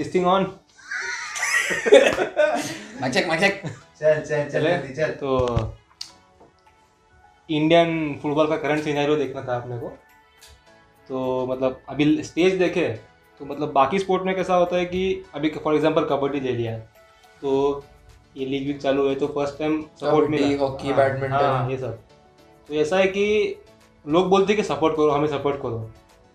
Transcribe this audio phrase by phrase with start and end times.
[0.00, 0.44] Testing on
[3.00, 5.74] mic check mic check चल चल चल जल्दी चल। तो
[7.48, 7.90] इंडियन
[8.22, 9.88] फुटबॉल का करंट सिनेरियो देखना था आपने को।
[11.08, 12.88] तो मतलब अभी स्टेज देखे
[13.40, 15.02] तो मतलब बाकी स्पोर्ट में कैसा होता है कि
[15.34, 16.78] अभी फॉर एग्जांपल कबड्डी ले लिया
[17.42, 17.52] तो
[18.36, 21.78] ये लीग वीग चालू है तो फ़र्स्ट टाइम सपोर्ट मिला। हॉकी, हाँ, बैडमिंटन। हाँ, ये
[21.78, 21.98] सब।
[22.68, 23.24] तो ऐसा है कि
[24.04, 25.90] लोग बोलते हैं कि सपोर्ट करो हमें सपोर्ट करो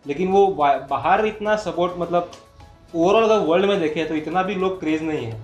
[0.05, 0.47] लेकिन वो
[0.89, 2.31] बाहर इतना सपोर्ट मतलब
[2.93, 5.43] ओवरऑल अगर वर्ल्ड में देखें तो इतना भी लोग क्रेज नहीं है।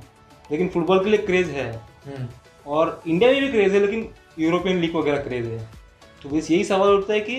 [0.49, 1.71] लेकिन फुटबॉल के लिए क्रेज है।
[2.05, 2.27] हम्म,
[2.65, 4.09] और इंडिया में भी क्रेज है लेकिन
[4.39, 5.59] यूरोपियन लीग वगैरह क्रेज है।
[6.21, 7.37] तो बस यही सवाल उठता है कि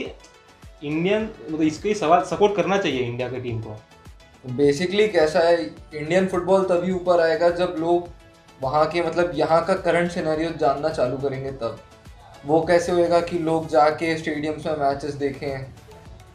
[0.84, 3.76] इंडियन मतलब इसको ही सवाल सपोर्ट करना चाहिए इंडिया की टीम को।
[4.46, 8.08] बेसिकली कैसा है इंडियन फुटबॉल तभी ऊपर आएगा जब लोग
[8.60, 11.78] वहाँ के मतलब यहाँ का करंट सिनेरियो जानना चालू करेंगे तब।
[12.46, 15.64] वो कैसे होएगा कि लोग जाके स्टेडियम्स में मैचेस देखें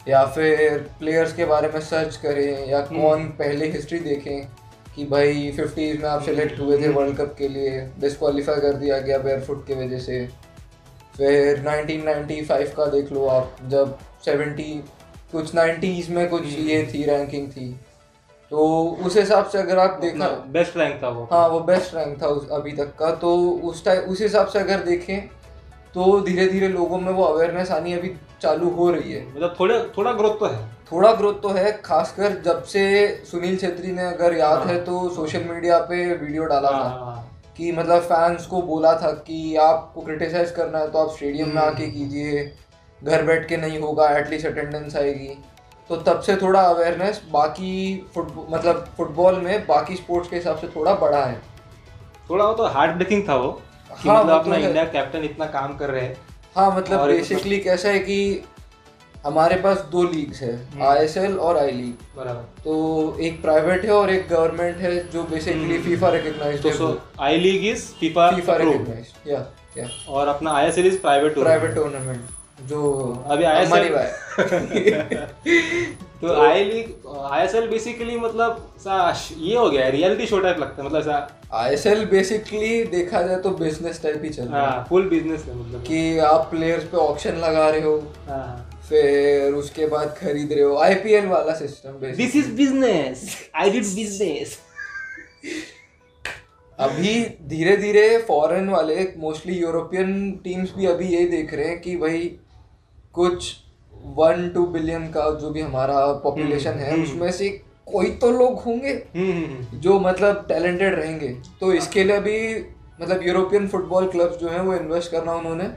[0.08, 4.46] या फिर प्लेयर्स के बारे में सर्च करें या कौन पहले हिस्ट्री देखें
[4.96, 8.98] कि भाई फिफ्टीज में आप सेलेक्ट हुए थे वर्ल्ड कप के लिए डिस्qualify कर दिया
[8.98, 10.26] गया बेयरफुट की वजह से।
[11.16, 14.82] फिर 1995 का देख लो आप जब 70
[15.32, 17.68] कुछ 90s में कुछ ये थी रैंकिंग थी।
[18.50, 18.66] तो
[19.06, 22.26] उस हिसाब से अगर आप देखा बेस्ट रैंक था वो। हाँ वो बेस्ट रैंक था
[22.26, 25.37] उस अभी तक का। तो उस टाइम उस हिसाब से अगर देखें
[25.94, 29.78] तो धीरे धीरे लोगों में वो अवेयरनेस आनी अभी चालू हो रही है। मतलब थोड़ा
[29.96, 32.82] थोड़ा ग्रोथ तो है। थोड़ा ग्रोथ तो है खासकर जब से
[33.24, 37.04] सुनील छेत्री ने अगर याद है। तो सोशल मीडिया पे वीडियो डाला हाँ, था हाँ,
[37.06, 41.48] हाँ। कि मतलब फैंस को बोला था कि आपको क्रिटिसाइज करना है तो आप स्टेडियम
[41.48, 42.50] में आके कीजिए
[43.02, 45.38] घर बैठ के नहीं होगा एटलीस्ट अटेंडेंस आएगी।
[45.90, 50.68] तो तब से थोड़ा अवेयरनेस बाकी फुटबॉल मतलब फुटबॉल में बाकी स्पोर्ट्स के हिसाब से
[50.68, 51.40] थोड़ा बढ़ा है।
[52.30, 53.60] थोड़ा वो तो हार्ड ब्रेकिंग था वो।
[54.02, 56.16] कि हाँ, मतलब अपना तो इंडिया कैप्टन इतना काम कर रहे हैं।
[56.56, 58.44] हाँ मतलब बेसिकली कैसा है कि
[59.26, 64.10] हमारे पास दो लीग्स है आईएसएल और आई लीग बराबर। तो एक प्राइवेट है और
[64.10, 69.30] एक गवर्नमेंट है जो बेसिकली फीफा रिकग्नाइज्ड है। So I league is FIFA FIFA recognised
[69.30, 69.44] या
[69.78, 72.20] या और अपना ISL is private private tournament
[72.68, 72.80] जो
[73.30, 73.88] अभी भाई
[76.20, 76.86] तो आई लीग
[77.30, 78.94] आईएसएल बेसिकली मतलब सा
[79.38, 84.02] ये हो गया रियलिटी शो टाइप लगता है मतलब आईएसएल बेसिकली देखा जाए तो बिज़नेस
[84.02, 87.36] टाइप ही चल रहा है हाँ। फुल बिज़नेस है मतलब। कि आप प्लेयर्स पे ऑक्शन
[87.36, 87.96] लगा रहे हो
[88.28, 93.24] हाँ फिर उसके बाद खरीद रहे हो। आईपीएल वाला system this is business
[93.56, 94.58] I did business
[96.78, 97.14] अभी
[97.48, 102.20] धीरे धीरे फॉरेन वाले मोस्टली यूरोपियन टीम्स भी अभी यही देख रहे हैं कि भाई
[103.14, 103.54] कुछ
[104.18, 107.48] वन टू बिलियन का जो भी हमारा पॉपुलेशन है उसमें से
[107.92, 108.94] कोई तो लोग होंगे
[109.76, 111.28] जो मतलब टैलेंटेड रहेंगे।
[111.60, 112.38] तो इसके लिए भी
[113.00, 115.68] मतलब यूरोपियन फुटबॉल क्लब्स जो हैं वो इन्वेस्ट करना उन्होंने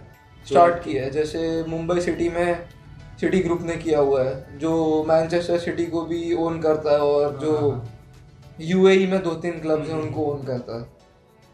[0.48, 2.68] स्टार्ट किया है। जैसे मुंबई सिटी में
[3.22, 7.38] सिटी ग्रुप ने किया हुआ है जो मैनचेस्टर सिटी को भी ओन करता है और
[7.42, 7.82] जो
[8.62, 10.86] यूएई में दो तीन क्लब्स हैं उनको ओन करता है।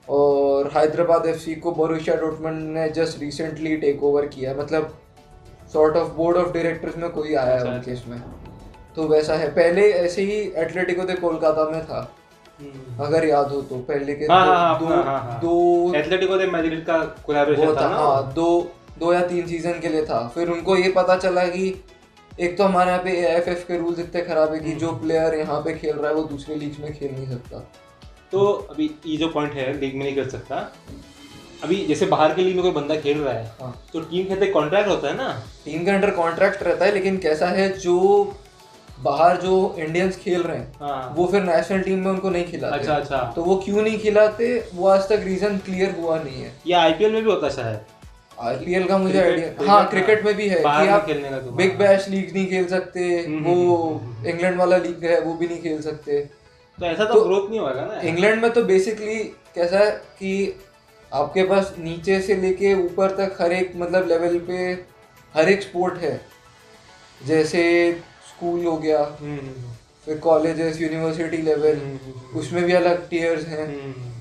[0.07, 4.97] और हैदराबाद एफसी को बोरुसिया डॉर्टमंड ने जस्ट रिसेंटली टेक ओवर किया है। मतलब
[5.73, 8.21] sort of board of directors में कोई आया है अच्छा, उनके इसमें
[8.97, 11.99] तो वैसा है। पहले ऐसे ही एटलेटिको दे कोलकाता में था।
[13.01, 15.93] अगर याद हो तो पहले के हाँ, दो, हाँ, हाँ, दो, हाँ, हाँ, हाँ। दो
[15.95, 17.95] एथलेटिको दे मैड्रिड का कोलैबोरेशन था था ना?
[17.95, 18.47] हाँ दो
[18.99, 21.65] दो या तीन सीज़न के लिए था। फिर उनको ये पता चला कि
[22.39, 25.59] एक तो हमारे यहाँ पे एएफएफ के रूल्स इतने खराब है कि जो प्लेयर यहाँ
[25.61, 27.59] पे खेल रहा है वो दूसरे लीग में खेल नहीं सकता।
[28.31, 30.71] तो अभी ये जो पॉइंट है लीग में नहीं कर सकता।
[31.63, 34.33] अभी जैसे बाहर के लीग में कोई बंदा खेल रहा है हाँ। तो टीम के
[34.33, 35.29] अंदर कॉन्ट्रैक्ट होता है ना?
[35.65, 37.95] टीम के अंडर कॉन्ट्रैक्ट रहता है लेकिन कैसा है जो
[39.03, 42.77] बाहर जो इंडियंस खेल रहे हैं हाँ। वो फिर नेशनल टीम में उनको नहीं खिलाते।
[42.77, 44.69] अच्छा अच्छा। तो वो क्यों नहीं खिलाते?
[44.73, 47.79] वो आज तक रीजन क्लियर हुआ नहीं है। ये आईपीएल में भी होता है शायद
[48.39, 51.77] आईपीएल का मुझे आइडिया हाँ हाँ। क्रिकेट में भी है कि आप तो बिग हाँ।
[51.77, 55.81] बैश लीग नहीं खेल सकते हम्म, वो इंग्लैंड वाला लीग है वो भी नहीं खेल
[55.81, 56.21] सकते।
[56.79, 59.15] तो ऐसा तो तो- ग्रोथ नहीं होगा ना। इंग्लैंड में तो बेसिकली
[59.55, 60.59] कैसा है कि
[61.13, 64.57] आपके पास नीचे से लेके ऊपर तक हर एक मतलब लेवल पे
[65.35, 66.21] हर एक स्पोर्ट है।
[67.25, 67.63] जैसे
[68.37, 69.71] स्कूल हो गया हम्म, हम्म,
[70.05, 74.11] फिर कॉलेजेस यूनिवर्सिटी लेवल हम्म, उसमें भी अलग टीयर्स हैं। हम्म,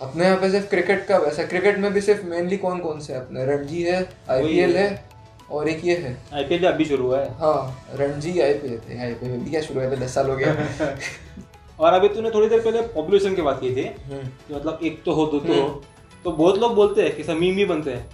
[0.00, 3.14] अपने यहाँ पे सिर्फ़ क्रिकेट का वैसा क्रिकेट में भी सिर्फ़ मेनली कौन कौन से
[3.14, 5.04] अपने रणजी है आईपीएल है।
[5.50, 9.38] और एक ये है। आईपीएल भी अभी शुरू हुआ है। हाँ रणजी आईपीएल थे। आईपीएल
[9.38, 10.00] भी क्या शुरू हुआ है?
[10.00, 10.54] दस साल हो गया।
[11.80, 15.02] और अभी तूने थोड़ी देर पहले पॉपुलेशन की बात की थी हम्म, कि मतलब एक
[15.02, 15.82] तो हो दो तो हो।
[16.24, 18.06] तो बहुत लोग बोलते हैं कि समीम भी बनते हैं।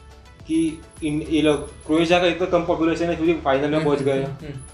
[0.50, 4.02] कि इन ये लोग क्रोएशिया का इतना कम पॉपुलेशन है फिर भी फाइनल में पहुँच
[4.02, 4.26] गए।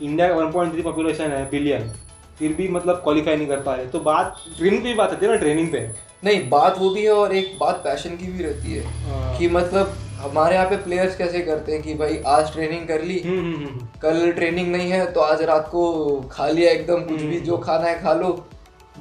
[0.02, 1.90] इंडिया का 1.3 पॉपुलेशन है बिलियन
[2.38, 5.26] फिर भी मतलब क्वालिफाई नहीं कर पा रहे तो बात ट्रेनिंग पे भी बात आती
[5.26, 5.78] है ना ट्रेनिंग पे।
[6.24, 9.48] नहीं बात वो भी है और एक बात पैशन की भी रहती है हाँ। कि
[9.48, 13.40] मतलब हमारे यहाँ पे प्लेयर्स कैसे करते हैं कि भाई आज ट्रेनिंग कर ली हम्म,
[13.40, 17.40] हम्म, हम्म, कल ट्रेनिंग नहीं है तो आज रात को खा लिया एकदम कुछ भी
[17.40, 18.46] जो खाना है खा लो।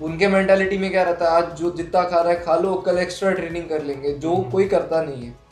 [0.02, 2.98] उनके मेंटालिटी में क्या रहता है आज जो जितना खा रहा है खा लो कल
[2.98, 5.45] एक्स्ट्रा ट्रेनिंग कर लेंगे। जो कोई करता नहीं है।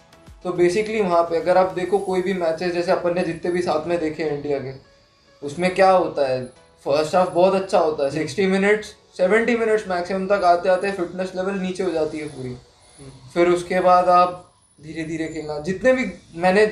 [0.43, 3.61] तो बेसिकली वहाँ पे अगर आप देखो कोई भी मैचेस जैसे अपन ने जितने भी
[3.61, 4.73] साथ में देखे हैं इंडिया के
[5.41, 6.43] उसमें क्या होता है?
[6.85, 8.87] फ़र्स्ट हाफ़ बहुत अच्छा होता है। Sixty minutes
[9.17, 12.55] seventy minutes maximum तक आते आते फिटनेस लेवल नीचे हो जाती है पूरी।
[13.33, 16.05] फिर उसके बाद आप धीरे धीरे खेलना। जितने भी
[16.35, 16.71] मैंने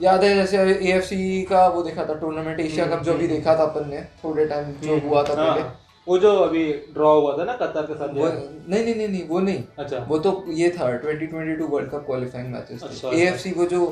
[0.00, 3.62] याद है जैसे एएफसी का वो देखा था टूर्नामेंट एशिया कप जो भी देखा था
[3.62, 6.62] अपन ने थोड़े टाइम जो हुआ था पहले। हाँ, वो जो अभी
[6.94, 10.18] ड्रॉ हुआ था ना कतर के साथ नहीं नहीं नहीं नहीं वो नहीं। अच्छा। वो
[10.18, 13.86] तो ये था 2022 वर्ल्ड कप क्वालिफाइंग मैचेस अच्छा, एएफसी वो जो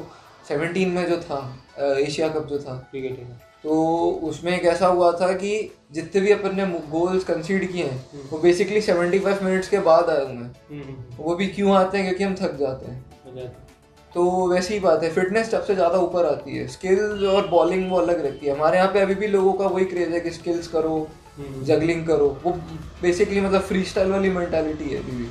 [0.50, 1.40] 17 में जो था
[1.78, 3.76] एशिया कप जो था। ठीक है ठीक है। तो
[4.25, 5.52] उसमें एक ऐसा हुआ था कि
[5.93, 10.25] जितने भी अपन ने गोल्स कंसीड किए हैं वो बेसिकली 75 मिनट्स के बाद आए
[10.25, 12.06] हुए हैं। हम्म, हम्म, वो भी क्यों आते हैं?
[12.06, 13.64] क्योंकि हम थक जाते हैं। हम्म, अच्छा।
[14.14, 17.96] तो वैसी ही बात है। फिटनेस सबसे ज़्यादा ऊपर आती है। स्किल्स और बॉलिंग वो
[17.96, 20.69] अलग रहती है। हमारे यहाँ पे अभी भी लोगों का वही क्रेज है कि स्किल्स
[20.69, 21.26] करो हम्म।
[21.64, 22.52] जगलिंग करो। वो
[23.02, 25.29] बेसिकली मतलब फ्री स्टाइल वाली मेंटालिटी है अभी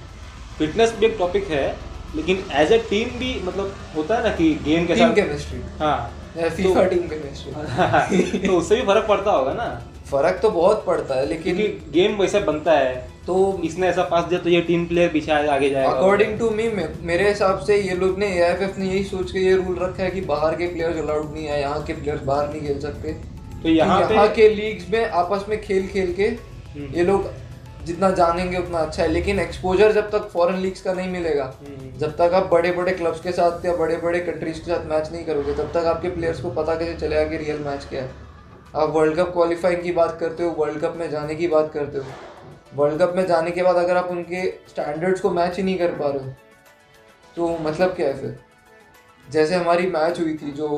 [0.57, 1.67] फिटनेस भी एक टॉपिक है
[2.15, 5.97] लेकिन एज ए टीम भी मतलब होता है ना कि गेम के टीम केमिस्ट्री हाँ।
[6.37, 9.67] फीफा टीम केमिस्ट्री तो उससे भी फ़र्क पड़ता होगा ना।
[10.07, 11.55] फ़र्क तो बहुत पड़ता है लेकिन
[11.93, 12.95] गेम वैसा बनता है।
[13.27, 16.69] तो इसने ऐसा पास दिया तो ये टीम प्लेयर पीछे आगे जाएगा। अकॉर्डिंग टू मी
[17.03, 20.11] मेरे हिसाब से ये लोग ने एआईएफएफ ने यही सोच के ये रूल रखा है
[20.11, 23.15] कि बाहर के प्लेयर्स अलाउड नहीं है यहाँ के प्लेयर्स बाहर नहीं खेल सकते।
[23.67, 27.29] तो यहाँ कि यहाँ के लीग्स में आपस में खेल खेल के हम्म। ये लोग
[27.85, 31.97] जितना जानेंगे उतना अच्छा है लेकिन एक्सपोजर जब तक फॉरेन लीग्स का नहीं मिलेगा हम्म।
[31.99, 35.11] जब तक आप बड़े बड़े क्लब्स के साथ या बड़े बड़े कंट्रीज़ के साथ मैच
[35.11, 38.09] नहीं करोगे तब तक आपके प्लेयर्स को पता कैसे चलेगा कि रियल मैच क्या है
[38.75, 41.97] आप वर्ल्ड कप क्वालिफाइंग की बात करते हो वर्ल्ड कप में जाने की बात करते
[41.97, 42.03] हो
[42.75, 45.91] वर्ल्ड कप में जाने के बाद अगर आप उनके स्टैंडर्ड्स को मैच ही नहीं कर
[45.93, 46.33] पा रहे हो
[47.37, 48.37] तो मतलब क्या है फिर
[49.27, 50.69] जैसे हमारी मैच हुई थी जो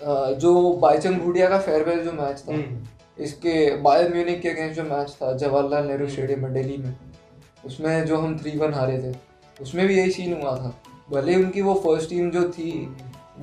[0.00, 4.82] जो बाईचंग भूटिया का फेयरवेल जो मैच था हम्म। इसके बायर म्यूनिक के अगेंस्ट जो
[4.84, 6.94] मैच था जवाहरलाल नेहरू स्टेडियम में दिल्ली में
[7.66, 9.14] उसमें जो हम थ्री वन हारे थे
[9.56, 10.74] उसमें भी यही सीन हुआ था।
[11.10, 12.72] भले उनकी वो फ़र्स्ट टीम जो थी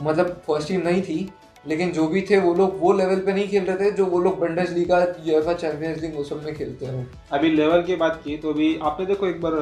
[0.02, 1.30] मतलब फ़र्स्ट टीम नहीं थी
[1.66, 4.20] लेकिन जो भी थे वो लोग वो लेवल पे नहीं खेल रहे थे जो वो
[4.20, 8.22] लोग Bundesliga UEFA Champions League वो सब में खेलते हैं। अभी लेवल की बात
[8.24, 9.54] की तो अभी आपने देखो एक बार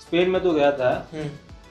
[0.00, 0.92] स्पेन में तो गया था।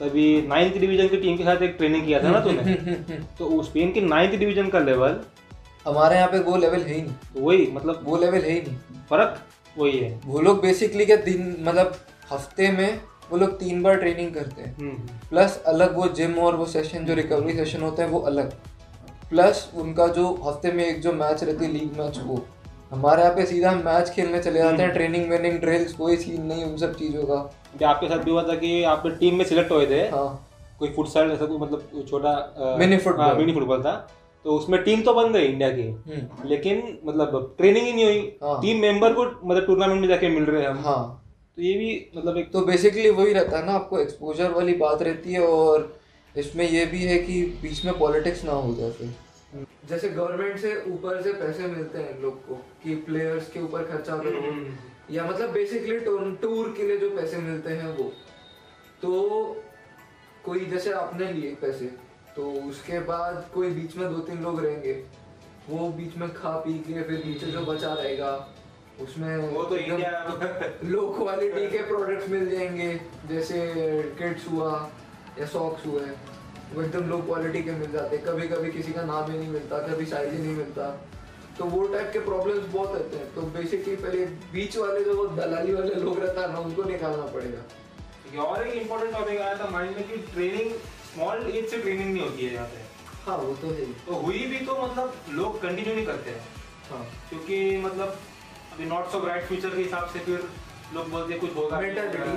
[0.02, 2.74] तभी नाइन्थ डिवीज़न की टीम के साथ एक ट्रेनिंग किया था ना तूने?
[3.38, 5.20] तो स्पेन के नाइन्थ डिवीज़न का लेवल
[5.86, 8.60] हमारे यहाँ पे वो लेवल है ही नहीं। तो वही मतलब वो लेवल है ही
[8.60, 8.76] नहीं।
[9.10, 9.38] फ़र्क
[9.78, 11.96] वही है। वो लोग बेसिकली क्या दिन मतलब
[12.32, 13.00] हफ़्ते में
[13.30, 14.96] वो लोग तीन बार ट्रेनिंग करते हैं। हम्म,
[15.30, 18.52] प्लस अलग वो जिम और वो सेशन जो रिकवरी सेशन होता है वो अलग।
[19.30, 22.44] प्लस उनका जो हफ़्ते में एक जो मैच रहती है लीग मैच वो।
[22.92, 26.42] हमारे यहाँ पे सीधा हम मैच खेलने चले जाते हैं ट्रेनिंग वेनिंग ड्रिल्स कोई सीन
[26.46, 29.70] नहीं उन सब चीज़ों का। आपके साथ भी हुआ था कि आप टीम में सिलेक्ट
[29.72, 30.48] हुए थे। हाँ।
[30.78, 32.32] कोई फुटसाल ऐसा कोई मतलब छोटा
[32.98, 33.20] football.
[33.20, 33.94] हाँ, मिनी फुटबॉल था।
[34.44, 38.36] तो उसमें टीम तो बन गई इंडिया की। हम्म, लेकिन मतलब ट्रेनिंग ही नहीं हुई।
[38.42, 41.18] हाँ। टीम मेंबर को मतलब टूर्नामेंट में जाके मिल रहे हैं हम। हाँ।
[41.56, 45.02] तो ये भी मतलब एक तो बेसिकली वही रहता है ना आपको एक्सपोजर वाली बात
[45.02, 45.92] रहती है और
[46.36, 48.90] इसमें ये भी है कि बीच में पॉलिटिक्स ना हो जाए
[49.88, 54.16] जैसे गवर्नमेंट से ऊपर से पैसे मिलते हैं लोग को कि प्लेयर्स के ऊपर खर्चा
[54.16, 54.54] करो
[55.10, 55.98] या मतलब बेसिकली
[56.42, 58.04] टूर के लिए जो पैसे मिलते हैं वो।
[59.02, 59.10] तो
[60.44, 61.86] कोई जैसे आपने लिए पैसे
[62.36, 64.92] तो उसके बाद कोई बीच में दो तीन लोग रहेंगे।
[65.68, 68.32] वो बीच में खा पी के फिर नीचे जो बचा रहेगा
[69.00, 69.76] उसमें वो तो
[70.88, 72.92] लो क्वालिटी के प्रोडक्ट्स मिल जाएँगे।
[73.28, 73.60] जैसे
[74.18, 74.72] किट्स हुआ
[75.38, 76.06] या सॉक्स हुए।
[76.74, 79.48] वो एकदम लो क्वालिटी के मिल जाते हैं। कभी कभी किसी का नाम ही नहीं
[79.48, 80.88] मिलता कभी साइज़ ही नहीं मिलता।
[81.58, 85.74] तो वो टाइप के प्रॉब्लम्स बहुत रहते हैं। तो बेसिकली पहले बीच वाले जो दलाली
[85.74, 89.96] वाले लोग रहता है ना उनको निकालना पड़ेगा। और एक इम्पोर्टेंट टॉपिक आया था माइंड
[89.96, 90.70] में कि ट्रेनिंग
[91.14, 92.80] स्मॉल एज से ट्रेनिंग नहीं होती है यहाँ पे।
[93.24, 96.40] हाँ वो तो है। तो हुई भी तो मतलब लोग कंटिन्यू नहीं करते हैं।
[96.90, 98.18] हाँ। क्योंकि मतलब
[98.72, 100.48] अभी नॉट सो ब्राइट फ्यूचर के हिसाब से फिर
[100.94, 101.76] लोग बोलते हैं कुछ होगा,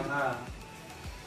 [0.10, 0.48] हाँ।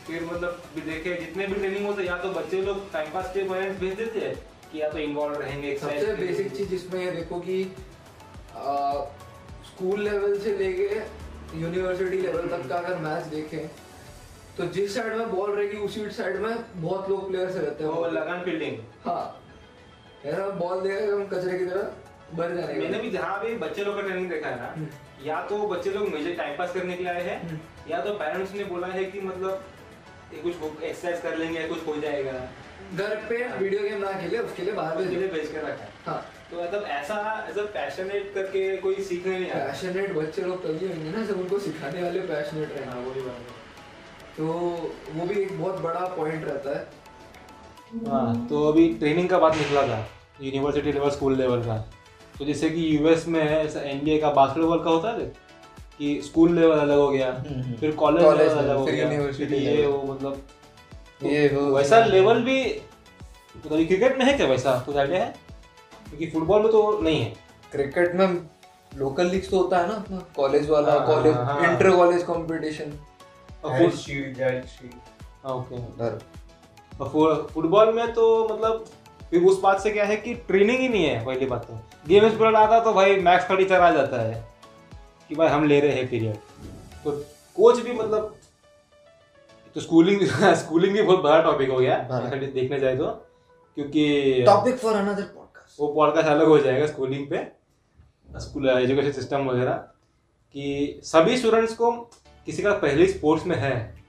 [0.08, 3.42] फिर मतलब अभी देखे जितने भी ट्रेनिंग होते या तो बच्चे लोग टाइम पास के
[3.48, 4.34] पेरेंट्स भेज देते हैं
[4.72, 7.62] कि या तो इन्वॉल्व रहेंगे सबसे बेसिक चीज़ इसमें देखो कि
[9.68, 10.88] स्कूल लेवल से लेके
[11.60, 13.68] यूनिवर्सिटी लेवल तक का अगर मैच देखें
[14.56, 18.06] तो जिस साइड में बॉल रहेगी उसी साइड में बहुत लोग प्लेयर्स रहते हैं। वो
[18.10, 19.22] लगान फील्डिंग हाँ।
[20.24, 23.94] ऐसा बॉल देगा हम कचरे की तरह भर जाएगा। मैंने भी जहाँ भी बच्चे लोग
[23.96, 24.88] का ट्रेनिंग देखा है ना
[25.24, 27.60] या तो बच्चे लोग मेजर टाइम पास करने के लिए आए हैं
[27.90, 29.64] या तो पेरेंट्स ने बोला है कि मतलब
[30.32, 32.32] कुछ एक्सरसाइज कर लेंगे कुछ हो जाएगा।
[32.94, 35.90] घर पे वीडियो गेम ना खेले उसके लिए बाहर भेज। लिए भेज कर रखा है।
[36.06, 37.16] हाँ। तो मतलब ऐसा
[37.50, 41.40] एज अ पैशनेट करके कोई सीखने नहीं आया पैशनेट बच्चे लोग तभी होंगे ना जब
[41.40, 43.56] उनको सिखाने वाले पैशनेट रहना। हाँ वही बात
[44.37, 44.44] तो
[45.12, 46.87] वो भी एक बहुत बड़ा पॉइंट रहता है।
[48.06, 49.99] हाँ तो अभी ट्रेनिंग का बात निकला था
[50.42, 51.76] यूनिवर्सिटी लेवल स्कूल लेवल का।
[52.38, 55.32] तो जैसे कि यूएस में है ऐसा एनबीए का बास्केटबॉल का होता है?
[55.99, 59.52] कि स्कूल लेवल अलग हो गया हम्म, हम्म। फिर कॉलेज लेवल अलग हो गया फिर
[59.55, 60.43] ये वो मतलब
[61.23, 62.62] ये वो वैसा लेवल भी
[63.57, 64.78] मतलब क्रिकेट में है क्या वैसा?
[64.87, 65.35] कुछ आइडिया है?
[66.09, 67.33] क्योंकि फुटबॉल में तो नहीं है।
[67.73, 68.26] क्रिकेट में
[68.99, 71.35] लोकल लीग्स तो होता है ना अपना कॉलेज वाला कॉलेज।
[71.71, 72.93] Inter college competition.
[75.45, 75.67] हाँ,
[77.55, 78.85] फुटबॉल में तो मतलब
[79.31, 81.75] फिर उस बात से क्या है कि ट्रेनिंग ही नहीं है पहली बात तो।
[82.09, 84.47] गेम पीरियड आता तो भाई मैक्स का टीचर आ जाता है।
[85.28, 86.37] कि भाई हम ले रहे हैं पीरियड।
[87.04, 87.11] तो
[87.56, 88.37] कोच भी मतलब
[89.75, 90.20] तो स्कूलिंग
[90.54, 91.99] स्कूलिंग भी बहुत बड़ा टॉपिक हो गया
[92.37, 93.06] देखने जाए तो।
[93.75, 97.52] क्योंकि टॉपिक फॉर अनदर पॉडकास्ट वो पॉडकास्ट अलग हो जाएगा स्कूलिंग पे
[98.40, 99.73] स्कूल एजुकेशन सिस्टम वगैरह।
[100.52, 101.92] कि सभी स्टूडेंट्स को
[102.47, 104.04] किसी का पहले स्पोर्ट्स में है।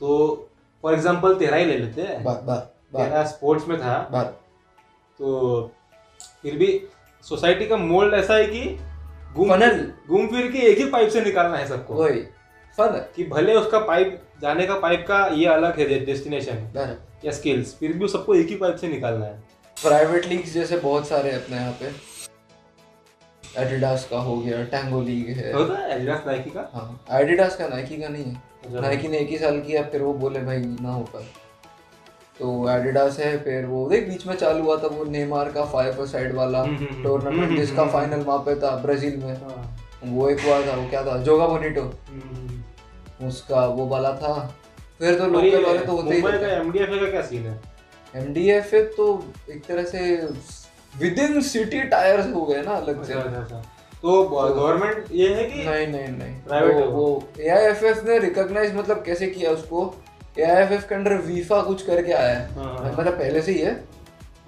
[0.00, 0.48] तो
[0.82, 2.24] फॉर एग्जांपल तेरा ही ले लेते हैं।
[3.04, 4.26] तेरा स्पोर्ट्स में था। बात।
[5.18, 5.70] तो
[6.42, 6.88] फिर भी
[7.22, 8.78] सोसाइटी का मोल्ड ऐसा है कि
[9.34, 12.20] घूम Funnel। घूम फिर के एक ही पाइप से निकालना है सबको। वही।
[12.78, 16.88] फन। कि भले उसका पाइप जाने का पाइप का ये अलग है डेस्टिनेशन
[17.24, 19.42] या स्किल्स फिर भी सबको एक ही पाइप से निकालना है।
[19.82, 22.18] प्राइवेट लीग्स जैसे बहुत सारे अपने यहाँ पे।
[23.62, 26.70] एडिडास का हो गया टैंगो लीग है। होता है एडिडास नाइकी का?
[26.74, 30.02] हाँ। एडिडास का नाइकी का नहीं है। अच्छा। नाइकी ने एक ही साल किया फिर
[30.02, 31.24] वो बोले भाई ना हो पाए
[32.38, 36.04] तो एडिडास है फिर वो देख बीच में चालू हुआ था वो नेमार का फाइव
[36.06, 39.78] साइड वाला हम्म, हम्म, हम्म। टूर्नामेंट हम्म, जिसका फाइनल वहाँ पे था ब्राज़ील में हाँ।
[40.04, 41.82] वो एक हुआ था वो क्या था जोगा बोनिटो।
[43.26, 44.34] उसका वो वाला था
[44.98, 47.60] फिर तो लोकल वाले तो होते ही का एमडीएफ का क्या सीन है
[48.14, 49.06] एमडीएफ तो
[49.50, 50.04] एक तरह से
[50.98, 53.62] विद इन सिटी टायर्स हो गए ना अलग से अच्छा, अच्छा, अच्छा।
[54.02, 59.26] तो गवर्नमेंट ये है कि नहीं नहीं नहीं वो। वो एआईएफएफ ने रिकॉग्नाइज मतलब कैसे
[59.26, 59.84] किया उसको
[60.38, 63.72] एआईएफएफ के अंडर वीफा कुछ करके आया है। हाँ, हाँ। मतलब पहले से ही है।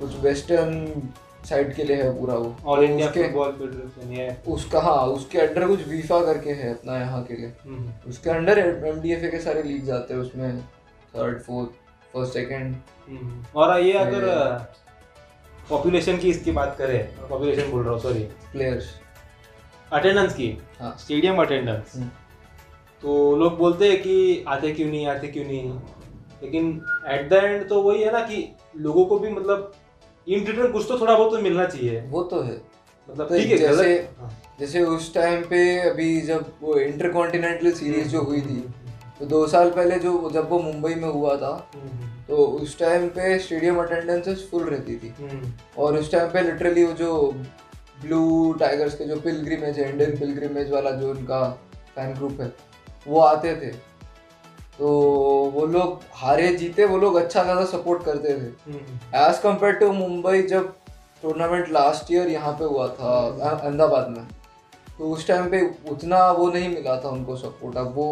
[0.01, 1.11] कुछ वेस्टर्न
[1.49, 5.67] साइड के लिए है पूरा वो। ऑल इंडिया फुटबॉल फेडरेशन ये उसका हाँ उसके अंडर
[5.69, 9.85] कुछ वीफा करके है अपना यहाँ के लिए। हम्म, उसके अंडर एमडीएफ के सारे लीग
[9.87, 10.61] जाते हैं उसमें।
[11.15, 11.71] Third fourth
[12.13, 12.77] first second.
[13.57, 14.27] और ये अगर
[15.71, 18.95] पॉपुलेशन की इसकी बात करें पॉपुलेशन बोल रहा हूँ सॉरी प्लेयर्स
[19.93, 22.09] अटेंडेंस की। हाँ। स्टेडियम अटेंडेंस हम्म।
[23.03, 25.71] तो लोग बोलते हैं कि आते क्यों नहीं आते क्यों नहीं?
[26.43, 29.73] लेकिन एट द एंड तो वही है ना कि लोगों को भी मतलब
[30.29, 32.63] इन रिटर्न कुछ तो थोड़ा बहुत तो मिलना चाहिए। वो तो है।
[33.11, 38.09] मतलब तो ठीक है जैसे- हाँ। जैसे उस टाइम पे अभी जब वो इंटरकॉन्टिनेंटल सीरीज़
[38.09, 38.75] जो हुई थी
[39.21, 43.09] तो दो साल पहले जो जब वो मुंबई में हुआ था हम्म, तो उस टाइम
[43.09, 47.33] पे स्टेडियम अटेंडेंसेस फुल रहती थी। हम्म, और उस टाइम पे लिटरली वो जो
[48.03, 51.59] ब्लू टाइगर्स के जो पिलग्रिमेज है इंडियन पिलग्रिमेज वाला जो उनका
[51.95, 52.70] फ़ैन ग्रुप है
[53.07, 53.71] वो आते थे।
[54.79, 54.89] तो
[55.55, 59.93] वो लोग हारे जीते वो लोग अच्छा खासा सपोर्ट करते थे। हम्म, एज कंपेयर टू
[59.93, 60.75] मुंबई जब
[61.23, 64.27] टूर्नामेंट लास्ट ईयर यहाँ पे हुआ था अहमदाबाद में
[64.99, 68.07] तो उस टाइम पे उतना वो नहीं मिला था उनको सपोर्ट अब वो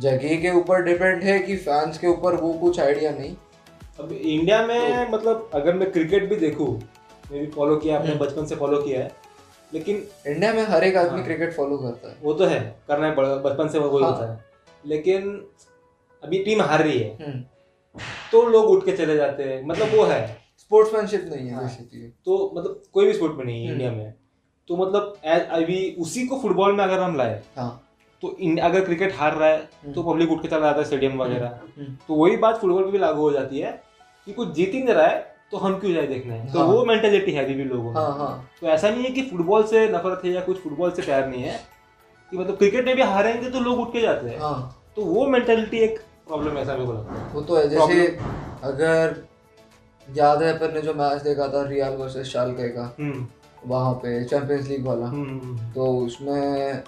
[0.00, 3.34] जगह के ऊपर डिपेंड है कि फैंस के ऊपर वो कुछ आइडिया नहीं।
[4.00, 6.68] अब इंडिया में तो, मतलब अगर मैं क्रिकेट भी देखूँ
[7.30, 9.10] मैं भी फॉलो किया अपने हम्म। बचपन से फॉलो किया है
[9.74, 13.06] लेकिन इंडिया में हर एक आदमी हाँ। क्रिकेट फॉलो करता है वो तो है करना
[13.06, 14.44] है बचपन से वो हाँ। होता है
[14.84, 15.30] लेकिन
[16.22, 17.40] अभी टीम हार रही है हम्म।
[18.32, 20.20] तो लोग उठ के चले जाते हैं मतलब वो है
[20.58, 21.68] स्पोर्ट्समैनशिप नहीं है हाँ।
[22.24, 24.14] तो मतलब कोई भी स्पोर्ट में नहीं है हम्म। इंडिया में
[24.70, 25.14] तो मतलब
[25.52, 27.80] अभी उसी को फुटबॉल में अगर हम लाए हाँ
[28.22, 28.28] तो
[28.62, 31.94] अगर क्रिकेट हार रहा है तो पब्लिक उठ के चला जाता है स्टेडियम वगैरह हम्म।
[32.08, 33.72] तो वही बात फुटबॉल पे भी लागू हो जाती है
[34.26, 36.38] कि कुछ जीत ही नहीं रहा है तो हम क्यों जाए देखने?
[36.52, 39.10] तो हाँ। वो मेंटेलिटी है अभी भी लोगों में। हाँ हाँ। तो ऐसा नहीं है
[39.10, 41.58] कि फुटबॉल से नफरत है या कुछ फुटबॉल से प्यार नहीं है
[42.32, 45.26] कि मतलब क्रिकेट में भी हारेंगे तो लोग उठ के जाते हैं। हाँ। तो वो
[45.26, 48.06] मेंटेलिटी एक प्रॉब्लम ऐसा मेरे को लगता है। वो तो है जैसे
[48.64, 49.14] अगर
[50.08, 53.26] याद है अपन ने जो मैच देखा था रियल वर्सेस शालके का हम्म,
[53.66, 56.82] वहाँ पे चैंपियंस लीग वाला। हम्म, तो उसमें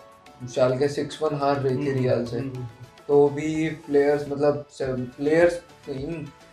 [0.55, 2.67] शालके सिक्स वन हार रही थी रियल से। हम्म,
[3.09, 5.61] तो भी प्लेयर्स मतलब प्लेयर्स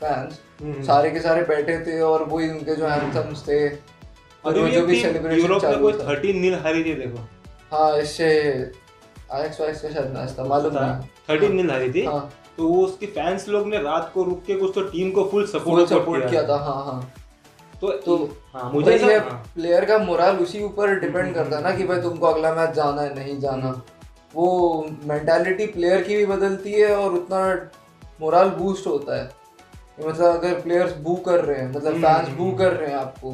[0.04, 4.86] फैंस हम्म। सारे के सारे बैठे थे और वही उनके जो एंथम्स थे और जो
[4.86, 7.28] भी सेलिब्रेशन चालू कोई था। थर्टीन नील हारी थी देखो।
[7.72, 8.30] हाँ इससे
[9.34, 12.84] आयक्स वाइक्स का शायद मैच था मालूम नहीं। थर्टीन नील हारी थी। हाँ। तो वो
[12.86, 16.30] उसके फैंस लोग ने रात को रुक के कुछ तो टीम को फुल सपोर्ट सपोर्ट
[16.30, 17.14] किया। था हाँ हाँ।
[17.82, 18.16] तो तो
[18.54, 22.02] हाँ मुझे ये हाँ, प्लेयर का मोरल उसी ऊपर डिपेंड करता है ना कि भाई
[22.02, 23.72] तुमको अगला मैच जाना है नहीं जाना।
[24.34, 24.46] वो
[25.06, 27.42] मेंटालिटी प्लेयर की भी बदलती है और उतना
[28.22, 29.30] मोरल बूस्ट होता है।
[29.98, 32.90] मतलब अगर प्लेयर्स बू कर रहे हैं मतलब हम्म, फैंस हम्म, बू हम्म। कर रहे
[32.90, 33.32] हैं आपको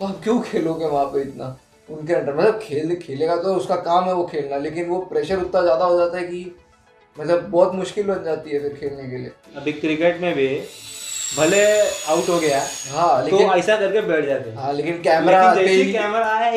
[0.00, 1.56] तो आप क्यों खेलोगे वहाँ पे इतना
[1.88, 2.34] उनके अंडर?
[2.34, 5.98] मतलब खेल खेलेगा तो उसका काम है वो खेलना लेकिन वो प्रेशर उतना ज़्यादा हो
[5.98, 6.44] जाता है कि
[7.16, 10.48] मतलब बहुत मुश्किल बन जाती है फिर खेलने के लिए। अभी क्रिकेट में भी
[11.38, 11.64] भले
[12.10, 12.60] आउट हो गया
[12.92, 16.50] हाँ लेकिन तो ऐसा करके बैठ जाते हैं। हाँ लेकिन कैमरा लेकिन जैसे कैमरा आया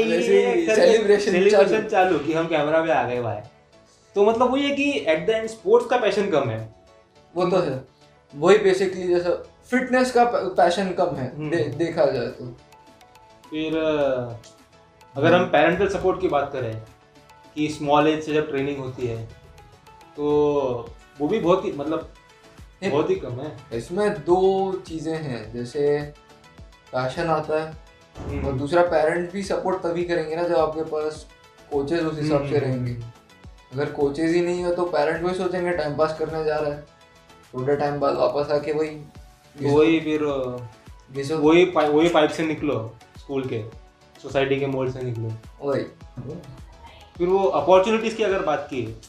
[0.75, 3.37] सेलिब्रेशन सेलिब्रेशन चालू। कि हम कैमरा पे आ गए भाई।
[4.15, 6.59] तो मतलब वो ये कि एट द एंड स्पोर्ट्स का पैशन कम है।
[7.33, 7.77] वो तो है।
[8.35, 9.31] वही बेसिकली जैसा
[9.69, 12.45] फिटनेस का पैशन कम है हम्म। दे, देखा जाए तो
[13.45, 13.77] फिर
[15.15, 16.81] अगर हम पेरेंटल सपोर्ट की बात करें
[17.55, 19.23] कि स्मॉल एज से जब ट्रेनिंग होती है
[20.17, 20.25] तो
[21.19, 22.13] वो भी बहुत ही मतलब
[22.83, 24.41] बहुत ही कम है इसमें दो
[24.87, 25.99] चीज़ें हैं जैसे
[26.91, 31.25] पैशन आता है और हम्म। दूसरा पेरेंट भी सपोर्ट तभी करेंगे ना जब आपके पास
[31.71, 32.93] कोचेज उस हिसाब से हम्म। रहेंगे
[33.73, 36.94] अगर कोचेज ही नहीं है तो पेरेंट भी सोचेंगे टाइम पास करने जा रहा है
[37.55, 38.89] थोड़े टाइम बाद वापस आके वही
[39.55, 40.23] तो वही फिर
[41.11, 43.63] घिसो वही वही पाइप से निकलो स्कूल के
[44.21, 45.31] सोसाइटी के मोड से निकलो।
[45.61, 45.83] वही।
[47.17, 49.01] फिर वो अपॉर्चुनिटीज़ की अगर बात की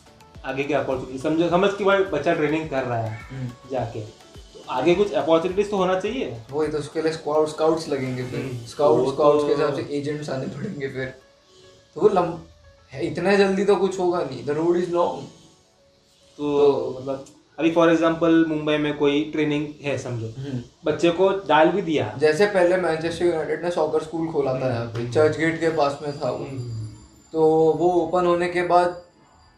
[0.44, 4.62] आगे की अपॉर्चुनिटी समझो समझ कि भाई बच्चा ट्रेनिंग कर रहा है हम्म। जाके तो
[4.70, 8.66] आगे कुछ अपॉर्चुनिटीज़ तो होना चाहिए। वही तो उसके लिए स्काउट स्काउट्स लगेंगे फिर। हम्म,
[8.66, 11.14] स्काउट स्काउट्स तो- के हिसाब से एजेंट्स आने पड़ेंगे फिर।
[11.94, 12.34] तो वो लम
[12.92, 15.22] इतने जल्दी तो कुछ होगा नहीं द रोड इज़ लॉन्ग
[16.38, 17.24] तो मतलब
[17.58, 20.32] अभी फॉर एग्ज़ाम्पल मुंबई में कोई ट्रेनिंग है समझो।
[20.86, 24.86] बच्चे को डाल भी दिया। जैसे पहले मैनचेस्टर यूनाइटेड ने सॉकर स्कूल खोला था यहाँ
[24.86, 26.30] पे चर्च गेट के पास में था
[27.32, 29.02] तो वो ओपन होने के बाद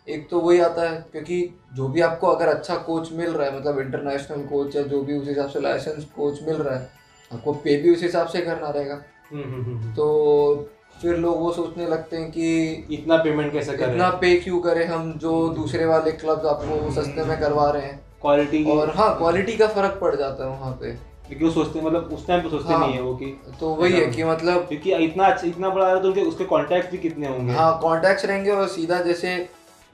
[0.08, 1.42] एक तो वही आता है क्योंकि
[1.76, 5.18] जो भी आपको अगर अच्छा कोच मिल रहा है मतलब इंटरनेशनल कोच या जो भी
[5.18, 6.88] उस हिसाब से लाइसेंस कोच मिल रहा है
[7.30, 9.02] आपको पे भी उस हिसाब से करना रहेगा।
[9.32, 10.70] हम्म, हम्म, हम्म। तो
[11.02, 13.92] फिर लोग वो सोचने लगते हैं कि इतना पेमेंट कैसे करें?
[13.92, 18.00] इतना पे क्यों करें हम जो दूसरे वाले क्लब आपको सस्ते में करवा रहे हैं?
[18.20, 20.92] क्वालिटी और हाँ क्वालिटी का फ़र्क पड़ जाता है वहाँ पे।
[21.28, 23.26] क्योंकि वो सोचते मतलब उस टाइम पे सोचते हाँ। नहीं है वो कि
[23.60, 26.90] तो वही है कि मतलब क्योंकि इतना अच्छा इतना बड़ा है तो उनके उसके कॉन्टैक्ट
[26.90, 27.52] भी कितने होंगे?
[27.52, 29.34] हाँ कॉन्टैक्ट्स रहेंगे और सीधा जैसे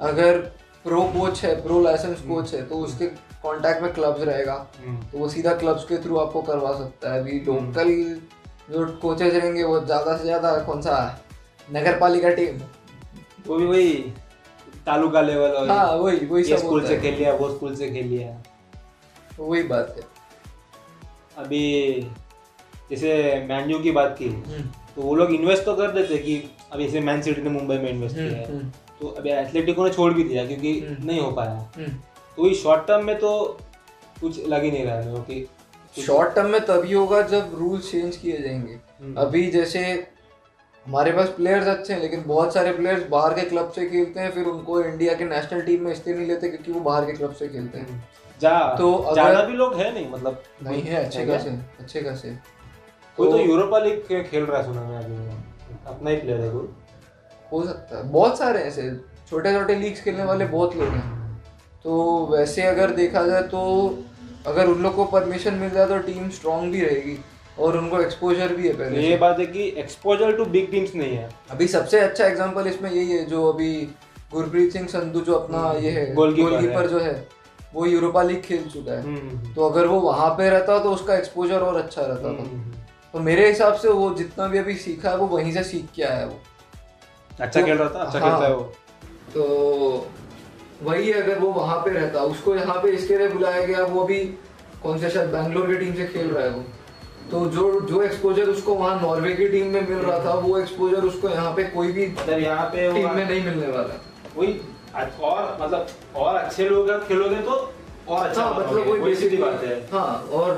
[0.00, 0.38] अगर
[0.84, 3.06] प्रो कोच है प्रो लाइसेंस कोच है तो उसके
[3.44, 4.54] कांटेक्ट में क्लब्स रहेगा।
[4.87, 7.90] हम्म, तो वो सीधा क्लब्स के थ्रू आपको करवा सकता है। अभी लोकल
[8.71, 10.97] जो कोचेज रहेंगे वो ज़्यादा से ज़्यादा कौन सा
[11.68, 12.61] नगर पालिका टीम।
[13.47, 13.92] वो भी वही
[14.87, 18.06] तालुका लेवल और हाँ वही वही सब स्कूल से खेल लिया वो स्कूल से खेल
[18.06, 18.42] लिया।
[19.38, 20.04] वही बात है।
[21.36, 22.00] अभी
[22.91, 23.12] जैसे
[23.49, 24.62] मैन्यू की बात की हम्म,
[24.97, 26.36] तो वो लोग इन्वेस्ट तो कर देते कि
[26.73, 29.91] अभी जैसे मैन सिटी ने मुंबई में इन्वेस्ट किया है। हम्म, तो अभी एथलेटिको ने
[29.91, 31.89] छोड़ भी दिया क्योंकि हम्म। नहीं हो पाया। हम्म।
[32.36, 33.32] तो ये शॉर्ट टर्म में तो
[34.21, 35.47] कुछ लग ही नहीं रहा है कि
[36.02, 40.07] शॉर्ट टर्म में तभी होगा जब रूल चेंज किए जाएँगे। हम्म। अभी जैसे
[40.87, 44.30] हमारे पास प्लेयर्स अच्छे हैं लेकिन बहुत सारे प्लेयर्स बाहर के क्लब से खेलते हैं
[44.30, 47.33] फिर उनको इंडिया के नेशनल टीम में इसलिए नहीं लेते क्योंकि वो बाहर के क्लब
[47.33, 48.09] से खेलते हैं।
[48.41, 52.39] जा तो अगर- ज़्यादा भी लोग है नहीं मतलब नहीं है अच्छे खासे अच्छे खासे।
[53.17, 55.15] कोई तो तो- यूरोपा लीग खे- खेल रहा है सुना मैं अभी।
[55.87, 56.69] अपना ही प्लेयर है कोई।
[57.52, 58.97] हो सकता है बहुत सारे ऐसे
[59.30, 61.25] छोटे छोटे लीग्स खेलने वाले बहुत लोग हैं।
[61.85, 63.61] तो वैसे अगर देखा जाए तो
[64.47, 67.19] अगर उन लोग को परमिशन मिल जाए तो टीम स्ट्रांग भी रहेगी
[67.59, 71.17] और उनको एक्सपोजर भी है पहले ये बात है कि एक्सपोजर टू बिग टीम्स नहीं
[71.17, 73.71] है। अभी सबसे अच्छा एग्जांपल इसमें यही है जो अभी
[74.33, 77.15] गुरप्रीत सिंह संधू जो अपना ये है गोलकीपर जो है
[77.75, 81.15] वो यूरोपा लीग खेल चुका है। हम्म, तो अगर वो वहाँ पे रहता तो उसका
[81.17, 82.73] एक्सपोजर और अच्छा रहता था। हम्म,
[83.13, 86.02] तो मेरे हिसाब से वो जितना भी अभी सीखा है वो वहीं से सीख के
[86.02, 86.39] आया है वो।
[87.41, 88.63] अच्छा तो- खेल रहा था अच्छा हाँ। खेलता है वो।
[89.35, 90.07] तो
[90.82, 94.02] वही है अगर वो वहाँ पे रहता उसको यहाँ पे इसके लिए बुलाया गया वो
[94.02, 94.19] अभी
[94.82, 96.65] कौन से शायद बैंगलोर की टीम से खेल रहा है वो।
[97.30, 101.04] तो जो जो एक्सपोजर उसको वहाँ नॉर्वे की टीम में मिल रहा था वो एक्सपोजर
[101.06, 104.00] उसको यहाँ पे कोई भी मतलब यहाँ पे टीम में नहीं मिलने वाला।
[104.37, 104.60] वही
[105.23, 107.52] और मतलब और अच्छे लोग अगर खेलोगे तो
[108.08, 110.54] और अच्छा हाँ मतलब वही वही बात है। हाँ और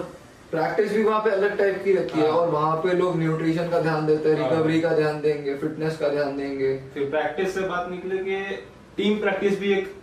[0.51, 3.69] प्रैक्टिस भी वहाँ पे अलग टाइप की रहती है हाँ। और वहाँ पे लोग न्यूट्रिशन
[3.71, 7.55] का ध्यान देते हैं हाँ। रिकवरी का ध्यान देंगे फिटनेस का ध्यान देंगे। फिर प्रैक्टिस
[7.55, 8.37] से बात निकले कि
[8.97, 9.95] टीम प्रैक्टिस भी एक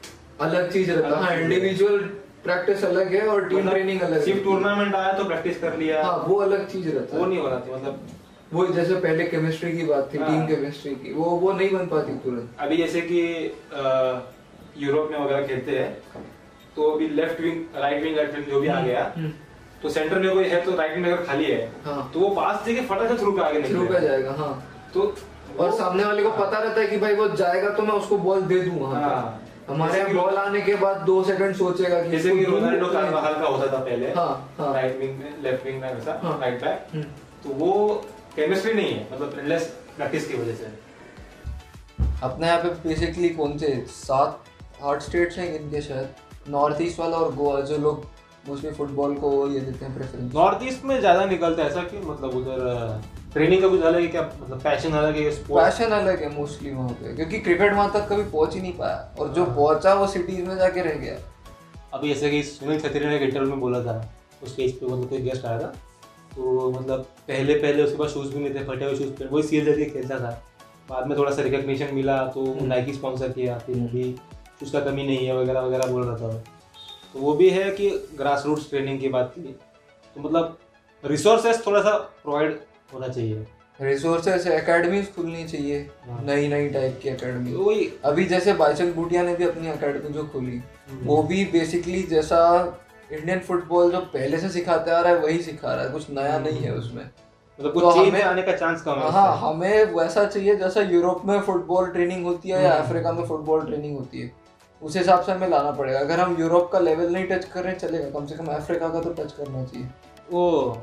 [0.41, 1.97] अलग चीज़ रहता है हाँ है। इंडिविजुअल
[2.43, 6.03] प्रैक्टिस अलग है और टीम मतलब ट्रेनिंग अलग सिर्फ़ टूर्नामेंट आया तो प्रैक्टिस कर लिया
[6.03, 8.07] हाँ वो अलग चीज़ रहता वो नहीं हो रहा था मतलब
[8.53, 11.87] वो जैसे पहले केमिस्ट्री की बात थी हाँ। टीम केमिस्ट्री की वो वो नहीं बन
[11.87, 13.21] पाती तुरंत अभी जैसे कि
[14.77, 16.21] यूरोप में वगैरह खेलते हैं
[16.75, 19.31] तो अभी left wing right wing right wing जो भी आ गया हम्म।
[19.81, 22.63] तो सेंटर में कोई है तो राइट विंग अगर खाली है हाँ। तो वो पास
[22.65, 24.53] देके फटाक से थ्रू पे आगे थ्रू पे जाएगा हाँ
[24.93, 25.13] तो
[25.59, 28.41] और सामने वाले को पता रहता है कि भाई वो जाएगा तो मैं उसको बॉल
[28.43, 32.35] दे दूँ वहाँ हाँ। हमारे यहाँ बॉल आने के बाद दो सेकंड सोचेगा कि जैसे
[32.35, 35.93] कि रोनाल्डो कार्वाहाल का होता था पहले हाँ, हाँ। राइट विंग में लेफ़्ट विंग में
[35.93, 37.05] वैसा हाँ। Right back.
[37.43, 37.71] तो वो
[38.35, 40.71] केमिस्ट्री नहीं है मतलब लेस प्रैक्टिस की वजह से
[42.23, 44.43] अपने यहाँ पे बेसिकली कौन से सात
[44.83, 48.05] आठ स्टेट्स हैं इनके शायद नॉर्थ ईस्ट वाला और गोवा जो लोग
[48.47, 52.01] मोस्टली फुटबॉल को ये देते हैं प्रेफरेंस नॉर्थ ईस्ट में ज़्यादा निकलता है ऐसा क्यों
[52.03, 53.01] मतलब उधर
[53.33, 54.21] ट्रेनिंग का कुछ अलग है क्या?
[54.41, 58.23] मतलब पैशन अलग है पैशन अलग है मोस्टली वहाँ पे क्योंकि क्रिकेट वहाँ तक कभी
[58.23, 61.17] पहुँच ही नहीं पाया। और जो पहुँचा वो सिटीज़ में जाके रह गया।
[61.93, 63.97] अभी जैसे कि सुनील छेत्री ने एक इंटरव्यू में बोला था
[64.43, 65.73] उस स्टेज पे मतलब कोई गेस्ट आया था
[66.35, 69.43] तो मतलब पहले पहले उसके पास शूज़ भी नहीं थे फटे हुए शूज़ पे वही
[69.43, 70.31] सील करके खेलता था।
[70.89, 74.15] बाद में थोड़ा सा रिकग्निशन मिला तो नाइकी स्पॉन्सर किया फिर अभी
[74.63, 76.33] उसका कमी नहीं है वगैरह वगैरह बोल रहा था
[77.13, 80.57] तो वो भी है कि ग्रास रूट्स ट्रेनिंग की बात की तो मतलब
[81.03, 82.59] रिसोर्सेस थोड़ा सा प्रोवाइड
[82.93, 83.47] होना चाहिए।
[83.81, 88.93] रिसोर्सेस एकेडमीज खुलनी चाहिए। हाँ। नई नई टाइप की एकेडमी तो वही अभी जैसे बाइचंग
[88.93, 90.57] बूटिया ने भी अपनी एकेडमी जो खोली
[90.91, 92.39] हम्म। वो भी बेसिकली जैसा
[93.11, 96.39] इंडियन फुटबॉल जो पहले से सिखाते आ रहा है वही सिखा रहा है। कुछ नया
[96.39, 97.09] नहीं है उसमें।
[97.59, 101.39] मतलब तो हमें- आने का चांस कम है हाँ हमें वैसा चाहिए जैसा यूरोप में
[101.41, 104.31] फुटबॉल ट्रेनिंग होती है या हम्म। अफ्रीका में फुटबॉल ट्रेनिंग होती है।
[104.81, 107.73] उस हिसाब से हमें लाना पड़ेगा। अगर हम यूरोप का लेवल नहीं टच कर रहे
[107.73, 109.87] चलेगा। कम से कम अफ्रीका का तो टच करना चाहिए।
[110.31, 110.77] वो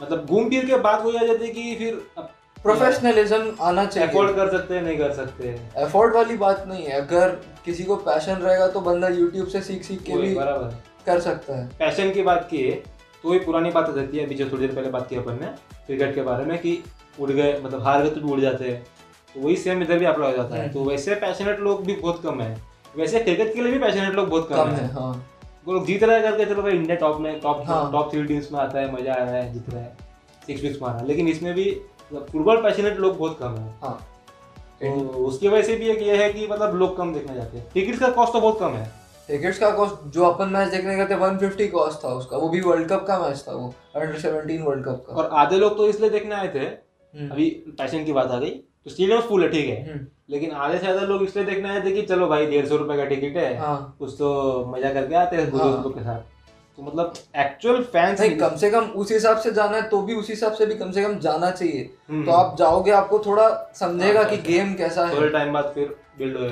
[0.00, 1.94] मतलब घूम फिर के बात वही आ जाती है कि फिर
[2.64, 7.00] प्रोफेशनलिज्म आना चाहिए। अफोर्ड कर सकते हैं नहीं कर सकते एफोर्ड वाली बात नहीं है।
[7.00, 7.28] अगर
[7.64, 11.58] किसी को पैशन रहेगा तो बंदा यूट्यूब से सीख सीख के भी बराबर। कर सकता
[11.58, 12.72] है। पैशन की बात की है
[13.24, 15.38] तो वही पुरानी बात हो जाती है। अभी जो थोड़ी देर पहले बात की अपन
[15.40, 15.46] ने
[15.86, 16.78] क्रिकेट के बारे में कि
[17.18, 18.82] उड़ गए मतलब हार गए तो भी उड़ जाते हैं।
[19.34, 21.94] तो वही सेम इधर भी अप्लाई हो जाता है। हम्म। तो वैसे पैशनेट लोग भी
[21.94, 22.56] बहुत कम है।
[22.96, 25.26] वैसे क्रिकेट के लिए भी पैशनेट लोग बहुत कम कम है। है हाँ।
[25.68, 28.52] वो लोग जीत रहे हैं करके चलो भाई इंडिया टॉप में टॉप। टॉप थ्री टीम्स
[28.52, 29.96] में आता है मज़ा आ रहा है जीत रहा है
[30.46, 31.70] सिक्स विक्स मारा लेकिन इसमें भी
[32.12, 33.98] फुटबॉल पैशनेट लोग बहुत कम है। हाँ।
[34.82, 34.90] तो
[35.24, 37.98] उसकी वजह से भी एक ये है कि मतलब लोग कम देखने जाते हैं। टिकट्स
[37.98, 38.86] का कॉस्ट तो बहुत कम है।
[39.28, 42.60] टिकट्स का कॉस्ट जो अपन मैच देखने गए थे 150 कॉस्ट था उसका। वो भी
[42.60, 45.88] वर्ल्ड कप का मैच था वो। अंडर 17 वर्ल्ड कप का। और आधे लोग तो
[45.88, 48.50] इसलिए देखने आए थे। हम्म। अभी पैशन की बात आ गई।
[48.86, 49.82] तो स्टेडियम फुल है ठीक है?
[49.84, 52.76] हम्म। लेकिन आधे से ज़्यादा लोग इसलिए देखने आए थे कि चलो भाई डेढ़ सौ
[52.76, 56.20] रुपए का टिकट है। हाँ। कुछ तो मज़ा करके आते हैं हाँ। दोस्तों के साथ।
[56.78, 60.14] तो मतलब एक्चुअल फैंस नहीं कम से कम उस हिसाब से जाना है तो भी
[60.14, 63.48] उस हिसाब से भी कम से कम जाना चाहिए। हम्म। तो आप जाओगे आपको थोड़ा
[63.76, 65.96] समझेगा हाँ, कि गेम कैसा है। थोड़े टाइम बाद फिर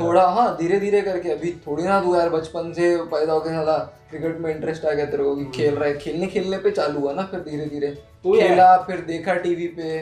[0.01, 3.77] थोड़ा हाँ धीरे धीरे करके। अभी थोड़ी ना तू यार बचपन से पैदा होके साला
[4.11, 7.01] क्रिकेट में इंटरेस्ट आ गया तेरे को कि खेल रहा है। खेलने खेलने पे चालू
[7.01, 7.89] हुआ ना फिर धीरे धीरे
[8.25, 9.99] तो खेला फिर देखा टीवी पे।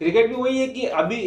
[0.00, 1.26] क्रिकेट भी वही है कि अभी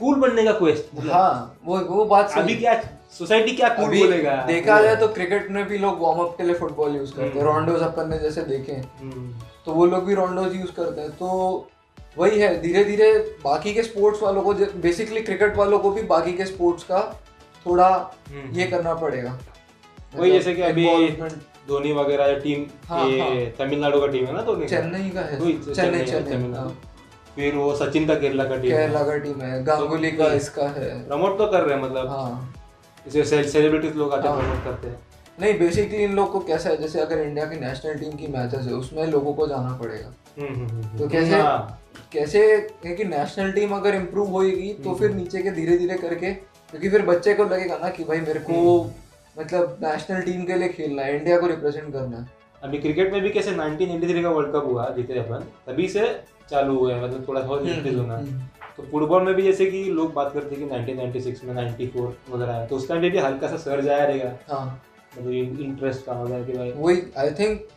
[0.00, 2.80] कूल बनने का क्वेस्ट हाँ वो वो बात अभी क्या
[3.18, 4.34] सोसाइटी क्या कूल बोलेगा?
[4.46, 7.32] देखा जाए तो क्रिकेट में भी लोग वार्म अप के लिए फुटबॉल यूज़ करते हैं।
[7.32, 9.32] हम्म। रोंडोज अपन ने जैसे देखे हम्म।
[9.66, 11.28] तो वो लोग भी रोंडोज यूज़ करते हैं। तो
[12.18, 13.12] वही है धीरे धीरे
[13.44, 17.00] बाकी के स्पोर्ट्स वालों को बेसिकली क्रिकेट वालों को भी बाकी के स्पोर्ट्स का
[17.66, 17.88] थोड़ा
[18.28, 19.38] हम्म। ये करना पड़ेगा।
[20.16, 20.86] वही जैसे कि अभी
[21.68, 25.38] धोनी वगैरह टीम हाँ, हाँ। तमिलनाडु का टीम है ना धोनी चेन्नई का है।
[25.74, 26.89] चेन्नई चेन्नई।
[27.40, 30.88] फिर वो सचिन का केरला का टीम केरला का टीम है गांगुली का इसका है।
[31.06, 32.54] प्रमोट तो कर रहे हैं मतलब हाँ।
[33.06, 34.98] इसे सेलिब्रिटीज लोग आते हाँ। प्रमोट करते हैं।
[35.40, 38.66] नहीं बेसिकली इन लोग को कैसा है जैसे अगर इंडिया की नेशनल टीम की मैचेस
[38.66, 41.80] है उसमें लोगों को जाना पड़ेगा। हम्म, हम्म, हम्म, तो। कैसे हाँ,
[42.12, 42.42] कैसे
[42.84, 46.90] है कि नेशनल टीम अगर इम्प्रूव होएगी तो फिर नीचे के धीरे धीरे करके क्योंकि
[46.90, 48.58] फिर बच्चे को लगेगा ना कि भाई मेरे को
[49.38, 52.26] मतलब नेशनल टीम के लिए खेलना है इंडिया को रिप्रेजेंट करना है।
[52.62, 56.00] अभी क्रिकेट में भी कैसे 1983 का वर्ल्ड कप हुआ जीते अपन तभी से
[56.50, 58.40] चालू हुए हैं मतलब थोड़ा और इंक्रीज होना। हम्म,
[58.76, 62.52] तो फुटबॉल में भी जैसे कि लोग बात करते हैं कि 1996 में 94 वगैरह
[62.52, 64.82] आया तो उस टाइम पे भी हल्का सा सर्ज आया रहेगा। हाँ।
[65.18, 67.68] मतलब इंटरेस्ट का होगा कि भाई। वही आई थिंक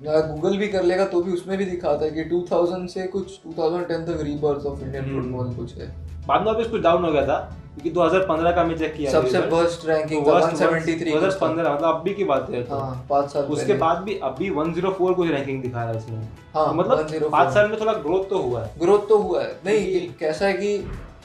[0.00, 4.06] गूगल भी कर लेगा तो भी उसमें भी दिखाता है कि 2000 से कुछ 2010
[4.06, 5.88] तक rebirth of Indian hmm. Football कुछ है।
[6.26, 9.38] बाद में वापस कुछ डाउन हो गया था। क्योंकि 2015 का मैं चेक किया सबसे।
[9.38, 13.30] वर्स्ट रैंकिंग तो था worst- 173 2015 मतलब अभी की बात है तो। हाँ पाँच
[13.30, 17.00] साल उसके बाद भी अभी 104 कुछ रैंकिंग दिखा रहा है इसमें। हाँ तो मतलब
[17.00, 20.46] 104 पाँच साल में थोड़ा ग्रोथ तो हुआ है। ग्रोथ तो हुआ है। नहीं कैसा
[20.46, 20.74] है कि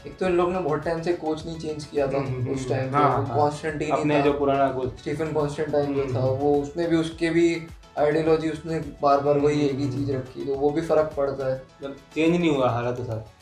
[0.07, 2.59] एक तो इन लोग ने बहुत टाइम से कोच नहीं चेंज किया था हम्म, उस
[2.59, 3.51] हम्म, टाइम हाँ, हाँ।
[3.91, 8.49] अपने जो पुराना कोच स्टीफन कॉन्स्टेंटाइन जो था। हम्म। वो उसने भी उसके भी आइडियोलॉजी
[8.49, 11.95] उसने बार बार वही एक ही चीज़ रखी। तो वो भी फ़र्क पड़ता है। मतलब
[12.15, 13.37] चेंज नहीं हुआ हालत साथ।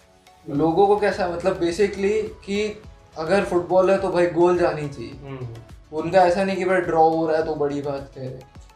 [0.49, 2.81] लोगों को कैसा मतलब बेसिकली कि
[3.17, 7.07] अगर फुटबॉल है तो भाई गोल जानी चाहिए। हम्म। उनका ऐसा नहीं कि भाई ड्रॉ
[7.09, 8.27] हो रहा है तो बड़ी बात है।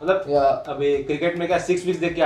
[0.02, 2.21] मतलब या अभी क्रिकेट में क्या सिक्स वीक्स देख के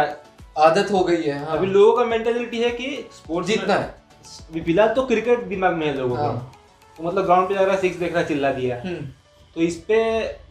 [0.61, 4.93] आदत हो गई है हाँ। अभी लोगों का मेंटेलिटी है कि स्पोर्ट्स जीतना है। फ़िलहाल
[4.93, 6.51] तो क्रिकेट दिमाग में है लोगों हाँ। का
[6.99, 9.05] तो मतलब ग्राउंड पे जा रहा है सिक्स देख रहा है चिल्ला दिया। हम्म,
[9.55, 9.97] तो इस पे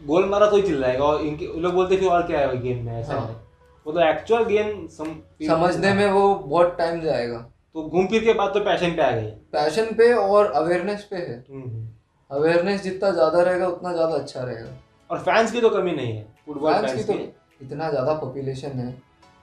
[0.05, 2.85] गोल मारा तो ही चिल्लाएगा और इनके लोग बोलते हैं फिर और क्या है गेम
[2.85, 3.39] में ऐसा हाँ।
[3.85, 5.15] वो तो एक्चुअल गेम सम,
[5.47, 9.11] समझने में वो बहुत टाइम जाएगा। तो घूम फिर के बाद तो पैशन पे आ
[9.11, 11.87] गई पैशन पे और अवेयरनेस पे है। हम्म।
[12.31, 14.69] अवेयरनेस जितना ज़्यादा रहेगा उतना ज़्यादा अच्छा रहेगा।
[15.09, 17.19] और फैंस की तो कमी नहीं है। फुटबॉल फैंस की तो
[17.61, 18.93] इतना ज़्यादा पॉपुलेशन है।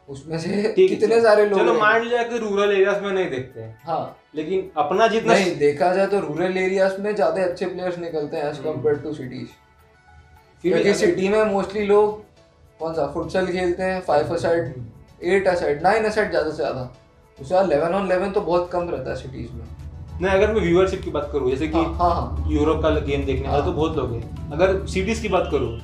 [0.09, 3.79] उसमें से कितने सारे लोग चलो मान लिया कि रूरल एरियाज़ में नहीं देखते। हैं।
[3.85, 8.37] हाँ लेकिन अपना जितना नहीं देखा जाए तो रूरल एरियाज़ में ज़्यादा अच्छे प्लेयर्स निकलते
[8.37, 9.49] हैं as hmm. Compared to cities
[10.65, 12.19] क्योंकि सिटी में मोस्टली लोग
[12.81, 15.31] कौन सा फुटसल खेलते हैं five aside hmm.
[15.31, 16.91] Eight aside nine aside ज़्यादा से ज़्यादा।
[17.41, 19.65] उसके बाद ऑन इलेवन तो बहुत कम रहता है सिटीज़ में।
[20.21, 23.25] नहीं अगर मैं व्यूअरशिप की बात करूँ जैसे कि हाँ हाँ हाँ। यूरोप का गेम
[23.25, 25.79] देखने वाले हाँ। तो बहुत लोग हैं। अगर सिटीज़ की बात करूँ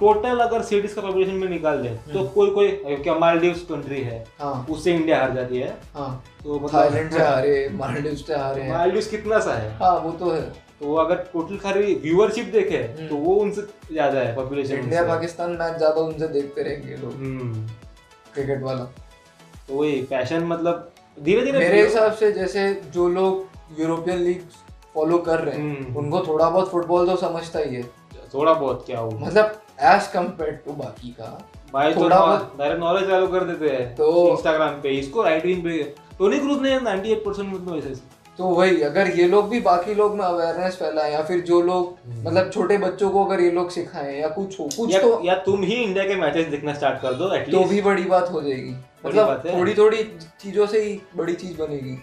[0.00, 4.00] टोटल अगर सिटीज़ का पॉपुलेशन में निकाल दें तो हम्म। कोई कोई क्या मालदीव्स कंट्री
[4.00, 8.34] है हाँ। उससे इंडिया हार जाती है। हाँ। तो मतलब थाईलैंड से हारे मालदीव से
[8.34, 9.72] हारे। हैं मालदीव्स कितना सा है?
[9.78, 10.42] हाँ वो तो है।
[10.80, 15.50] तो अगर टोटल खाली व्यूअरशिप देखे हम्म। तो वो उनसे ज़्यादा है पॉपुलेशन इंडिया पाकिस्तान
[15.50, 17.66] मैच ज़्यादा उनसे देखते रहेंगे लोग। हम्म।
[18.34, 18.88] क्रिकेट वाला।
[19.68, 24.40] तो वही फ़ैशन मतलब धीरे धीरे मेरे हिसाब से जैसे जो लोग यूरोपियन लीग
[24.94, 27.82] फॉलो कर रहे हैं हम्म। उनको थोड़ा बहुत फुटबॉल तो समझता ही है।
[28.34, 31.38] थोड़ा बहुत क्या हो मतलब एज कंपेयर टू बाकी का
[31.72, 35.46] भाई तो थोड़ा बहुत- डायरेक्ट नॉलेज चालू कर देते हैं तो- इंस्टाग्राम पे। इसको राइट
[35.46, 35.82] विंग पे
[36.18, 37.94] टोनी क्रूज ने 98 परसेंट मतलब ऐसे
[38.38, 41.98] तो वही अगर ये लोग भी बाकी लोग में अवेयरनेस फैलाएँ या फिर जो लोग
[42.08, 45.34] मतलब छोटे बच्चों को अगर ये लोग सिखाएँ या कुछ हो कुछ या, तो या
[45.34, 48.74] तुम ही इंडिया के मैचेस देखना स्टार्ट कर दो तो भी बड़ी बात हो जाएगी।
[49.06, 50.04] मतलब थोड़ी थोड़ी
[50.40, 51.98] चीज़ों से ही बड़ी चीज़ बनेगी।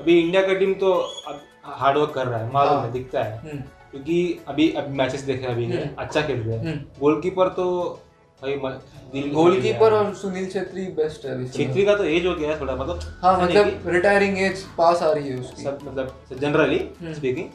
[0.00, 0.92] अभी इंडिया का टीम तो
[1.26, 3.58] अब हार्डवर्क कर रहा है मालूम हाँ। है। दिखता है। हम्म,
[3.90, 7.96] क्योंकि अभी अभी मैचेस देखे अभी हम्म। अच्छा खेल रहे हैं। हम्म। गोलकीपर तो भाई
[7.96, 8.07] म- दिल
[8.42, 13.00] गोलकीपर और सुनील छेत्री बेस्ट है छेत्री का तो एज हो गया है थोड़ा मतलब
[13.22, 17.48] हाँ मतलब रिटायरिंग एज पास आ रही है उसकी। सब मतलब जनरली हम्म। स्पीकिंग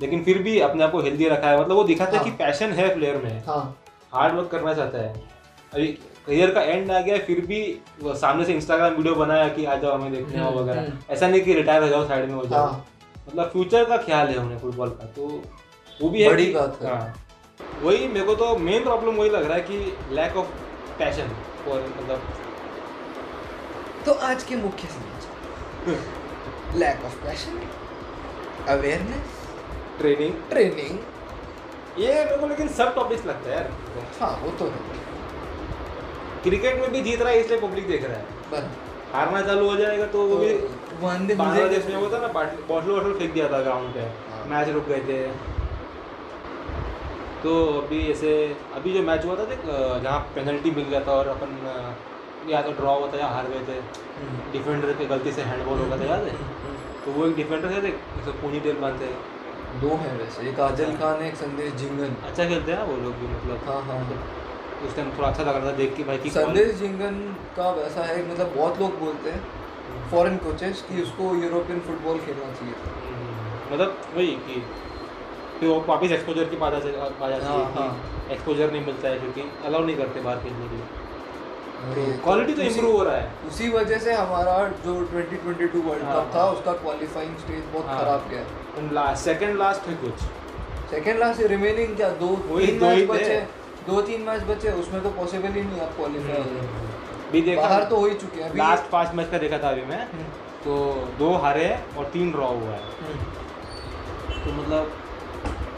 [0.00, 2.30] लेकिन फिर भी अपने आप को हेल्दी रखा है। मतलब वो दिखाता है हाँ। कि
[2.36, 3.62] पैशन है प्लेयर में। हाँ।
[4.12, 5.12] हार्ड वर्क करना चाहता है।
[5.72, 5.86] अभी
[6.26, 7.62] करियर का एंड आ गया फिर भी
[8.02, 11.12] वो सामने से इंस्टाग्राम वीडियो बनाया कि आ जाओ हमें देखने आओ हम्म, वगैरह। हम्म।
[11.12, 12.86] ऐसा नहीं कि रिटायर हो जाओ साइड में हो जाओ। हाँ।
[13.28, 15.26] मतलब फ्यूचर का ख्याल है उन्हें फुटबॉल का तो
[16.00, 16.88] वो भी है बड़ी बात है।
[17.80, 20.46] हाँ वही मेरे को तो मेन प्रॉब्लम वही लग रहा है कि लैक ऑफ़
[20.98, 21.30] पैशन
[21.70, 22.22] और मतलब
[24.06, 27.60] तो आज के मुख्य समाचार। Lack of passion
[28.68, 29.38] awareness
[29.98, 30.98] training training
[31.98, 33.70] ये मेरे को लेकिन सब टॉपिक्स लगता है यार।
[34.20, 34.78] हाँ वो तो है।
[36.42, 38.64] क्रिकेट में भी जीत रहा है इसलिए पब्लिक देख रहा है। बस
[39.14, 40.52] हारना चालू हो जाएगा तो वो भी
[41.02, 44.86] वंदे बांग्लादेश में होता ना बॉटल वॉटल फेंक दिया था ग्राउंड पे। हाँ। मैच रुक
[44.88, 45.18] गए थे।
[47.42, 48.32] तो अभी ऐसे
[48.74, 49.60] अभी जो मैच हुआ था देख
[50.02, 51.50] जहाँ पेनल्टी मिल गया था और अपन
[52.48, 53.78] या तो ड्रॉ होता या हार गए थे।
[54.52, 56.34] डिफेंडर के गलती से हैंडबॉल हो गया था याद है?
[57.04, 60.60] तो वो एक डिफेंडर है देख जैसे पूनी टेल बांधते हैं। दो हैं वैसे एक
[60.60, 63.98] आजल खान है एक संदेश जिंगन अच्छा खेलते हैं वो लोग भी मतलब हाँ हाँ
[64.86, 67.18] उस टाइम थोड़ा अच्छा लग रहा था देख के भाई कि संदेश जिंगन
[67.56, 72.52] का वैसा है मतलब बहुत लोग बोलते हैं फॉरेन कोचेस कि उसको यूरोपियन फुटबॉल खेलना
[72.52, 74.62] चाहिए था। हम्म, मतलब वही कि
[75.60, 79.18] फिर वो वापस एक्सपोजर की बात आ जाती हाँ, है कि एक्सपोजर नहीं मिलता है
[79.18, 80.86] क्योंकि अलाउ नहीं करते बाहर खेलने के लिए।
[81.80, 86.14] तो क्वालिटी तो इम्प्रूव हो रहा है। उसी वजह से हमारा जो 2022 वर्ल्ड हाँ,
[86.16, 88.42] कप था हाँ। उसका क्वालिफाइंग स्टेज बहुत हाँ। खराब गया।
[88.76, 90.14] तुम लास्ट सेकंड लास्ट है कुछ।
[90.90, 92.08] सेकेंड लास्ट रिमेनिंग क्या?
[92.08, 93.40] दो तीन मैच बचे।
[93.86, 97.40] दो तीन मैच बचे उसमें तो पॉसिबल ही नहीं आप क्वालिफाई हो जाए हम्म। भी
[97.40, 100.02] देखा। बाहर तो हो ही चुके हैं। लास्ट पाँच मैच का देखा था अभी मैं।
[100.12, 100.24] हम्म,
[100.64, 100.76] तो
[101.18, 101.68] दो हारे
[101.98, 103.24] और तीन ड्रॉ हुआ है। हम्म।
[104.44, 104.92] तो मतलब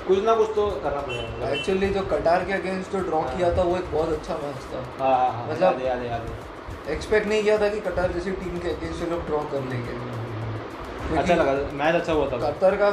[0.06, 3.56] कुछ ना कुछ तो करना पड़ेगा। एक्चुअली जो कटार के अगेंस्ट जो ड्रॉ हाँ। किया
[3.56, 6.94] था वो एक बहुत अच्छा मैच था। हाँ हाँ हाँ मतलब- याद है याद है
[6.94, 11.34] एक्सपेक्ट नहीं किया था कि कटार जैसी टीम के अगेंस्ट लोग ड्रॉ कर लेंगे। अच्छा
[11.34, 12.90] लगा मैच अच्छा हुआ था। कतर का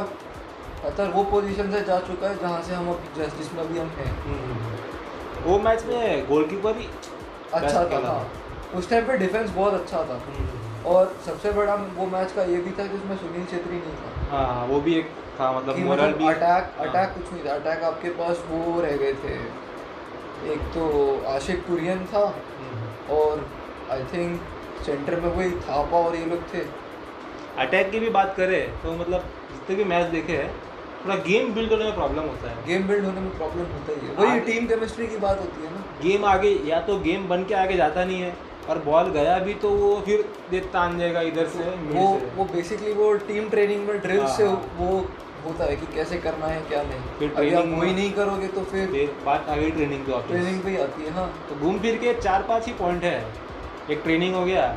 [0.86, 3.88] कतर वो पोजीशन से जा चुका है जहाँ से हम अभी जिस- जिसमें अभी हम
[3.88, 6.88] हैं। हम्म। वो मैच में गोलकीपर ही
[7.54, 8.32] अच्छा था हाँ।
[8.76, 12.58] उस टाइम पे डिफेंस बहुत अच्छा था। हम्म। और सबसे बड़ा वो मैच का ये
[12.58, 16.02] भी था कि उसमें सुनील छेत्री नहीं था। हाँ वो भी एक था मतलब मोरल
[16.02, 19.36] मतलब भी अटैक हाँ। अटैक कुछ नहीं था अटैक आपके पास वो रह गए थे
[20.54, 20.86] एक तो
[21.30, 23.46] आशिक कुरियन था हम्म। और
[23.92, 24.42] आई थिंक
[24.86, 26.66] सेंटर में वही थापा और ये लोग थे
[27.58, 30.52] अटैक की भी बात करें तो मतलब जितने भी मैच देखे हैं
[31.06, 34.08] थोड़ा गेम बिल्ड होने में प्रॉब्लम होता है गेम बिल्ड होने में प्रॉब्लम होता ही
[34.08, 37.44] है वही टीम केमिस्ट्री की बात होती है ना गेम आगे या तो गेम बन
[37.44, 38.34] के आगे जाता नहीं है
[38.70, 42.94] और बॉल गया भी तो वो फिर तान जाएगा इधर से वो से। वो बेसिकली
[42.94, 45.00] वो टीम ट्रेनिंग में ड्रिल हाँ, से हाँ। वो
[45.46, 48.64] होता है कि कैसे करना है क्या नहीं। फिर अभी आप वही नहीं करोगे तो
[48.72, 48.84] फिर
[49.26, 52.14] बात आ गई ट्रेनिंग पे ट्रेनिंग पे ही आती है हाँ तो घूम फिर के
[52.22, 53.18] चार पाँच ही पॉइंट है।
[53.90, 54.68] एक ट्रेनिंग हो गया।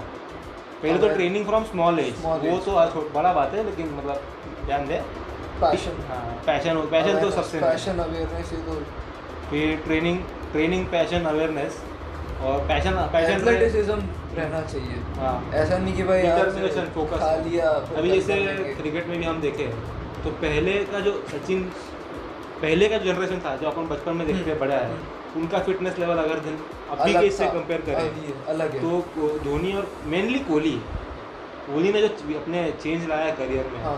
[0.83, 4.23] पहले तो ट्रेनिंग फ्रॉम स्मॉल एज वो तो बड़ा बात है लेकिन मतलब
[4.67, 5.03] ध्यान दे।
[5.61, 8.81] पैशन हाँ पैशन पैशन तो सबसे पैशन अवेयरनेस ये तो
[9.51, 10.19] फिर ट्रेनिंग
[10.53, 11.83] ट्रेनिंग पैशन अवेयरनेस
[12.43, 13.99] और पैशन पैशन एथलेटिसिज्म
[14.37, 18.37] रहना चाहिए। हाँ। ऐसा नहीं कि भाई Determination, खा लिया अभी जैसे
[18.77, 19.69] क्रिकेट में भी हम देखें।
[20.25, 21.63] तो पहले का जो सचिन
[22.63, 24.97] पहले का जनरेशन था जो अपन बचपन में देखते हम्म, बड़ा है
[25.37, 26.59] उनका फिटनेस लेवल अगर दिन
[26.91, 30.73] अभी के इससे कंपेयर करें अलग है। तो धोनी और मेनली कोहली।
[31.67, 33.97] कोहली ने जो अपने चेंज लाया करियर में हाँ।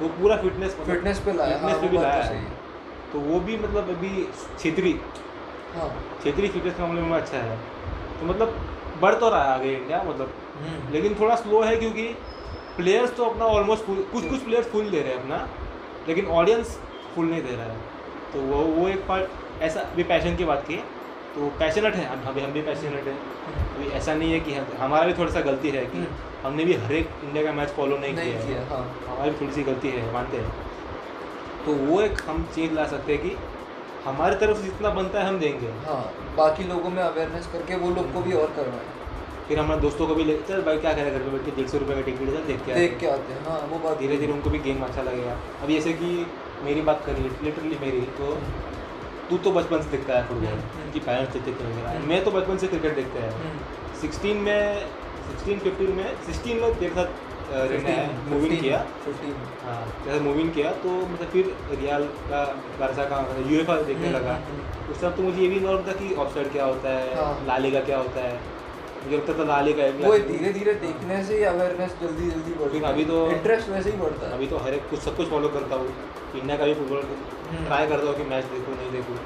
[0.00, 3.20] तो पूरा फिटनेस फिटनेस पे लाया हाँ फिटनेस पे भी लाया तो है। है। तो
[3.20, 4.08] वो भी मतलब अभी
[4.56, 4.92] क्षेत्री
[5.74, 5.88] हाँ।
[6.20, 7.56] क्षेत्रीय फिटनेस के मामले में अच्छा है।
[8.20, 8.56] तो मतलब
[9.00, 12.08] बढ़ तो रहा है आगे इंडिया मतलब हम्म। लेकिन थोड़ा स्लो है क्योंकि
[12.76, 15.36] प्लेयर्स तो अपना ऑलमोस्ट कुछ कुछ प्लेयर्स फुल दे रहे हैं अपना।
[16.08, 16.78] लेकिन ऑडियंस
[17.14, 17.78] फुल नहीं दे रहा है।
[18.32, 20.76] तो वो वो एक पार्ट ऐसा भी पैशन की बात की
[21.34, 23.18] तो पैशनेट है हम हम भी पैशनेट हैं।
[23.74, 26.06] अभी ऐसा नहीं है कि हम, हमारा भी थोड़ा सा गलती है कि।
[26.42, 29.30] हमने भी हर एक इंडिया का मैच फॉलो नहीं, नहीं किया किया है। हाँ हमारी
[29.30, 30.50] भी थोड़ी सी गलती है मानते हैं।
[31.66, 33.36] तो वो एक हम चेंज ला सकते हैं कि
[34.04, 36.02] हमारी तरफ़ जितना बनता है हम देंगे। हाँ
[36.36, 38.86] बाकी लोगों में अवेयरनेस करके वो लोग को भी और करवाएँ।
[39.48, 41.68] फिर हमारे दोस्तों को भी ले चल भाई क्या करेगा घर पे बैठ के डेढ़
[41.70, 44.16] सौ रुपये का टिकट चल देख के देख के आते हैं हाँ वो बात धीरे
[44.16, 46.08] धीरे उनको भी गेम अच्छा लगेगा। अब जैसे कि
[46.64, 48.32] मेरी बात करिए लिटरली मेरी तो
[49.30, 52.30] तू तो बचपन से देखता है फुटबॉल हम्म। कि पेरेंट्स देखते थे हम्म। मैं तो
[52.30, 54.80] बचपन से क्रिकेट देखते हैं। हम्म, सिक्सटीन में
[55.28, 60.20] सिक्सटीन फिफ्टीन में सिक्सटीन में तेरे साथ रहना है 15, मूविंग किया। 15 हाँ जैसे
[60.20, 62.42] मूविंग किया तो मतलब फिर रियाल का
[62.80, 65.92] बारसा का यूएफा देखने हम्म, लगा। हम्म, उस टाइम तो मुझे ये भी नॉर्म था
[66.00, 68.38] कि ऑफसाइड क्या होता है हाँ। लालीगा क्या होता है।
[69.06, 73.04] मुझे लगता था लालीगा वो धीरे धीरे देखने से ही अवेयरनेस जल्दी जल्दी बढ़ती अभी
[73.10, 75.76] तो- इंटरेस्ट वैसे ही बढ़ता है। अभी तो हर एक कुछ सब कुछ फॉलो करता
[75.76, 75.88] हूँ।
[76.34, 77.02] इंडिया का भी फुटबॉल।
[77.66, 79.16] ट्राई करता हूँ कि मैच देखूँ नहीं देखूँ।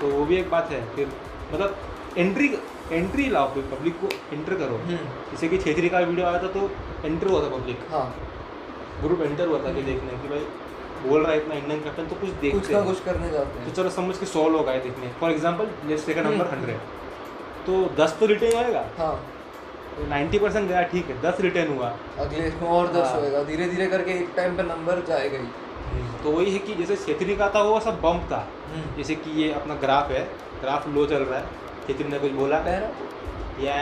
[0.00, 1.08] तो वो भी एक बात है फिर
[1.52, 1.76] मतलब
[2.18, 2.48] एंट्री
[2.92, 4.96] एंट्री लाओ फिर पब्लिक को एंटर करो। हम्म,
[5.30, 6.70] जैसे कि छेत्री का वीडियो आया था तो
[7.04, 8.06] एंटर हुआ था पब्लिक हाँ।
[9.02, 10.46] ग्रुप एंटर हुआ था कि देखने कि भाई
[11.04, 13.68] बोल रहा है इतना इंडियन कैप्टन तो कुछ कुछ देखते ना कुछ करने जाते हैं।
[13.68, 16.46] तो चलो समझ के सौ लोग आए देखने। For example let's take number.
[16.48, 17.00] Hundred
[17.66, 19.14] तो दस तो रिटर्न आएगा हाँ।
[19.96, 23.42] तो नाइन्टी परसेंट गया ठीक है दस रिटर्न हुआ। अगले इसमें और दस हाँ। होएगा।
[23.44, 25.46] धीरे धीरे करके एक टाइम पे नंबर जाएगा ही
[26.22, 29.30] तो वही है कि जैसे छेत्री का था वो सब बम्प था। हम्म। जैसे कि
[29.42, 30.24] ये अपना ग्राफ है
[30.60, 31.46] ग्राफ लो चल रहा है।
[31.86, 32.58] छेत्री ने कुछ बोला?
[32.58, 33.74] कह या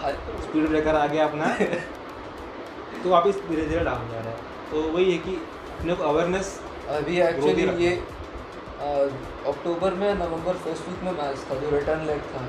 [0.00, 0.10] हाँ,
[0.42, 1.46] स्पीड ब्रेकर आ गया अपना।
[3.02, 4.36] तो वापस धीरे धीरे डाउन जा रहा है।
[4.70, 5.34] तो वही है कि
[5.78, 7.94] अपने को अवेयरनेस अभी एक्चुअली ये
[8.82, 12.40] अक्टूबर में नवंबर फ़र्स्ट वीक में मैच था जो रिटर्न लेग था।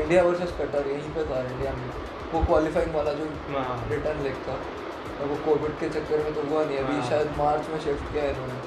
[0.00, 1.88] इंडिया वर्सेस कटर यहीं पे था इंडिया में।
[2.32, 6.42] वो क्वालिफाइंग वाला जो हाँ। रिटर्न लेग था और वो कोविड के चक्कर में तो
[6.50, 8.60] हुआ नहीं अभी हाँ। शायद मार्च में शिफ्ट किया है इन्होंने।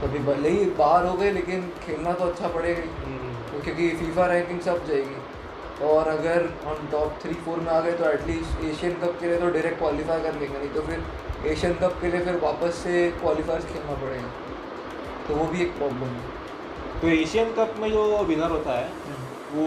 [0.00, 3.88] तो अभी भले ही बाहर हो गए लेकिन खेलना तो अच्छा पड़ेगा हम्म, तो क्योंकि
[3.98, 8.64] फीफा रैंकिंग सब जाएगी। और अगर हम टॉप थ्री फोर में आ गए तो एटलीस्ट
[8.64, 12.10] एशियन कप के लिए तो डायरेक्ट क्वालिफाई कर लेंगे नहीं तो फिर एशियन कप के
[12.10, 14.30] लिए फिर वापस से क्वालिफायर्स खेलना पड़ेगा।
[15.28, 18.88] तो वो भी एक प्रॉब्लम है। तो एशियन कप में जो विनर होता है
[19.52, 19.66] वो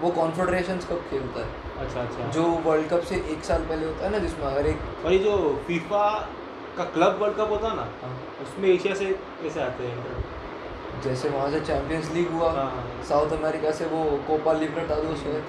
[0.00, 4.04] वो कॉन्फेडरेशन कप खेलता है। अच्छा अच्छा। जो वर्ल्ड कप से एक साल पहले होता
[4.04, 6.06] है ना जिसमें अगर एक और ये जो फीफा
[6.78, 9.06] का क्लब वर्ल्ड कप होता है ना हाँ, उसमें एशिया से
[9.42, 10.22] कैसे आते हैं
[11.04, 15.42] जैसे वहाँ से चैंपियंस लीग हुआ हाँ। साउथ अमेरिका से वो कोपा लिबर्टाडोस है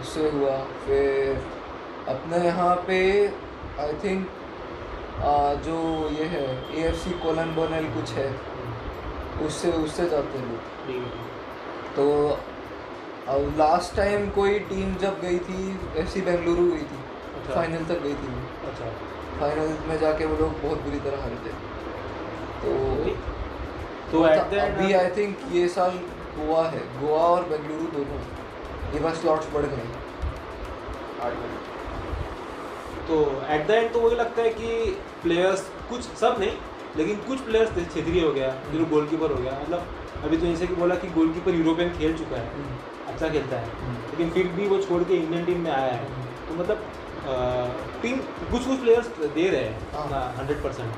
[0.00, 1.42] उससे हुआ फिर
[2.08, 3.00] अपने यहाँ पे
[3.80, 4.28] आई थिंक
[5.64, 5.76] जो
[6.10, 8.28] ये है ए एफ़ सी कोलन बोनल कुछ है
[9.46, 10.60] उससे उससे जाते हैं लोग।
[11.96, 12.04] तो
[13.28, 15.60] अब लास्ट टाइम कोई टीम जब गई थी
[15.96, 17.00] एफ़ सी बेंगलुरु गई थी
[17.40, 18.32] अच्छा। फाइनल तक गई थी
[18.68, 18.88] अच्छा।
[19.40, 21.52] फाइनल में जाके वो लोग बहुत बुरी तरह हारे थे।
[22.62, 22.70] तो
[24.12, 25.98] तो अभी आई थिंक ये साल
[26.38, 28.20] गोवा है। गोवा और बेंगलुरु दोनों
[28.94, 29.86] ये बस स्लॉट्स बढ़ गए।
[33.10, 33.20] तो
[33.50, 34.68] एट द एंड तो वही लगता है कि
[35.22, 36.52] प्लेयर्स कुछ सब नहीं
[36.96, 40.74] लेकिन कुछ प्लेयर्स क्षेत्रीय हो गया जो गोलकीपर हो गया मतलब अभी तो जैसे कि
[40.74, 42.64] बोला कि गोलकीपर यूरोपियन खेल चुका है
[43.12, 46.04] अच्छा खेलता है हम्म। लेकिन फिर भी वो छोड़ के इंडियन टीम में आया है।
[46.48, 46.82] तो मतलब
[48.02, 48.16] टीम
[48.50, 50.92] कुछ कुछ प्लेयर्स दे रहे हाँ। हैं। हंड्रेड परसेंट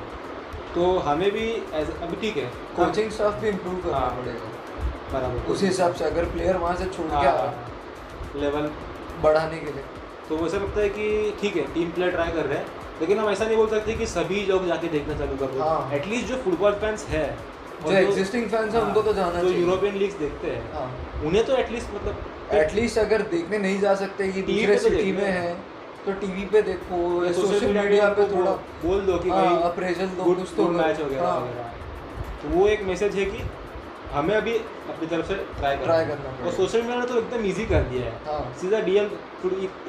[0.74, 1.46] तो हमें भी
[1.80, 2.44] ऐसे अभी ठीक है
[2.76, 4.50] कोचिंग स्टाफ भी इम्प्रूव करना हाँ। पड़ेगा।
[5.12, 7.48] बराबर। उस हिसाब से अगर प्लेयर वहाँ से छोड़ के हाँ,
[8.36, 8.70] लेवल
[9.22, 9.84] बढ़ाने के लिए।
[10.32, 11.06] तो वैसे लगता है कि
[11.40, 12.66] ठीक है टीम प्लेयर ट्राई कर रहे हैं
[13.00, 15.90] लेकिन हम ऐसा नहीं बोल सकते कि सभी लोग जाके देखना चालू कर दो हाँ।
[15.94, 17.24] एटलीस्ट जो फुटबॉल फैंस है
[17.82, 20.86] जो एग्जिस्टिंग फैंस है हाँ, उनको तो जाना जो यूरोपियन लीग्स देखते हैं हाँ
[21.26, 25.24] उन्हें तो एटलीस्ट मतलब एटलीस्ट अगर देखने नहीं जा सकते कि दूसरे तो सिटी में
[25.24, 25.54] है। है
[26.06, 28.52] तो टीवी पे देखो या सोशल मीडिया पे थोड़ा
[28.84, 32.66] बोल दो कि हाँ, भाई appraisal दो, कुछ तो मैच वगैरह हाँ। वगैरह तो वो
[32.68, 33.44] एक मैसेज है कि
[34.12, 37.44] हमें अभी अपनी तरफ़ से ट्राई करना है। करना और सोशल मीडिया ने तो एकदम
[37.46, 39.04] इजी कर दिया है। हाँ। सीधा डीएम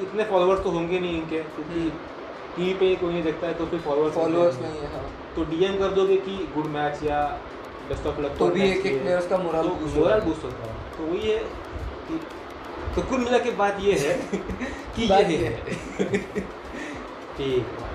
[0.02, 1.90] इतने फॉलोअर्स तो होंगे नहीं इनके क्योंकि
[2.56, 5.04] टीवी पे कोई नहीं देखता है तो फिर फॉलोअर्स फॉलोअर्स नहीं है हाँ।
[5.36, 7.20] तो डीएम कर दोगे कि गुड मैच या
[7.88, 11.06] बेस्ट ऑफ़ लक तो भी एक एक प्लेयर्स का मोरल मोरल बूस्ट होता है। तो
[11.06, 11.38] वही है
[12.08, 12.20] कि
[12.96, 14.14] तो कुल मिला के बात ये है
[14.96, 16.12] कि ये ये है।
[17.36, 17.93] ठीक है।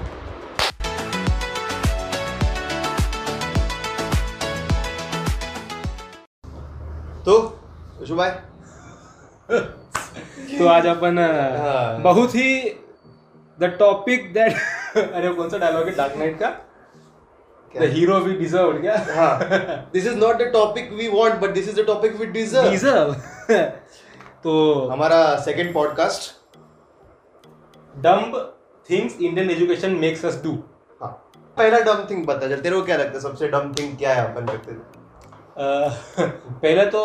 [7.29, 7.35] तो
[8.01, 8.29] यशु भाई
[10.51, 12.53] तो आज अपन हाँ। बहुत ही
[13.59, 14.53] द टॉपिक दैट
[14.97, 15.95] अरे कौन सा डायलॉग है?
[15.95, 16.49] डार्क नाइट का?
[17.73, 18.95] द हीरो वी डिजर्व क्या?
[19.09, 22.69] हाँ। This is not the topic we want but this is the topic we deserve
[22.71, 23.13] deserve
[24.43, 24.53] तो
[24.91, 26.31] हमारा second podcast
[27.93, 28.37] dumb
[28.89, 30.57] things Indian education makes us do
[31.01, 31.11] हाँ।
[31.57, 34.31] पहला dumb thing बता चल तेरे को क्या लगता है सबसे डम थिंग क्या है
[34.31, 34.98] अपन करते
[35.59, 37.01] पहले तो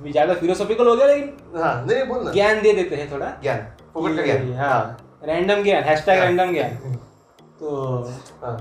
[0.00, 3.26] ज़्यादा फिलोसॉफिकल हो गया लेकिन हाँ नहीं नहीं, बोल ना। ज्ञान दे देते हैं थोड़ा।
[3.42, 3.58] ज्ञान
[3.94, 6.94] फोकट का ज्ञान। हाँ रैंडम ज्ञान हैशटैग हाँ। रैंडम ज्ञान।
[7.60, 8.02] तो
[8.42, 8.56] हाँ।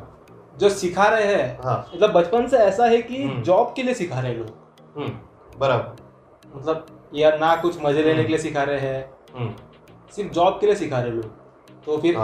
[0.60, 3.94] जो सिखा रहे हैं हाँ। मतलब बचपन से ऐसा है कि हम्म। जॉब के लिए
[3.94, 6.86] सिखा रहे हैं लोग। हम्म बराबर। मतलब
[7.16, 9.06] यार ना कुछ मज़े लेने के लिए सिखा रहे हैं।
[9.36, 9.54] हम्म।
[10.16, 12.16] सिर्फ़ जॉब के लिए सिखा रहे लोग। तो फिर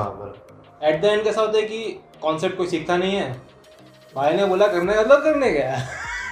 [0.83, 3.31] एट द एंड कैसा होता है कि कॉन्सेप्ट कोई सीखता नहीं है।
[4.15, 5.77] भाई ने बोला करने का मतलब करने गया।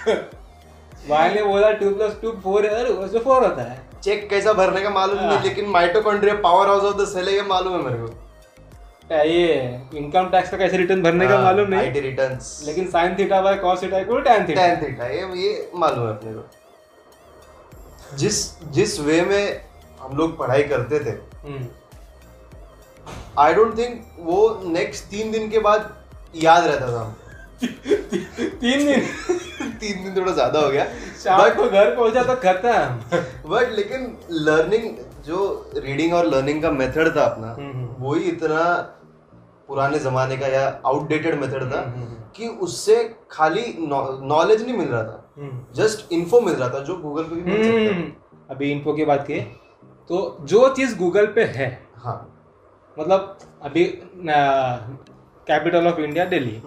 [1.10, 4.54] भाई ने बोला टू प्लस टू फोर है अरे उसमें फोर होता है। चेक कैसा
[4.54, 7.74] भरने का मालूम हाँ। नहीं लेकिन mitochondria power house of the cell है ये मालूम
[7.74, 8.08] है मेरे को।
[9.14, 9.54] ये
[9.98, 11.80] इनकम टैक्स का कैसे रिटर्न भरने का मालूम नहीं?
[11.82, 15.72] आईटी रिटर्न्स लेकिन sine theta by cos theta equal tan theta tan theta ये ये
[15.76, 18.36] मालूम है अपने को। जिस
[18.72, 19.62] जिस वे में
[20.02, 21.18] हम लोग पढ़ाई करते थे
[23.40, 25.90] आई डोंट थिंक वो नेक्स्ट तीन दिन के बाद
[26.36, 27.27] याद रहता था हमको।
[27.64, 29.02] तीन दिन।
[29.80, 30.86] तीन दिन थोड़ा ज़्यादा हो गया।
[31.24, 34.86] शाम को घर पहुँचा तो खत्म। बट लेकिन लर्निंग
[35.26, 35.40] जो
[35.78, 38.64] रीडिंग और लर्निंग का मेथड था अपना हम्म, हम्म। वही इतना
[39.70, 42.06] पुराने जमाने का या आउटडेटेड मेथड था हम्म,
[42.36, 42.96] कि उससे
[43.32, 45.24] खाली नॉलेज नहीं मिल रहा था।
[45.76, 48.06] जस्ट इन्फो मिल रहा था जो गूगल पे भी मिल सकता है
[48.50, 49.40] अभी इन्फो की बात की
[50.10, 52.18] तो जो चीज़ गूगल पे है हाँ।
[52.98, 53.84] मतलब अभी
[55.48, 56.62] capital of India Delhi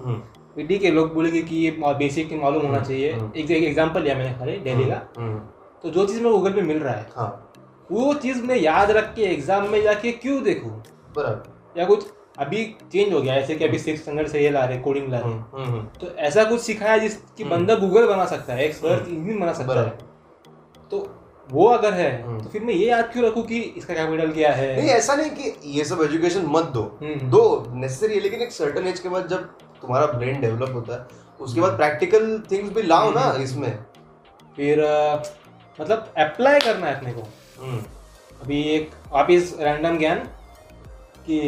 [0.61, 4.03] hmm, Delhi के लोग बोलेंगे कि ये बेसिक मालूम होना चाहिए। हम्म। एक एक एग्जांपल
[4.03, 5.39] लिया मैंने खाली दिल्ली का। हम्म,
[5.83, 7.53] तो जो चीज़ मैं गूगल पे मिल रहा है हाँ।
[7.91, 10.71] वो चीज़ मैं याद रख के एग्ज़ाम में जाके क्यों देखूँ?
[11.17, 12.07] बराबर। या कुछ
[12.39, 15.19] अभी चेंज हो गया ऐसे कि अभी सिक्स स्टैंडर्ड से ये ला रहे कोडिंग ला
[15.19, 19.53] रहे। तो ऐसा कुछ सिखाया जिसकी बंदा गूगल बना सकता है एक सर्च इंजन बना
[19.53, 19.99] सकता है।
[20.91, 21.17] तो
[21.49, 24.77] वो अगर है। तो फिर मैं ये याद क्यों रखूँ कि इसका कैपिटल क्या है?
[24.77, 28.53] नहीं ऐसा नहीं कि ये सब एजुकेशन मत दो। हम्म। दो नेसेसरी है लेकिन एक
[28.53, 29.49] सर्टन एज के बाद जब
[29.83, 31.07] तुम्हारा ब्रेन डेवलप होता है।
[31.41, 33.78] उसके बाद प्रैक्टिकल थिंग्स भी लाओ ना हम्म। इसमें।
[34.57, 34.81] फिर
[35.78, 37.20] मतलब अप्लाई करना है अपने को।
[37.61, 37.83] हम्म,
[38.43, 40.18] अभी एक वापिस रैंडम ज्ञान
[41.26, 41.39] कि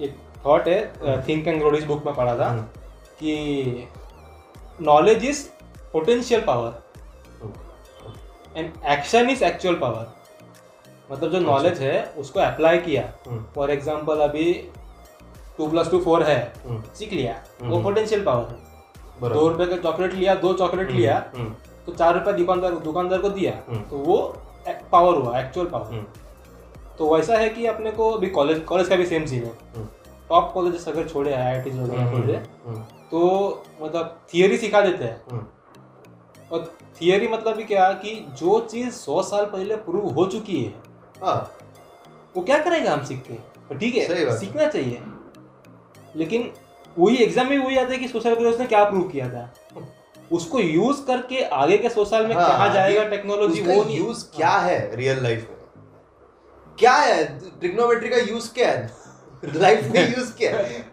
[0.00, 2.62] एक थॉट है थिंक एंड ग्रो इस बुक में पढ़ा था हम्म,
[3.20, 3.88] कि
[4.82, 5.46] knowledge is
[5.92, 6.82] potential power
[8.56, 10.06] and action is actual power
[11.10, 13.02] मतलब जो नॉलेज है उसको अप्लाई किया।
[13.54, 14.52] फॉर एग्ज़ाम्पल अभी
[15.60, 16.36] टू प्लस टू फोर है।
[16.66, 17.32] हम्म, सीख लिया।
[17.62, 21.54] वो हम्म। पोटेंशियल पावर है दो रुपए का चॉकलेट लिया दो चॉकलेट लिया हम्म,
[21.86, 23.52] तो चार रुपए दुकानदार दुकानदार को दिया।
[23.90, 24.16] तो वो
[24.92, 26.06] पावर हुआ एक्चुअल पावर
[26.98, 29.84] तो वैसा है कि अपने को अभी कॉलेज कॉलेज का भी सेम सीन है।
[30.28, 32.80] टॉप कॉलेजेस अगर छोड़े आई आई टी वगैरह छोड़
[33.10, 33.20] तो
[33.82, 35.46] मतलब थियोरी सिखा देते हैं।
[36.52, 36.64] और
[37.00, 40.74] थियोरी मतलब भी क्या कि जो चीज़ सौ साल पहले प्रूव हो चुकी है
[41.22, 41.38] हाँ।
[42.36, 43.34] वो क्या करेगा हम सीख के?
[43.68, 45.02] तो ठीक है। सीखना चाहिए।
[46.16, 46.50] लेकिन
[46.98, 49.52] वही एग्ज़ाम में वही आता है कि सौ साल पहले उसने क्या प्रूव किया था?
[50.32, 54.24] उसको यूज़ करके आगे के सौ साल में हाँ, कहाँ जाएगा टेक्नोलॉजी वो नहीं यूज़
[54.36, 55.56] क्या है रियल लाइफ में?
[56.78, 57.24] क्या है?
[57.60, 58.90] ट्रिग्नोमेट्री का यूज़ क्या है?
[59.56, 60.84] लाइफ में यूज़ क्या है?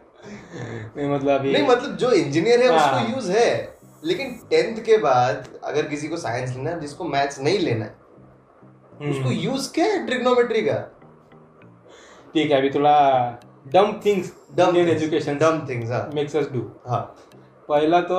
[0.98, 5.48] नहीं मतलब नहीं मतलब जो इंजीनियर है हाँ। उसको यूज़ है। लेकिन टेंथ के बाद
[5.64, 7.96] अगर किसी को साइंस लेना है जिसको मैथ्स नहीं लेना है
[9.00, 10.78] हम्म, उसको यूज़ क्या है ट्रिग्नोमेट्री का?
[12.34, 12.94] ठीक है अभी थोड़ा
[13.74, 17.02] dumb things dumb Indian education dumb things हाँ। मेक्स अस डू हाँ।
[17.70, 18.16] पहला तो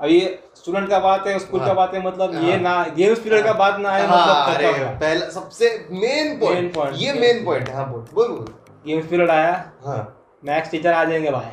[0.00, 0.20] अभी
[0.54, 3.44] स्टूडेंट का बात है स्कूल का हाँ। बात है मतलब ये हाँ। ना गेम्स पीरियड
[3.44, 7.68] का बात ना आए हाँ, मतलब अरे पहला सबसे मेन Main पॉइंट ये मेन पॉइंट
[7.68, 8.54] है हाँ बोल बोल बोल।
[8.86, 11.50] गेम्स पीरियड आया। हाँ। मैथ्स टीचर आ जाएँगे भाई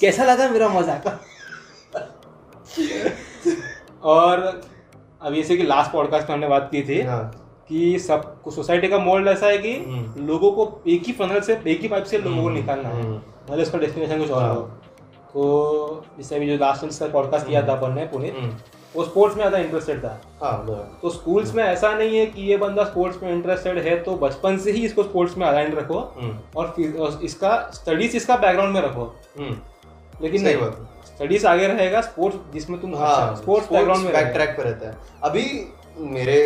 [0.00, 1.20] कैसा लगा मेरा मज़ाक?
[4.02, 4.62] और
[5.22, 7.37] अब जैसे कि लास्ट पॉडकास्ट में हमने बात की थी। हाँ।
[7.70, 11.60] कि सब सोसाइटी का मोल्ड ऐसा है कि हम्म। लोगों को एक ही फनल से
[11.66, 14.42] एक ही पाइप से लोगों को हम्म, निकालना है। हम्म। मतलब इसका डेस्टिनेशन कुछ और
[14.42, 14.62] हाँ। हो
[15.28, 18.34] तो जैसे अभी जो लास्ट में इसका पॉडकास्ट किया था अपन ने पुनीत
[18.94, 20.66] वो स्पोर्ट्स में ज़्यादा इंटरेस्टेड था। हाँ
[21.02, 24.56] तो स्कूल्स में ऐसा नहीं है कि ये बंदा स्पोर्ट्स में इंटरेस्टेड है तो बचपन
[24.58, 25.98] से ही इसको स्पोर्ट्स में अलाइन रखो
[26.56, 29.14] और फिर इसका स्टडीज़ इसका बैकग्राउंड में रखो।
[30.22, 34.56] लेकिन नहीं बात स्टडीज़ आगे रहेगा स्पोर्ट्स जिसमें तुम हाँ स्पोर्ट्स बैकग्राउंड में बैक ट्रैक
[34.56, 35.44] पे रहता है। अभी
[36.08, 36.38] मेरे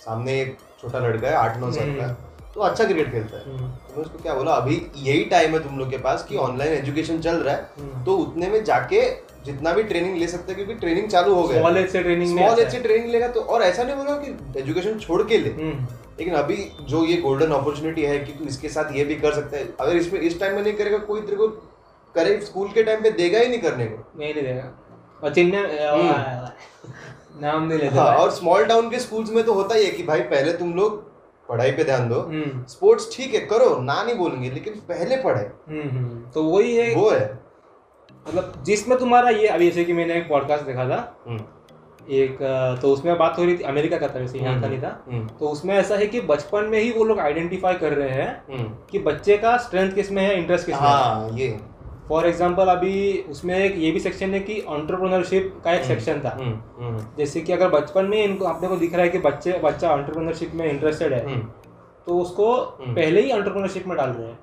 [0.00, 3.44] सामने एक छोटा लड़का है आठ नौ साल का। हम्म। तो अच्छा क्रिकेट खेलता है।
[3.44, 6.36] हम्म, तो मैं उसको क्या बोला अभी यही टाइम है तुम लोग के पास कि
[6.36, 9.00] ऑनलाइन एजुकेशन चल रहा है। हम्म। तो उतने में जाके
[9.44, 12.26] जितना भी ट्रेनिंग ले सकते हैं क्योंकि ट्रेनिंग चालू हो गया। Small age से में
[12.26, 15.50] स्मॉल एज से ट्रेनिंग लेगा तो और ऐसा नहीं बोला कि एजुकेशन छोड़ के ले।
[15.50, 16.56] लेकिन अभी
[16.88, 19.96] जो ये गोल्डन अपॉर्चुनिटी है कि तू इसके साथ ये भी कर सकता है। अगर
[19.96, 21.48] इसमें इस टाइम में नहीं करेगा कोई तेरे को
[22.14, 24.72] करे स्कूल के टाइम पे देगा ही नहीं करने को। नहीं देगा।
[25.24, 25.58] और चिन्ह
[27.34, 30.02] नाम नहीं लेते हाँ और स्मॉल टाउन के स्कूल्स में तो होता ही है कि
[30.02, 31.02] भाई पहले तुम लोग
[31.48, 35.44] पढ़ाई पे ध्यान दो। हम्म, स्पोर्ट्स ठीक है करो ना नहीं बोलेंगे लेकिन पहले पढ़ाई।
[35.68, 37.26] हम्म, हम्म, तो वही है वो है।
[38.28, 41.40] मतलब जिसमें तुम्हारा ये अभी जैसे कि मैंने एक पॉडकास्ट देखा था। हम्म,
[42.12, 42.38] एक
[42.82, 45.26] तो उसमें बात हो रही थी अमेरिका का था वैसे यहाँ का नहीं था। हम्म,
[45.28, 48.64] तो उसमें ऐसा है कि बचपन में ही वो लोग आइडेंटिफाई कर रहे हैं हम्म।
[48.90, 51.56] कि बच्चे का स्ट्रेंथ किसमें है इंटरेस्ट किसमें है। हाँ ये
[52.08, 52.94] फॉर एग्ज़ाम्पल अभी
[53.30, 57.40] उसमें एक ये भी सेक्शन है कि ऑन्टरप्रनरशिप का एक सेक्शन था। हम्म, हम्म, जैसे
[57.40, 60.66] कि अगर बचपन में इनको अपने को दिख रहा है कि बच्चे बच्चा ऑन्टरप्रनरशिप में
[60.70, 61.40] इंटरेस्टेड है हम्म,
[62.06, 64.38] तो उसको हम्म। पहले ही ऑन्टरप्रनरशिप में डाल रहे हैं।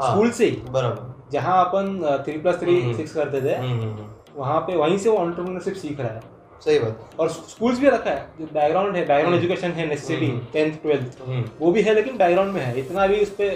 [0.00, 3.70] हाँ, स्कूल से ही। बराबर। जहाँ अपन three plus three hmm. Six करते थे हम्म,
[3.70, 6.20] हम्म, हम्म, वहाँ पे वहीं से वो ऑन्टरप्रनरशिप सीख रहा है।
[6.64, 10.46] सही बात। और स्कूल्स भी रखा है जो बैकग्राउंड है बैकग्राउंड एजुकेशन है नेसेसरी हम्म।
[10.52, 13.48] टेंथ ट्वेल्थ हम्म, वो भी है लेकिन बैकग्राउंड में है। इतना भी उस पर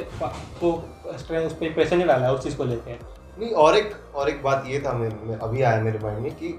[0.60, 0.72] तो
[1.06, 2.98] उस पर प्रेशर नहीं डाला है उस चीज़ को लेकर
[3.38, 6.34] नहीं और एक और एक बात ये था मेरे में अभी आया मेरे माइंड में
[6.34, 6.58] कि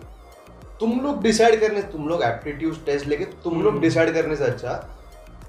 [0.79, 4.43] तुम लोग डिसाइड करने तुम लोग एप्टीट्यूड टेस्ट लेके तुम लोग हम्म। डिसाइड करने से
[4.43, 4.93] अच्छा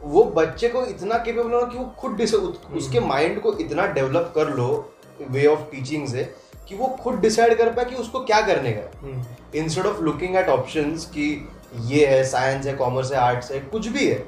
[0.02, 4.32] वो बच्चे को इतना केपेबल हो कि वो खुद हम्म। उसके माइंड को इतना डेवलप
[4.34, 6.24] कर लो वे ऑफ़ टीचिंग से
[6.68, 10.48] कि वो खुद डिसाइड कर पाए कि उसको क्या करने का instead of looking at
[10.48, 11.48] option कि
[11.86, 14.18] ये है साइंस है कॉमर्स है आर्ट्स है कुछ भी है।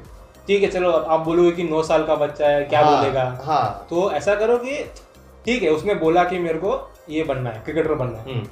[0.46, 3.24] ठीक है चलो आप बोलोगे कि नौ साल का बच्चा है क्या हाँ, बोलेगा?
[3.44, 4.84] हाँ। तो ऐसा करो कि
[5.46, 8.42] ठीक है उसने बोला कि मेरे को ये बनना है क्रिकेटर बनना है।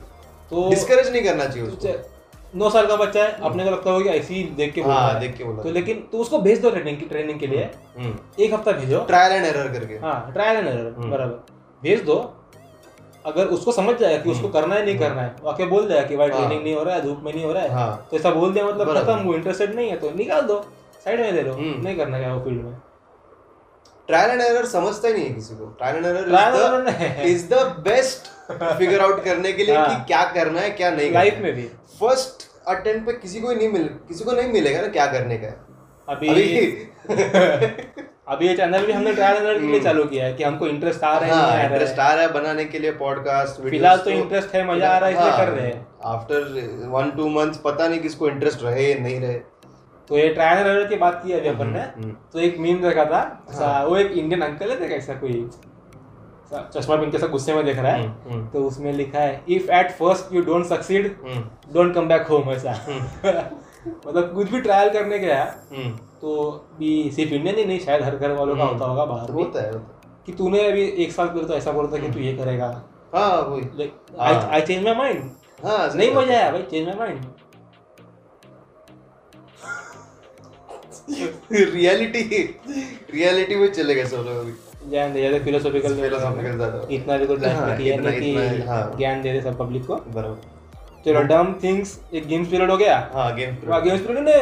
[0.51, 2.17] तो डिस्करेज नहीं करना चाहिए उसको।
[2.55, 5.19] नौ साल का बच्चा है अपने को लगता होगा कि ऐसे ही देख के हाँ
[5.21, 7.71] देख के बोला तो लेकिन तो उसको भेज दो ट्रेनिंग की ट्रेनिंग के लिए।
[8.41, 12.17] एक हफ़्ता भेजो। ट्रायल एंड एरर करके। हाँ ट्रायल एंड एरर हम्म। बराबर। भेज दो।
[13.25, 16.03] अगर उसको समझ जाएगा कि उसको करना है नहीं करना है वो आके बोल देगा
[16.03, 18.07] कि भाई हाँ। ट्रेनिंग नहीं हो रहा है धूप में नहीं हो रहा है। हाँ।
[18.11, 20.61] तो ऐसा बोल दिया मतलब खत्म वो इंटरेस्टेड नहीं है तो निकाल दो।
[21.05, 22.73] साइड में दे दो। हम्म। नहीं करना क्या वो फ़ील्ड में?
[24.09, 28.31] ट्रायल एंड एरर समझता ही नहीं है किसी को। Trial and error is the best
[28.51, 31.63] figure out करने के लिए हाँ। कि क्या करना है क्या नहीं लाइफ में भी।
[32.01, 35.37] फ़र्स्ट अटेम्प्ट पे किसी को ही नहीं मिल किसी को नहीं मिलेगा ना क्या करने
[35.39, 35.49] का।
[36.09, 36.67] अभी अभी
[38.29, 41.05] अभी ये चैनल भी हमने ट्रायल एंड के लिए चालू किया है कि हमको इंटरेस्ट
[41.05, 44.55] आ रहा है नहीं इंटरेस्ट आ रहा है बनाने के लिए पॉडकास्ट फ़िलहाल तो इंटरेस्ट
[44.55, 48.01] है, मज़ा आ रहा है, इसलिए कर रहे हैं। आफ्टर वन टू मंथ्स पता नहीं
[48.01, 49.39] किसको इंटरेस्ट रहे नहीं रहे।
[50.09, 52.83] तो ये ट्रायल एंड एरर की बात की अभी अपन ने। हम्म। तो एक मीम
[52.83, 55.49] देखा था ऐसा वो एक इंडियन अंकल है देखा ऐसा कोई?
[56.53, 59.43] चश्मा पहन के ऐसा गुस्से में देख रहा है। हम्म, हम्म, तो उसमें लिखा है
[59.49, 61.43] if at first you don't succeed hmm,
[61.75, 62.73] don't come back home ऐसा।
[64.07, 65.43] मतलब कुछ भी ट्रायल करने गया
[65.73, 65.91] हम्म।
[66.21, 66.37] तो
[66.79, 69.73] भी सिर्फ़ इंडियन ही नहीं शायद हर घर वालों का होता होगा बाहर होता है
[70.27, 72.67] कि तूने अभी एक साल पहले तो ऐसा बोला था कि तू ये करेगा।
[73.15, 75.31] हाँ वही। आई हाँ। चेंज माई माइंड
[75.65, 77.25] हाँ नहीं मज़ा आया भाई change my mind
[81.53, 82.23] reality
[83.13, 84.53] reality में चले गए सब लोग अभी।
[84.85, 88.63] ज्ञान दे ज़्यादा फिलोसॉफिकल Philosophical ज़्यादा। इतना भी कुछ लाइफ हाँ, में क्लियर नहीं कि
[88.67, 90.37] हाँ। ज्ञान दे दे सब पब्लिक को। बराबर।
[91.05, 94.33] चलो डम थिंग्स एक गेम्स पीरियड हो गया। हाँ गेम वहाँ गेम्स पीरियड ने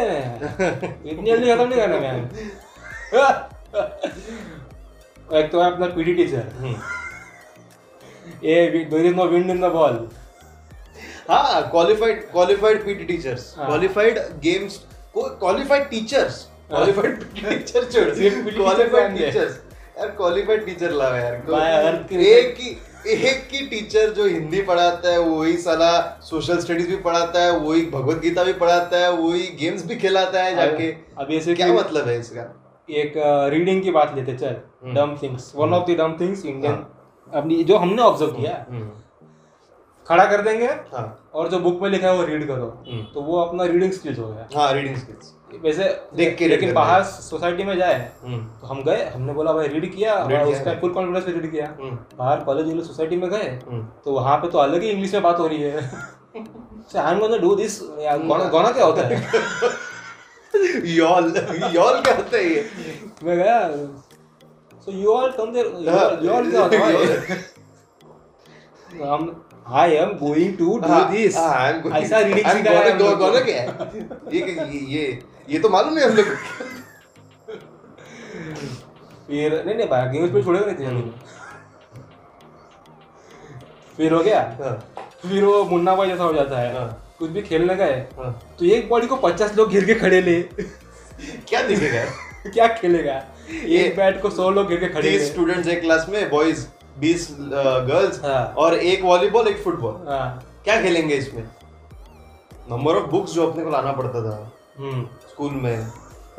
[1.10, 2.20] इतनी जल्दी खत्म नहीं करना मैम।
[5.36, 6.44] एक तो है अपना PT teacher.
[8.44, 9.94] Ah there is no wind in the ball
[11.28, 13.54] हाँ qualified qualified PT teachers.
[13.56, 14.80] Qualified games
[15.16, 18.08] qualified teachers qualified teacher छोड़
[18.52, 19.60] क्वालिफाइड टीचर्स
[19.96, 21.34] यार क्वालिफाइड टीचर लाओ यार
[22.12, 22.76] एक ही
[23.14, 25.90] एक ही टीचर जो हिंदी पढ़ाता है वही साला
[26.22, 30.42] सोशल स्टडीज़ भी पढ़ाता है वही भगवत गीता भी पढ़ाता है वही गेम्स भी खिलाता
[30.42, 32.42] है जाके। अब ऐसे क्या मतलब है इसका?
[32.88, 33.12] एक
[33.52, 36.84] रीडिंग की बात लेते चल। हम्म। Dumb things one of the dumb things Indian
[37.32, 38.90] अपनी जो हमने ऑब्ज़र्व किया हम्म,
[40.06, 43.20] खड़ा कर देंगे हाँ। और जो बुक में लिखा है वो रीड करो। हम्म। तो
[43.22, 45.32] वो अपना रीडिंग स्किल्स हो गया। हाँ रीडिंग स्किल्स
[45.62, 45.84] वैसे
[46.14, 49.94] देख के लेकिन बाहर सोसाइटी में जाए हम्म। तो हम गए हमने बोला भाई रीड
[49.94, 53.48] किया। और उसका फुल कॉन्फिडेंस से रीड किया। हम्म, बाहर कॉलेज वाले सोसाइटी में गए
[53.68, 55.76] हम्म। तो वहाँ पे तो अलग ही इंग्लिश में बात हो रही है।
[56.36, 59.22] I am gonna do this gonna gonna क्या होता है?
[60.96, 61.24] यॉल
[61.74, 62.68] यॉल क्या होता है ये?
[63.24, 63.58] मैं गया।
[64.86, 65.66] So you all come there
[66.24, 67.44] you all क्या होता है?
[69.04, 69.24] हम
[69.66, 73.62] I am going to do this ऐसा रीडिंग सिखाया है हम लोग को। क्या?
[74.32, 74.40] ये
[74.94, 75.06] ये
[75.50, 76.26] ये तो मालूम है हम लोग
[79.28, 81.24] फिर नहीं नहीं भाई गेम्स पे छोड़ेगा नहीं थे
[83.96, 84.72] फिर हो गया। हाँ,
[85.22, 88.64] फिर वो मुन्ना भाई जैसा हो जाता है। हाँ। कुछ भी खेलने गए हाँ। तो
[88.76, 90.40] एक बॉडी को पचास लोग घेर के खड़े ले।
[91.48, 92.04] क्या दिखेगा?
[92.54, 93.22] क्या खेलेगा?
[93.78, 96.66] एक बैट को सौ लोग घेर के खड़े स्टूडेंट्स एक क्लास में बॉयज़
[96.98, 101.42] बीस गर्ल्स हाँ। और एक वॉलीबॉल एक फुटबॉल हाँ। क्या खेलेंगे इसमें?
[102.70, 104.36] नंबर ऑफ़ बुक्स जो अपने को लाना पड़ता था
[104.78, 105.86] हम्म। स्कूल में।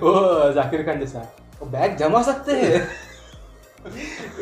[0.00, 1.18] वो जाकिर खान जैसा।
[1.60, 2.88] वो बैग जमा सकते हैं?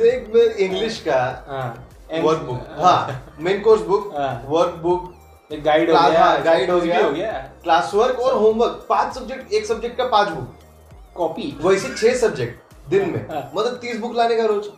[0.06, 5.12] एक इंग्लिश का। हाँ। वर्क बुक हाँ। मेन कोर्स बुक हाँ। वर्क बुक
[5.52, 7.32] एक गाइड हो क्लास गया हाँ गाइड हो गया। गया।
[7.62, 10.54] क्लास वर्क और होमवर्क पाँच सब्जेक्ट एक सब्जेक्ट का पाँच बुक
[11.16, 14.70] कॉपी वैसे छह सब्जेक्ट दिन में। हाँ। मतलब तीस बुक लाने का रोज।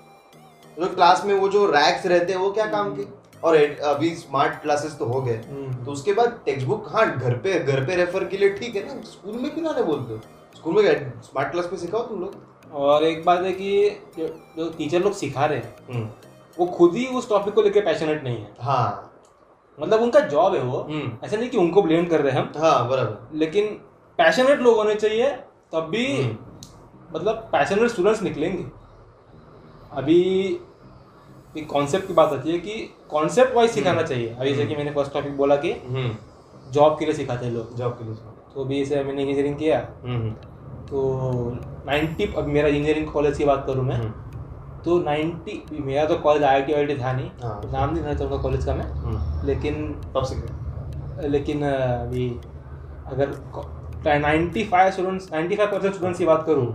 [0.79, 3.05] जो क्लास में वो जो रैक्स रहते हैं वो क्या काम के?
[3.45, 7.37] और अभी स्मार्ट क्लासेस तो हो गए। हम्म। तो उसके बाद टेक्स्ट बुक हाँ घर
[7.37, 9.03] पे घर पे रेफर के लिए ठीक है ना?
[9.03, 10.21] स्कूल में क्यों लाने बोलते हो?
[10.57, 12.35] स्कूल में स्मार्ट क्लास पे सिखाओ तुम लोग?
[12.73, 16.09] और एक बात है कि जो- टीचर लोग सिखा रहे हैं हम्म,
[16.59, 19.05] वो खुद ही उस टॉपिक को लेकर पैशनेट नहीं है। हाँ।
[19.81, 22.53] मतलब उनका जॉब है वो। हम्म, ऐसा नहीं कि उनको ब्लेम कर रहे हैं हम।
[22.57, 23.67] हाँ बराबर। लेकिन
[24.19, 25.31] पैशनेट लोग होने चाहिए
[25.73, 26.37] तब भी हम्म।
[27.17, 28.65] मतलब पैशनेट स्टूडेंट्स निकलेंगे।
[29.93, 30.61] अभी
[31.57, 32.75] एक कॉन्सेप्ट की बात आती है कि
[33.11, 36.11] कॉन्सेप्ट वाइज सिखाना चाहिए। अभी जैसे कि मैंने फ़र्स्ट टॉपिक बोला कि हम्म,
[36.73, 38.15] जॉब के लिए सिखाते हैं लोग। जॉब के लिए
[38.55, 40.31] तो अभी जैसे मैंने इंजीनियरिंग किया। हम्म,
[40.87, 41.01] तो
[41.87, 44.11] 90 अब मेरा इंजीनियरिंग कॉलेज की बात करूँ मैं हम्म,
[44.85, 48.15] तो 90 मेरा तो कॉलेज आई आई टी था नहीं। हाँ। तो नाम नहीं लेना
[48.15, 52.29] चाहूँगा कॉलेज का मैं। हम्म, लेकिन टॉप सीक्रेट लेकिन अभी
[53.07, 56.67] अगर ninety five students ninety five percent students की बात करूँ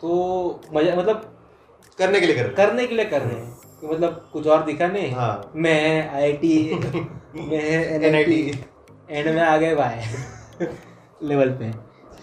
[0.00, 1.22] तो मज़ा मतलब
[1.98, 5.12] करने के लिए कर करने के लिए कर रहे हैं। मतलब कुछ और दिखा नहीं।
[5.12, 6.74] हाँ। मैं आई आई टी
[7.34, 8.52] मैं एन आई
[9.10, 10.00] एंड में आ गए भाई।
[11.22, 11.70] लेवल पे।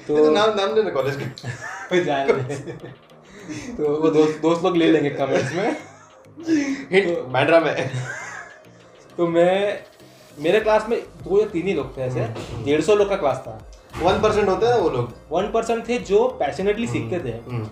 [0.08, 2.72] तो तो नाम नाम लेना कॉलेज का। जान। ले।
[3.78, 5.78] तो वो दोस्त दोस्त लोग ले लेंगे कमेंट्स में।
[6.92, 7.90] हिंट बैंड्रा में।
[9.18, 9.80] तो मैं
[10.40, 12.20] मेरे क्लास में दो या तीन ही लोग थे ऐसे।
[12.64, 15.98] डेढ़ सौ लोग का क्लास था। वन परसेंट होते हैं वो लोग। वन परसेंट थे
[15.98, 17.70] जो पैशनेटली सीखते थे। हम्म।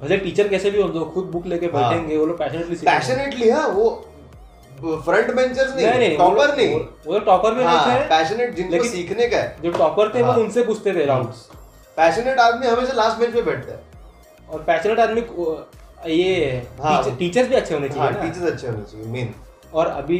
[0.00, 3.48] भले टीचर कैसे भी हो तो खुद बुक लेके हाँ। बैठेंगे वो लोग पैशनेटली पैशनेटली
[3.50, 3.88] हाँ वो
[5.04, 8.54] फ्रंट बेंचर्स नहीं नहीं नहीं टॉपर नहीं वो- तो टॉपर भी हाँ नहीं थे पैशनेट
[8.56, 11.48] जिनको सीखने का है जो टॉपर थे वो हाँ। उनसे पूछते थे राउंड्स
[11.96, 13.80] पैशनेट आदमी हमेशा लास्ट बेंच पे बैठता है
[14.48, 15.22] और पैशनेट आदमी
[16.08, 19.34] ये हाँ। टीचर्स भी अच्छे होने हाँ चाहिए टीचर्स अच्छे होने चाहिए मेन
[19.74, 20.18] और अभी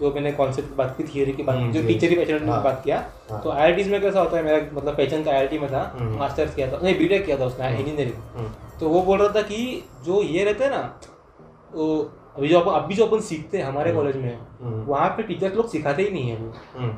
[0.00, 2.80] जो मैंने कॉन्सेप्ट की बात की थियरी की बात हम्म, जो टीचर हाँ। की बात
[2.84, 2.96] किया
[3.30, 6.18] हाँ। तो आई में कैसा होता है मेरा मतलब पैशन का आई में था हम्म।
[6.18, 8.48] मास्टर्स किया था नहीं बीटेक किया था उसने इंजीनियरिंग हम्म,
[8.80, 9.58] तो वो बोल रहा था कि
[10.04, 10.82] जो ये रहते हैं ना
[11.72, 11.86] तो
[12.36, 15.54] अभी जो अपन अभी जो अपन सीखते हैं हमारे कॉलेज में हम्म, वहाँ पे टीचर्स
[15.56, 16.90] लोग सिखाते ही नहीं है वो। हम्म,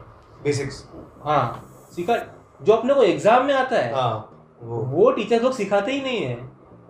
[0.44, 0.84] बेसिक्स
[1.24, 1.42] हाँ
[1.96, 2.16] सिखा
[2.60, 4.14] जो अपने को एग्ज़ाम में आता है हाँ
[4.62, 6.36] वो। वो टीचर लोग सिखाते ही नहीं है।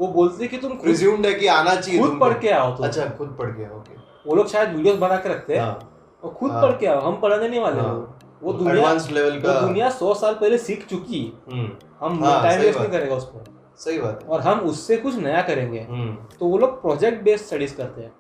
[0.00, 2.86] वो बोलते हैं कि तुम प्रिज्यूम्ड है कि आना चाहिए खुद पढ़ के आओ तुम।
[2.86, 5.90] अच्छा खुद पढ़ के ओके वो लोग शायद वीडियोस बना के रखते हैं। हाँ।
[6.22, 8.08] और खुद हाँ। पढ़ के आओ हम पढ़ाने नहीं वाले। वो
[8.42, 11.20] वो दुनिया लेवल का दुनिया सौ साल पहले सीख चुकी।
[11.52, 11.68] हम्म,
[12.00, 15.42] हम टाइम वेस्ट नहीं करेगा उस पर सही बात है। और हम उससे कुछ नया
[15.42, 18.12] करेंगे। हम्म, तो वो लोग प्रोजेक्ट बेस्ड स्टडीज़ करते हैं।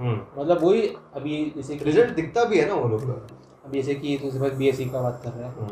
[0.00, 0.82] हम्म। मतलब वही
[1.14, 3.26] अभी जैसे रिज़ल्ट दिखता भी है ना वो लोग का।
[3.64, 5.70] अभी जैसे कि दूसरे पास बी एस सी का बात कर रहे हैं। हम्म,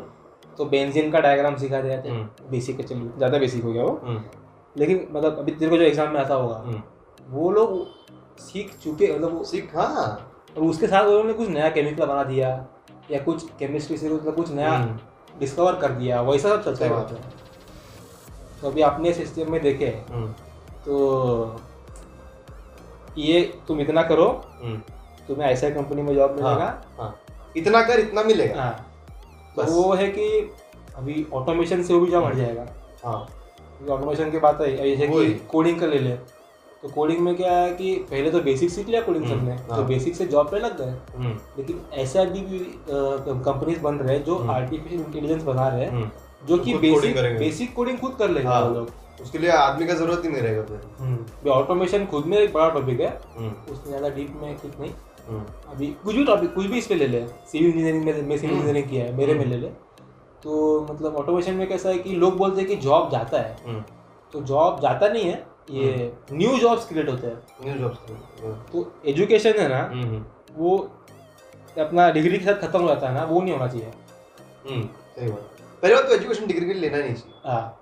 [0.57, 2.09] तो बेंजीन का डायग्राम सिखा दिया था।
[2.49, 4.01] बेसिक का चलिए ज़्यादा बेसिक हो गया वो।
[4.77, 6.55] लेकिन मतलब अभी तेरे को जो एग्ज़ाम में आता होगा।
[7.29, 7.87] वो लोग
[8.39, 12.67] सीख चुके मतलब वो- सीख हाँ। और उसके साथ उन्होंने कुछ नया केमिकल बना दिया
[13.11, 14.99] या कुछ केमिस्ट्री से मतलब कुछ नया।
[15.39, 17.42] डिस्कवर कर दिया वैसा सब चलता है वहाँ पे।
[18.63, 20.27] तो अभी अपने सिस्टम में देखे हम्म,
[20.85, 21.61] तो
[23.17, 24.27] ये तुम इतना करो
[24.61, 24.77] हम्म,
[25.27, 27.15] तुम्हें ऐसा कंपनी में जॉब मिलेगा। हाँ।
[27.57, 28.75] इतना कर इतना मिलेगा। हाँ।
[29.55, 30.27] तो बस। वो है कि
[30.95, 32.65] अभी ऑटोमेशन से वो भी जॉब हट जाएगा।
[33.05, 33.19] हाँ।
[33.89, 36.15] ऑटोमेशन की बात है जैसे कि कोडिंग कर ले ले।
[36.81, 39.73] तो कोडिंग में क्या है कि पहले तो बेसिक सीख लिया कोडिंग हम्म, सबने। तो
[39.73, 42.41] हाँ। बेसिक से जॉब पे लग गए। हम्म, लेकिन ऐसा भी
[42.89, 46.09] कंपनीज़ बन रहे हैं जो हम्म। आर्टिफिशियल इंटेलिजेंस बना रहे हैं। हम्म।
[46.47, 48.91] जो कि बेसिक बेसिक कोडिंग खुद कर लेंगे हाँ। लोग।
[49.21, 52.99] उसके लिए आदमी का ज़रूरत ही नहीं रहेगा फिर। ऑटोमेशन खुद में एक बड़ा टॉपिक
[52.99, 54.91] है। हम्म, उसमें ज़्यादा डीप में कुछ नहीं।
[55.27, 58.37] हम्म, अभी कुछ भी टॉपिक कुछ भी इस पे ले ले। सिविल इंजीनियरिंग में मैं
[58.37, 59.67] सिविल हम्म। इंजीनियरिंग किया है मेरे में ले ले।
[60.43, 63.83] तो मतलब ऑटोमेशन में कैसा है कि लोग बोलते हैं कि जॉब जाता है। हम्म।
[64.33, 67.97] तो जॉब जाता नहीं है ये न्यू जॉब्स क्रिएट होते हैं। न्यू जॉब्स
[68.71, 70.23] तो एजुकेशन है ना हम्म,
[70.55, 70.77] वो
[71.79, 73.91] अपना डिग्री के साथ खत्म हो जाता है ना वो नहीं होना चाहिए।
[74.69, 75.52] हम्म, सही बात।
[75.83, 77.13] पहले बात तो एजुकेशन डिग्री के लिए लेना नहीं.
[77.13, 77.79] चाहिए हाँ.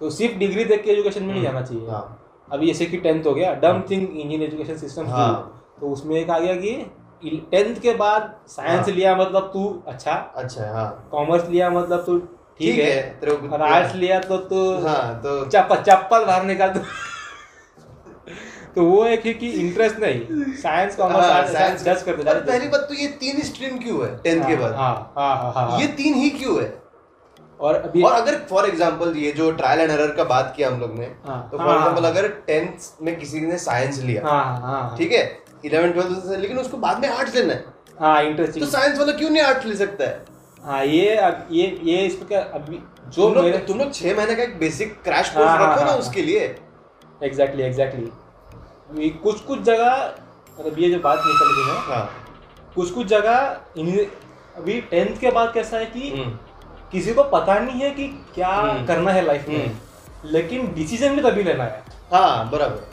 [0.00, 1.88] तो सिर्फ़ डिग्री देख के एजुकेशन में नहीं जाना चाहिए.
[1.90, 2.18] हाँ.
[2.52, 3.54] अभी जैसे कि टेंथ हो गया.
[3.54, 8.34] डम थिंग इंडियन एजुकेशन सिस्टम हाँ। तो उसमें एक आ गया कि टेंथ के बाद
[8.48, 10.12] साइंस हाँ। लिया मतलब तू अच्छा.
[10.12, 11.08] अच्छा हाँ.
[11.10, 12.18] कॉमर्स लिया मतलब तू
[12.58, 13.20] ठीक है.
[13.52, 16.80] और आर्ट्स लिया तो तू हाँ तो चप्पल चप्पल बाहर निकाल दो.
[18.74, 20.52] तो वो एक है कि इंटरेस्ट नहीं.
[20.54, 24.16] साइंस कॉमर्स हाँ, आर्ट्स science- जज और पहली बात तो ये तीन स्ट्रीम क्यों है
[24.16, 24.72] टेंथ के बाद?
[24.72, 25.80] हाँ हाँ हाँ हाँ.
[25.80, 26.81] ये तीन ही क्यों है?
[27.62, 30.80] और अभी और अगर फॉर एग्जांपल ये जो ट्रायल एंड एरर का बात किया हम
[30.80, 34.60] लोग ने हाँ, तो फॉर एग्जांपल हाँ। अगर टेंथ में किसी ने साइंस लिया हाँ
[34.60, 35.22] हाँ ठीक है?
[35.64, 37.64] इलेवन ट्वेल्थ से लेकिन उसको बाद में आर्ट्स लेना है।
[38.00, 40.24] हाँ तो साइंस वाला क्यों नहीं आर्ट्स ले सकता है?
[40.62, 44.34] हाँ ये अब ये ये इसको क्या अभी जो तुम लोग तुम लोग छह महीने
[44.34, 46.54] का एक बेसिक क्रैश कोर्स हाँ, रखो ना उसके लिए।
[47.20, 50.14] एग्जैक्टली एग्जैक्टली कुछ कुछ जगह
[50.58, 52.08] मतलब ये जो बात निकल रही है हाँ।
[52.74, 53.36] कुछ कुछ जगह
[54.56, 56.38] अभी टेंथ के बाद कैसा है कि हम्म,
[56.92, 59.76] किसी को पता नहीं है कि क्या हम्म। करना है लाइफ में।
[60.24, 61.82] लेकिन डिसीज़न भी तभी लेना है।
[62.12, 62.90] हाँ बराबर।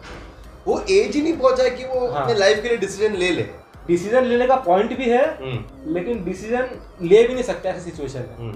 [0.67, 3.29] वो एज ही नहीं पहुँचा है कि वो हाँ। अपने लाइफ के लिए डिसीज़न ले
[3.31, 3.45] ले।
[3.87, 6.69] डिसीज़न लेने का पॉइंट भी है हम्म। लेकिन डिसीज़न
[7.01, 8.51] ले भी नहीं सकते ऐसी सिचुएशन हम्म।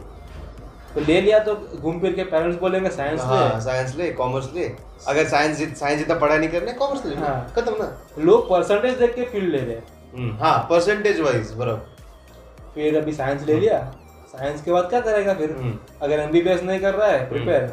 [0.95, 4.49] तो ले लिया तो घूम फिर के पेरेंट्स बोलेंगे साइंस हाँ ले साइंस ले कॉमर्स
[4.55, 4.65] ले।
[5.07, 7.87] अगर साइंस साइंस जितना पढ़ाई नहीं करना कॉमर्स ले। हाँ। खत्म ना।
[8.19, 9.83] लोग परसेंटेज देख के फ़ील्ड ले रहे हैं।
[10.15, 13.79] हम्म, हाँ परसेंटेज वाइज बराबर। फिर अभी साइंस ले लिया।
[14.34, 15.51] साइंस के बाद क्या करेगा फिर?
[15.51, 17.67] हम्म। अगर एमबीबीएस नहीं कर रहा है प्रिपेयर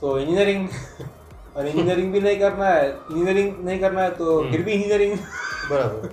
[0.00, 0.68] तो इंजीनियरिंग
[1.56, 5.18] और इंजीनियरिंग भी नहीं करना है इंजीनियरिंग नहीं करना है तो हम्म। फिर भी इंजीनियरिंग
[5.70, 6.08] बराबर।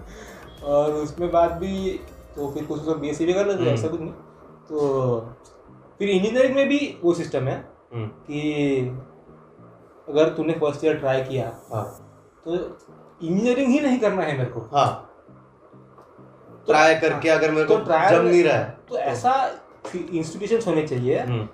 [0.64, 2.00] और उसमें बाद भी
[2.36, 4.12] तो फिर कुछ तो बी भी कर लेते हम्म। ऐसा कुछ नहीं।
[4.70, 5.20] तो
[6.00, 7.56] फिर इंजीनियरिंग में भी वो सिस्टम है
[7.94, 8.90] हम्म, कि
[10.10, 11.84] अगर तूने फ़र्स्ट ईयर ट्राई किया हाँ।
[12.46, 15.10] तो इंजीनियरिंग ही नहीं करना है मेरे को। हाँ।
[16.66, 19.32] ट्राई करके अगर मेरे को तो जम नहीं रहा है। तो ऐसा
[19.96, 21.46] इंस्टीट्यूशन होने चाहिए हम्म,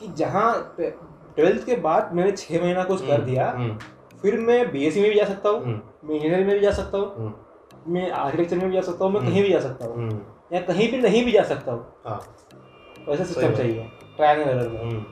[0.00, 3.78] कि जहाँ ट्वेल्थ के बाद मैंने छः महीना कुछ कर हम्म, दिया हम्म,
[4.22, 5.64] फिर मैं बीएससी में भी जा सकता हूँ
[6.04, 7.34] मैं इंजीनियरिंग में भी जा सकता हूँ
[7.88, 10.08] मैं आर्किटेक्चर में भी जा सकता हूँ मैं। कहीं भी जा सकता हूँ।
[10.52, 12.20] या कहीं भी नहीं भी जा सकता हूँ। हाँ।
[13.08, 15.04] वैसा सिस्टम चाहिए ट्रायल एंड एरर में।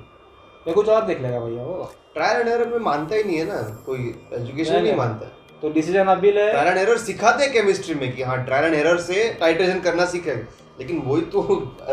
[0.66, 3.44] या कुछ और देख लेगा भैया वो। ट्रायल एंड एरर में मानता ही नहीं है
[3.44, 5.26] ना कोई एजुकेशन नहीं। मानता।
[5.62, 8.74] तो डिसीज़न अभी ले। ट्रायल एंड एरर सिखाते हैं केमिस्ट्री में कि हाँ ट्रायल एंड
[8.74, 10.42] एरर से टाइट्रेशन करना सीखेगा
[10.78, 11.40] लेकिन वही तो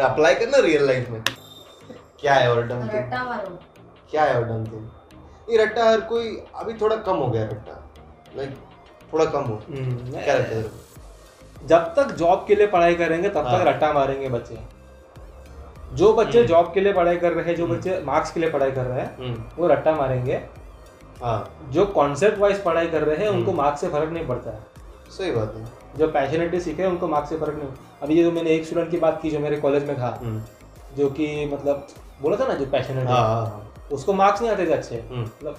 [0.02, 1.22] अप्लाई करना रियल लाइफ में।
[2.20, 3.58] क्या है और डम थिंग
[4.12, 4.88] क्या है और डम थिंग
[5.50, 7.78] ये रट्टा हर कोई अभी थोड़ा कम हो गया रट्टा।
[8.38, 8.56] लाइक
[9.14, 13.48] थोड़ा कम हो। हम्म, क्या लगता है जब तक जॉब के लिए पढ़ाई करेंगे तब
[13.48, 14.58] हाँ। तक रट्टा मारेंगे बच्चे।
[15.94, 18.40] जो बच्चे हम्म। जॉब के लिए पढ़ाई कर रहे हैं जो हम्म। बच्चे मार्क्स के
[18.40, 20.42] लिए पढ़ाई कर रहे हैं हम्म, वो रट्टा मारेंगे।
[21.22, 24.52] हाँ। जो कॉन्सेप्ट वाइज पढ़ाई कर रहे हैं हम्म। उनको मार्क्स से फ़र्क नहीं पड़ता।
[24.52, 24.60] है
[25.18, 25.66] सही बात है।
[25.98, 27.70] जो पैशनेटली सीखे उनको मार्क्स से फ़र्क नहीं।
[28.02, 30.42] अभी ये जो मैंने एक स्टूडेंट की बात की जो मेरे कॉलेज में था हम्म,
[30.98, 31.88] जो कि मतलब
[32.22, 35.22] बोला था ना जो पैशनेट हाँ हाँ हाँ उसको मार्क्स नहीं आते थे अच्छे। हम्म,
[35.22, 35.58] मतलब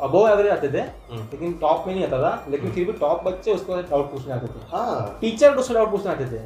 [0.00, 3.22] अबो एवरेज आते थे हम्म, लेकिन टॉप में नहीं आता था लेकिन। फिर भी टॉप
[3.24, 6.44] बच्चे उसको डाउट पूछने आते थे। हाँ। टीचर उससे डाउट पूछने आते थे।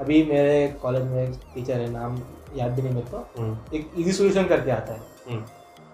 [0.00, 2.20] अभी मेरे कॉलेज में एक टीचर है नाम
[2.56, 5.44] याद भी नहीं मेरे को। एक इजी सोल्यूशन करके आता है।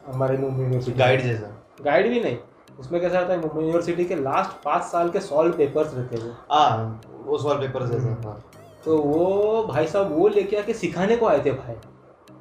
[0.06, 1.50] हमारे मुंबई यूनिवर्सिटी गाइड जैसा।
[1.84, 2.36] गाइड भी नहीं।
[2.80, 6.36] उसमें कैसा रहता है मुंबई यूनिवर्सिटी के लास्ट पाँच साल के सॉल्व पेपर्स रहते हैं।
[7.28, 8.50] वो हाँ पेपर जैसा हाँ
[8.84, 11.74] तो वो भाई साहब वो लेके आके सिखाने को आए थे भाई।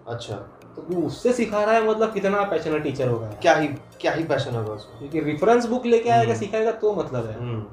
[0.07, 0.35] अच्छा।
[0.75, 3.67] तो तू उससे सिखा रहा है मतलब कितना पैशनेट टीचर होगा। क्या ही
[4.01, 7.39] क्या ही पैशन होगा उसको। क्योंकि रेफरेंस बुक लेके आएगा हम्म। सिखाएगा तो मतलब है।
[7.39, 7.65] हम्म,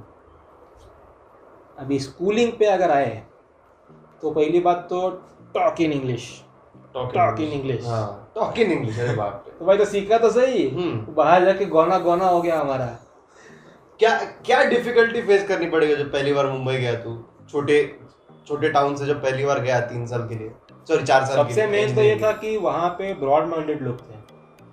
[1.79, 3.27] अभी स्कूलिंग पे अगर आए
[4.23, 5.11] तो पहली बात तो
[5.55, 6.41] talk in English
[6.97, 7.87] in English.
[7.87, 10.69] हाँ टॉक इन इंग्लिश अरे बाप रे। तो भाई तो सीखा तो सही।
[11.09, 12.99] बाहर जाके गौना गौना हो गया हमारा।
[14.01, 14.15] क्या
[14.47, 17.17] क्या डिफिकल्टी फेस करनी पड़ेगी जब पहली बार मुंबई गया तू?
[17.51, 17.77] छोटे
[18.47, 20.51] छोटे टाउन से जब पहली बार गया तीन साल के लिए?
[20.89, 24.15] सॉरी चार साल सबसे मेन तो ये था कि वहाँ पे ब्रॉड माइंडेड लोग थे।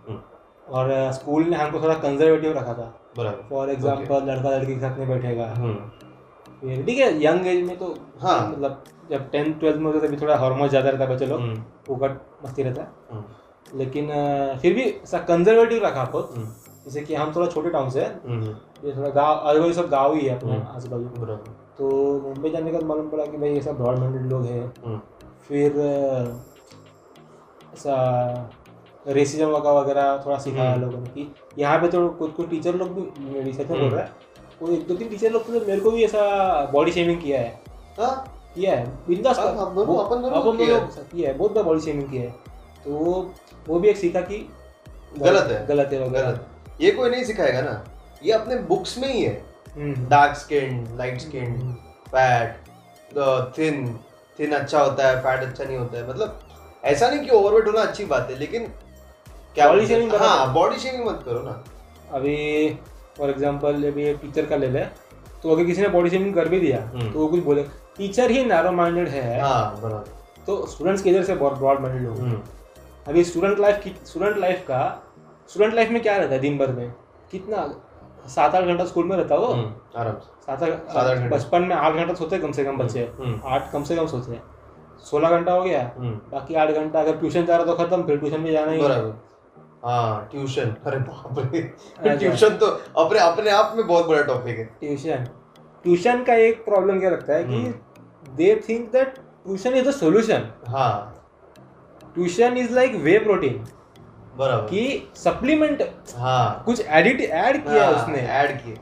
[0.08, 0.20] हम्म,
[0.68, 4.98] और स्कूल ने हमको थोड़ा कंजर्वेटिव रखा था। बराबर। फॉर एग्ज़ाम्पल लड़का लड़की के साथ
[4.98, 9.86] नहीं बैठेगा। हम्म, ठीक है यंग एज में तो हाँ। मतलब जब टेंथ ट्वेल्थ में
[9.86, 13.24] होते तभी थोड़ा हार्मोन ज़्यादा रहता है बच्चे लोग। हम्म, उकट मस्ती रहता है।
[13.76, 14.08] लेकिन
[14.62, 16.34] फिर भी ऐसा कंजर्वेटिव रखा खुद।
[16.86, 18.02] जैसे कि हम थोड़ा छोटे टाउन से
[18.86, 21.36] ये थोड़ा गाँव अगर सब गाँव ही है अपने हम्म। आजू बाजू
[21.78, 24.74] तो मुंबई जाने के बाद मालूम पड़ा कि भाई ये सब ब्रॉड माइंडेड लोग हैं।
[24.86, 25.00] हम्म,
[25.48, 25.78] फिर
[27.74, 27.96] ऐसा
[29.08, 32.76] रेसिज्म वगैरह वगैरह थोड़ा सिखाया हम्म। लोगों ने कि यहाँ पे तो कुछ कुछ टीचर
[32.76, 34.12] लोग भी रिसर्च में बोल। रहा है।
[34.62, 36.22] वो एक दो तीन टीचर लोग तो मेरे को भी ऐसा
[36.74, 37.60] बॉडी शेमिंग किया है।
[38.00, 42.36] हाँ। किया है। बिंदास हाँ, अपन दोनों किया है। बहुत बार बॉडी शेमिंग किया है।
[42.86, 43.32] तो वो
[43.68, 44.50] वो भी एक सीखा कि
[45.18, 46.48] गलत है। गलत है गलत।
[46.82, 47.84] ये कोई नहीं सिखाएगा ना।
[48.22, 51.56] ये अपने बुक्स में ही है। Dark skin light skin
[52.08, 52.70] fat
[53.58, 54.00] thin
[54.40, 56.40] thin अच्छा होता है फैट अच्छा नहीं होता है। मतलब
[56.84, 58.72] ऐसा नहीं कि ओवरवेट होना अच्छी बात है लेकिन
[59.56, 60.20] क्या Body बोलते हैं?
[60.20, 61.64] हाँ बॉडी शेमिंग मत करो ना।
[62.12, 62.38] अभी
[63.18, 64.84] फॉर एग्ज़ाम्पल अभी एक टीचर का ले ले
[65.44, 67.64] तो अगर किसी ने बॉडी शेमिंग कर भी दिया हम्म। तो वो कुछ बोले
[67.98, 70.04] टीचर ही नैरो माइंडेड है। हाँ
[70.48, 72.38] तो स्टूडेंट्स किधर से बहुत ब्रॉड माइंडेड हम्म,
[73.08, 74.82] अभी स्टूडेंट लाइफ की स्टूडेंट लाइफ का
[75.50, 76.92] स्टूडेंट लाइफ में क्या रहता है दिन भर में?
[77.32, 77.58] कितना
[78.28, 79.42] सात आठ घंटा स्कूल में रहता है?
[79.42, 82.78] वो हम्म, आराम सात सात आठ आठ बचपन में आठ घंटा सोते कम से कम
[82.78, 84.44] बच्चे। हम्म, आठ कम से कम सोते। हैं
[85.00, 88.18] सोलह घंटा हो गया। हम्म, बाकी आठ घंटा अगर ट्यूशन जा रहा तो खत्म फिर
[88.18, 88.82] ट्यूशन भी जाना ही
[89.86, 91.62] हाँ। ट्यूशन। अरे बाप रे।
[92.18, 92.66] ट्यूशन तो
[92.98, 95.28] अपने अपने आप में बहुत बड़ा टॉपिक है। ट्यूशन।
[95.84, 99.92] ट्यूशन का एक प्रॉब्लम क्या लगता है हम्म। कि they think that tuition is the
[99.92, 101.24] solution हाँ।
[102.14, 103.64] Tuition is like whey protein
[104.38, 108.78] बराबर। कि सप्लीमेंट हाँ। कुछ एडिट ऐड किया हाँ, उसने। ऐड किए।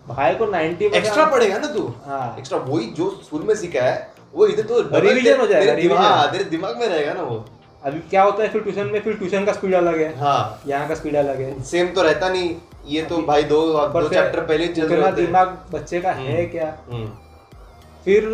[0.07, 1.93] भाई को 90 एक्स्ट्रा पढ़ेगा ना तू?
[2.05, 5.99] हाँ। एक्स्ट्रा वही जो स्कूल में सीखा है वो इधर तो Revision हो जाएगा, दिमाग-
[5.99, 7.45] हाँ, तेरे दिमाग में रहेगा ना वो।
[7.83, 10.87] अभी क्या होता है फिर ट्यूशन में फिर ट्यूशन का स्पीड अलग है। हाँ। यहाँ
[10.87, 12.55] का स्पीड अलग है। सेम तो रहता नहीं।
[12.87, 13.59] ये तो भाई दो
[13.89, 17.07] दो चैप्टर पहले चल रहे हैं। दिमाग बच्चे का है हम्म। क्या हम्म,
[18.05, 18.27] फिर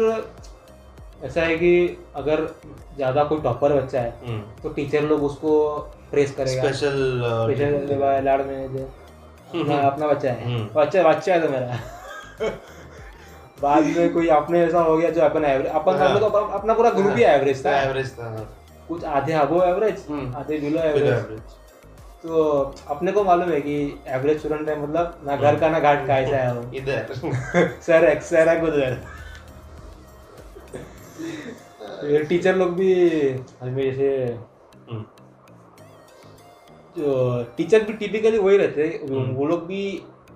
[1.24, 1.72] ऐसा है कि
[2.16, 2.46] अगर
[2.96, 5.54] ज़्यादा कोई टॉपर बच्चा है हम्म। तो टीचर लोग उसको
[6.12, 8.84] प्रेस करेगा स्पेशल स्पेशल लाड़ में दे
[9.54, 11.80] अपना बच्चा है। बच्चा बच्चा है तो मेरा
[13.62, 16.90] बाद में कोई अपने ऐसा हो गया जो अपन एवरेज अपन हाँ। तो अपना पूरा
[16.92, 18.48] ग्रुप ही एवरेज था एवरेज था हाँ,
[18.88, 20.06] कुछ आधे अबो एवरेज।
[20.38, 21.62] आधे बिलो एवरेज।
[22.24, 22.44] तो
[22.90, 23.76] अपने को मालूम है कि
[24.08, 27.14] एवरेज स्टूडेंट है मतलब ना घर का ना घाट का ऐसा है। वो इधर।
[27.82, 28.98] सर है सर है गुजर
[32.30, 32.94] टीचर लोग भी
[33.62, 34.08] हमें जैसे
[34.90, 35.04] हम्म,
[36.98, 39.84] जो टीचर भी टिपिकली वही रहते हैं। हम्म। वो लोग भी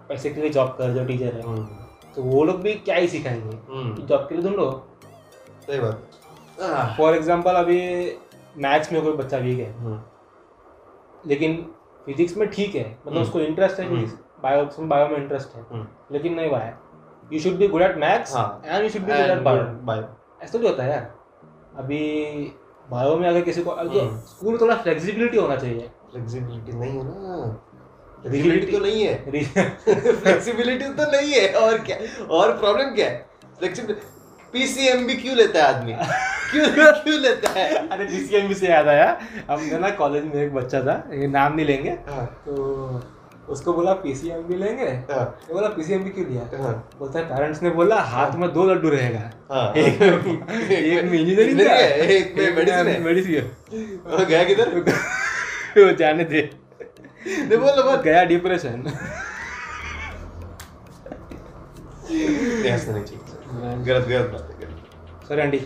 [0.09, 1.65] पैसे के लिए जॉब कर जो टीचर है। हम्म,
[2.15, 3.57] तो वो लोग भी क्या ही सिखाएँगे?
[3.69, 4.69] हम्म, जॉब के लिए ढूंढो
[5.67, 7.81] सही बात। फॉर एग्ज़ाम्पल अभी
[8.57, 9.99] मैथ्स में कोई बच्चा वीक है। हम्म,
[11.25, 11.65] लेकिन
[12.07, 15.55] फिजिक्स में ठीक है मतलब हम्म। उसको इंटरेस्ट है हम्म। फिजिक्स बायो बायो में इंटरेस्ट
[15.55, 16.77] है हम्म, लेकिन नहीं है।
[17.33, 18.35] You should be good at maths.
[18.35, 19.41] And you should be good at
[19.83, 20.03] bio.
[20.43, 21.13] ऐसा नहीं होता है यार।
[21.77, 21.99] अभी
[22.91, 26.97] बायो में अगर किसी को अगर हम्म। स्कूल में थोड़ा फ्लेक्सिबिलिटी होना चाहिए। फ्लेक्सिबिलिटी नहीं
[26.97, 27.63] है ना।
[28.21, 29.15] फ्लेक्सिबिलिटी तो नहीं है।
[30.21, 31.97] फ्लेक्सिबिलिटी तो नहीं है। और क्या?
[32.25, 33.09] और प्रॉब्लम क्या?
[33.09, 33.25] है
[33.59, 34.15] फ्लेक्सिबिलिटी
[34.53, 35.93] पीसीएमबी क्यों लेता है आदमी।
[36.51, 37.87] क्यों क्यों लेता है?
[37.87, 39.17] अरे पीसीएमबी से याद आया।
[39.49, 43.03] हमने ना कॉलेज में एक बच्चा था ये नाम नहीं लेंगे। हाँ, तो
[43.49, 44.85] उसको बोला पीसीएमबी लेंगे?
[44.85, 46.63] हाँ, ये बोला पीसीएमबी क्यों लिया?
[46.63, 51.59] हाँ, बोलता है पेरेंट्स ने बोला हाथ में दो लड्डू रहेगा। हाँ। एक में इंजीनियरिंग
[51.59, 54.69] का। एक में है। मेडिसिन और गया किधर?
[55.77, 56.41] वो जाने दे।
[57.57, 58.83] बोल बोल। गया डिप्रेशन
[63.85, 65.57] गलत गलत बात है गलत। Sorry aunty.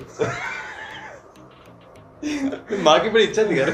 [2.24, 3.70] माँ की बड़ी इच्छा थी यार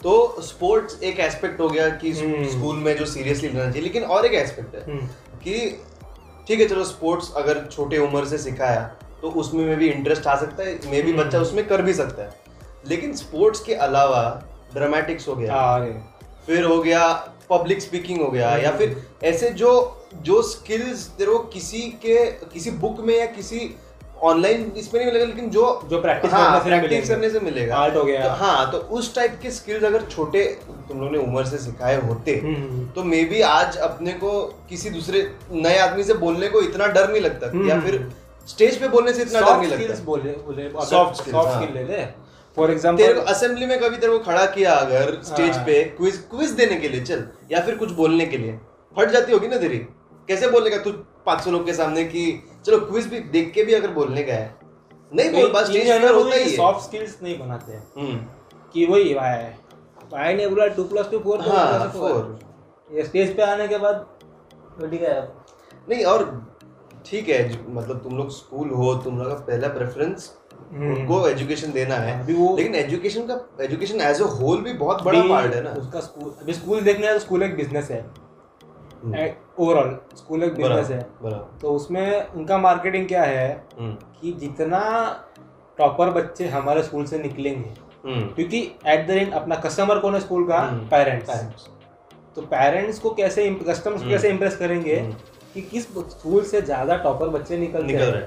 [0.00, 4.02] तो स्पोर्ट्स एक एस्पेक्ट हो गया कि हम्म। स्कूल में जो सीरियसली लेना चाहिए लेकिन
[4.06, 5.06] और एक एस्पेक्ट है हम्म।
[5.40, 5.54] कि
[6.48, 8.82] ठीक है चलो स्पोर्ट्स अगर छोटे उम्र से सिखाया
[9.22, 11.94] तो उसमें में भी इंटरेस्ट आ सकता है मे भी हम्म। बच्चा उसमें कर भी
[11.94, 12.44] सकता है
[12.86, 14.22] लेकिन स्पोर्ट्स के अलावा
[14.74, 15.78] ड्रामेटिक्स हो गया
[16.46, 17.08] फिर हो गया
[17.50, 19.72] पब्लिक स्पीकिंग हो गया या फिर ऐसे जो
[20.22, 23.58] जो स्किल्स तेरे को किसी के किसी बुक में या किसी
[24.22, 27.76] ऑनलाइन इसमें नहीं मिलेगा लेकिन जो जो practice हाँ, करने से practice करने से मिलेगा
[27.76, 30.44] Art हो गया। तो हाँ तो उस टाइप के स्किल्स अगर छोटे
[30.88, 34.30] तुम लोगों ने उम्र से सिखाए होते हम्म। तो मे बी आज अपने को
[34.68, 38.08] किसी दूसरे नए आदमी से बोलने को इतना डर नहीं लगता या हम्म। फिर
[38.48, 42.04] स्टेज पे बोलने से इतना डर नहीं लगता बोले सॉफ्ट हाँ। स्किल ले ले
[42.56, 46.16] फॉर तेरे को असेंबली में कभी तेरे को खड़ा किया अगर स्टेज हाँ। पे क्विज
[46.30, 48.58] क्विज देने के लिए चल या फिर कुछ बोलने के लिए
[48.96, 49.78] फट जाती होगी ना तेरी
[50.28, 50.92] कैसे बोलेगा तू
[51.26, 54.54] 500 लोग के सामने कि चलो क्विज भी देख के भी अगर बोलने का है।
[55.12, 58.16] नहीं बोल पास स्टेज पे होता ही है सॉफ्ट स्किल्स नहीं बनाते हैं। हम्म,
[58.74, 59.36] कि वही भाई
[60.12, 62.38] भाई ने बोला टू प्लस टू फोर हाँ फोर
[62.94, 63.94] ये स्टेज पे आने के बाद
[64.80, 65.20] तो ठीक है।
[65.88, 66.24] नहीं और
[67.06, 70.32] ठीक है मतलब तुम लोग स्कूल हो तुम लोग का पहला प्रेफरेंस
[70.72, 74.72] हम्म। उनको एजुकेशन देना है। अभी वो- लेकिन एजुकेशन का एजुकेशन एज अ होल भी
[74.72, 78.25] बहुत बड़ा पार्ट है ना। उसका स्कूल अभी स्कूल देखने तो स्कूल एक बिज़नेस है।
[79.58, 81.00] ओवरऑल स्कूल एक बिज़नेस है।
[81.60, 83.48] तो उसमें उनका मार्केटिंग क्या है
[83.78, 84.80] हम्म, कि जितना
[85.78, 87.70] टॉपर बच्चे हमारे स्कूल से निकलेंगे
[88.04, 90.60] हम्म, क्योंकि एट द एंड अपना कस्टमर कौन है स्कूल का?
[90.90, 91.68] पेरेंट्स
[92.36, 94.96] तो पेरेंट्स को कैसे कस्टमर्स को। कैसे इम्प्रेस करेंगे।
[95.54, 98.12] कि किस स्कूल से ज़्यादा टॉपर बच्चे निकलते निकल हैं?
[98.12, 98.22] रहे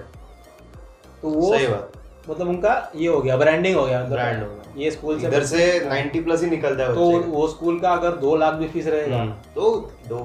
[1.21, 1.91] तो वो सही बात।
[2.29, 5.43] मतलब उनका ये हो गया ब्रांडिंग हो गया मतलब ब्रांड होगा ये स्कूल से इधर
[5.45, 8.87] से 90 प्लस ही। निकल जाए तो वो स्कूल का अगर दो लाख भी फ़ीस
[8.87, 9.25] रहेगा
[9.55, 9.71] तो
[10.07, 10.19] दो।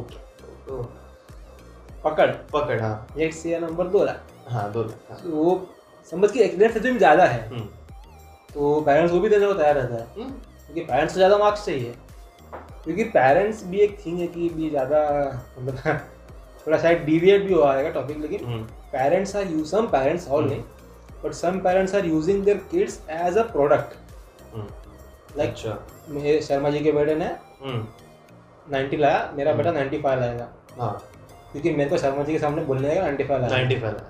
[2.04, 5.68] पकड़। पकड़ हाँ। एक से नंबर दो लाख हाँ दो लाख, हाँ। तो वो
[6.12, 7.60] समझ के एक्सीडेंट से ज़्यादा है। हम्म,
[8.54, 10.30] तो पेरेंट्स वो भी देने को तैयार रहता है। हम्म,
[10.66, 11.94] क्योंकि पेरेंट्स को ज़्यादा मार्क्स चाहिए।
[12.84, 15.00] क्योंकि पेरेंट्स भी एक थिंग है कि भी ज़्यादा
[15.58, 16.00] मतलब
[16.66, 20.62] थोड़ा शायद डिविएट भी हो जाएगा टॉपिक लेकिन parents are use some parents all नहीं
[21.24, 27.14] but some parents are using their kids as a product like Sharma ji के बेटे
[27.14, 27.28] ने
[28.66, 30.48] हम्म, 90 लाया मेरा बेटा 95 लाएगा।
[30.80, 30.92] हाँ।
[31.52, 34.00] क्योंकि मेरे को शर्मा जी के सामने बोलने लगा 95 लाया। 95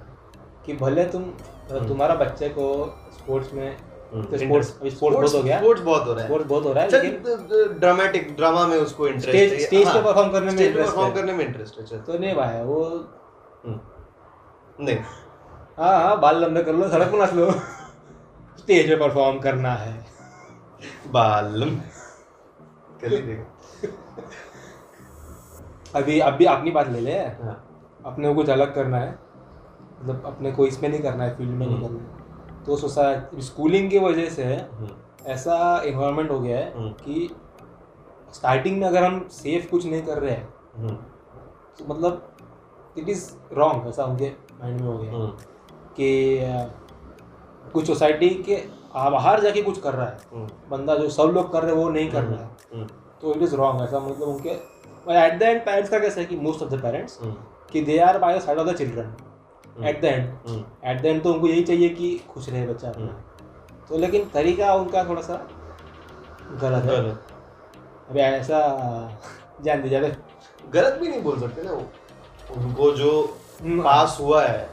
[0.66, 1.22] कि भले तुम
[1.88, 2.66] तुम्हारा बच्चे को
[3.12, 3.76] स्पोर्ट्स में
[4.14, 6.64] हम्म, तो स्पोर्ट्स अभी स्पोर्ट्स बहुत हो गया। स्पोर्ट्स बहुत हो रहा है। स्पोर्ट्स बहुत
[6.64, 10.52] हो रहा है लेकिन ड्रामेटिक ड्रामा में उसको इंटरेस्ट है। स्टेज पे हाँ, परफॉर्म करने
[10.52, 12.82] में इंटरेस्ट परफॉर्म करने में इंटरेस्ट है तो नहीं भाई वो
[13.64, 13.78] हम्म,
[14.80, 14.98] नहीं।
[15.78, 17.50] हाँ हाँ बाल लंबे कर लो सड़क पर नाच लो।
[18.58, 19.94] स्टेज पे परफॉर्म करना है।
[23.00, 23.44] कर ही देगा
[25.96, 27.56] अभी अभी अपनी बात ले ले। हाँ,
[28.06, 29.18] अपने को कुछ अलग करना है।
[30.00, 33.90] मतलब अपने को इसमें नहीं करना है फ़ील्ड में नहीं करना है। तो सोसाइटी स्कूलिंग
[33.90, 34.44] की वजह से
[35.26, 37.30] ऐसा इन्वायरमेंट हो गया है हम्म। कि
[38.34, 40.96] स्टार्टिंग में अगर हम सेफ़ कुछ नहीं कर रहे हैं
[41.78, 42.36] तो मतलब
[42.98, 44.28] इट इज़ रॉन्ग ऐसा उनके
[44.60, 45.28] माइंड में हो गया। हम्म।
[45.96, 48.56] कि कुछ सोसाइटी के
[48.96, 52.10] बाहर जाके कुछ कर रहा है। बंदा जो सब लोग कर रहे हैं वो नहीं
[52.10, 52.86] कर रहा है।
[53.20, 54.50] तो इट इज़ रॉन्ग ऐसा मतलब उनके
[55.08, 57.18] एट द एंड पेरेंट्स का कैसा है कि मोस्ट ऑफ़ द पेरेंट्स
[57.72, 60.24] कि they are by side of the children at the end
[60.84, 63.06] at the end तो उनको यही चाहिए कि खुश रहे बच्चा अपना।
[63.88, 65.34] तो लेकिन तरीका उनका थोड़ा सा
[66.62, 66.96] गलत है।
[68.10, 68.58] अभी ऐसा
[69.64, 70.00] जान दीजिए
[70.72, 71.82] गलत भी नहीं बोल सकते ना वो।
[72.56, 73.10] उनको जो
[73.62, 74.68] हम्म। पास हुआ है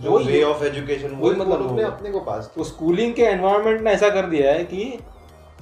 [0.00, 3.22] जो वे ऑफ़ एजुकेशन वो वही मतलब मतलब उन्होंने अपने को पास तो स्कूलिंग के
[3.22, 4.98] एनवायरनमेंट ने ऐसा कर दिया है कि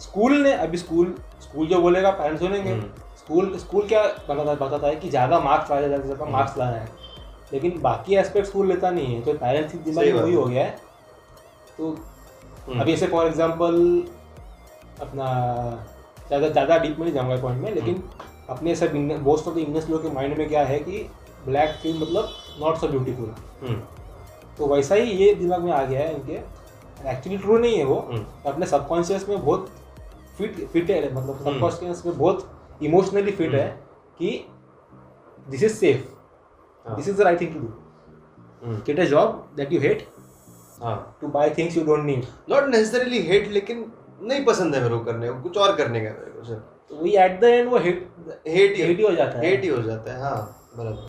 [0.00, 4.86] स्कूल ने अभी स्कूल स्कूल जो बोलेगा पेरेंट्स सुनेंगे। हम्म। स्कूल स्कूल क्या बताता बताता
[4.86, 6.88] है कि ज़्यादा मार्क्स लाया ज़्यादा ज़्यादा। मार्क्स लाना है
[7.52, 10.64] लेकिन बाकी एस्पेक्ट स्कूल लेता नहीं है तो पेरेंट्स की दिमाग सही वही हो गया
[10.64, 10.76] है
[11.78, 13.78] तो हम्म। अभी ऐसे फॉर एग्ज़ाम्पल
[15.00, 15.26] अपना
[16.28, 19.58] ज़्यादा ज़्यादा डीप में नहीं जाऊँगा पॉइंट में लेकिन हम्म। अपने सब मोस्ट ऑफ़ द
[19.58, 21.06] इंडियंस लोग के माइंड में क्या है कि
[21.44, 22.28] ब्लैक फ़िल्म मतलब
[22.60, 23.76] नॉट सो ब्यूटीफुल
[24.58, 26.40] तो वैसा ही ये दिमाग में आ गया है इनके
[27.10, 29.70] एक्चुअली ट्रू नहीं है वो हम्म। अपने सबकॉन्शियस में बहुत
[30.38, 32.48] फिट फिट है मतलब। सबकॉन्शियस में बहुत
[32.84, 33.68] इमोशनली फिट है
[34.18, 34.30] कि
[35.50, 36.94] this is safe.
[36.96, 40.06] This is the right thing to do get a job that you hate
[40.82, 41.16] हाँ.
[41.20, 43.90] To buy things you don't need not necessarily hate लेकिन
[44.22, 46.54] नहीं पसंद है मेरे को करने को कुछ और करने का मेरे को सर
[46.88, 48.08] तो वही एट द एंड वो हेट
[48.48, 49.44] हेट ही हेट ही हो जाता है.
[49.46, 51.08] हेट ही हो जाता है हाँ बराबर.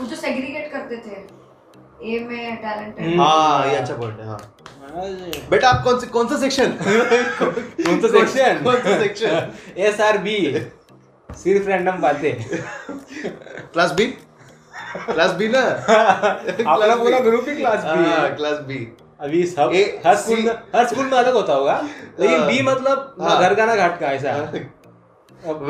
[0.00, 1.16] वो जो सेग्रीगेट करते थे
[2.12, 4.38] ए में टैलेंटेड। हाँ। ये अच्छा पॉइंट हाँ हाँ,
[4.94, 9.52] बेटा आप कौन से कौन सा सेक्शन कौन सा सेक्शन कौन सा सेक्शन
[9.86, 10.36] एस आर बी।
[11.28, 12.34] सिर्फ़ रैंडम बातें।
[13.72, 14.06] क्लास बी
[15.06, 15.60] क्लास बी ना?
[15.60, 18.76] अपना पूरा ग्रुप ही क्लास बी हाँ है। क्लास बी
[19.20, 21.80] अभी सब ए, हर स्कूल में हर स्कूल में अलग होता होगा।
[22.20, 24.30] लेकिन हाँ। बी मतलब हाँ। घर का ना घाट का ऐसा।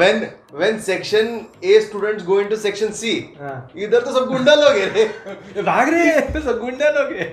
[0.00, 0.20] when
[0.58, 1.30] when section
[1.62, 6.04] A students go into section C हाँ। इधर तो सब गुंडा लोग हैं। भाग रहे
[6.04, 7.30] हैं सब गुंडा लोग हैं।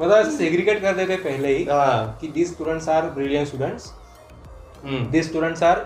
[0.00, 3.88] मतलब सेग्रीगेट कर देते पहले ही हाँ। कि students are brilliant students.
[4.84, 5.10] Hmm.
[5.12, 5.78] These students are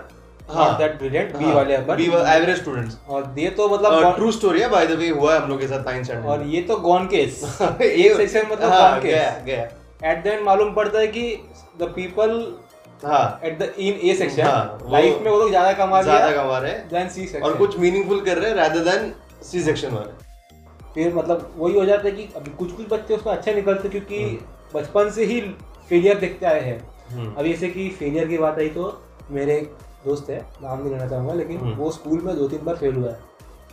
[0.49, 1.01] हाँ। not
[1.37, 4.97] बी वाले अपन बी एवरेज स्टूडेंट्स और ये तो मतलब ट्रू स्टोरी है बाय द
[4.99, 7.43] वे हुआ है हम लोग के साथ स्टैंडर्ड और ये तो गॉन केस
[7.81, 9.63] एक सेक्शन मतलब हाँ, गॉन केस गया।
[10.03, 11.23] एट द एंड मालूम पड़ता है कि
[11.79, 12.29] द पीपल
[13.05, 16.31] हाँ। At the in A section हाँ, वो लाइफ में वो लोग ज़्यादा कमा ज़्यादा
[16.35, 19.13] कमा रहे हैं देन सी सेक्शन और कुछ मीनिंगफुल कर रहे हैं
[19.43, 20.24] सी सेक्शन वाले।
[20.95, 24.19] फिर मतलब वही हो जाता है कि अभी कुछ कुछ बच्चे उसमें अच्छे निकलते क्योंकि
[24.75, 25.39] बचपन से ही
[25.89, 26.79] फेलियर देखते आए हैं
[27.09, 28.91] हम्म। अब जैसे कि फेलियर की बात आई तो
[29.31, 29.75] मेरे एक
[30.05, 32.95] दोस्त है नाम नहीं लेना चाहूँगा लेकिन हम्म। वो स्कूल में दो तीन बार फेल
[32.95, 33.19] हुआ है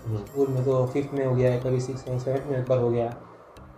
[0.07, 2.69] हम्म। स्कूल में तो फिफ्थ में हो गया है कभी सिक्स में सेवन्थ में एक
[2.69, 3.09] बार हो गया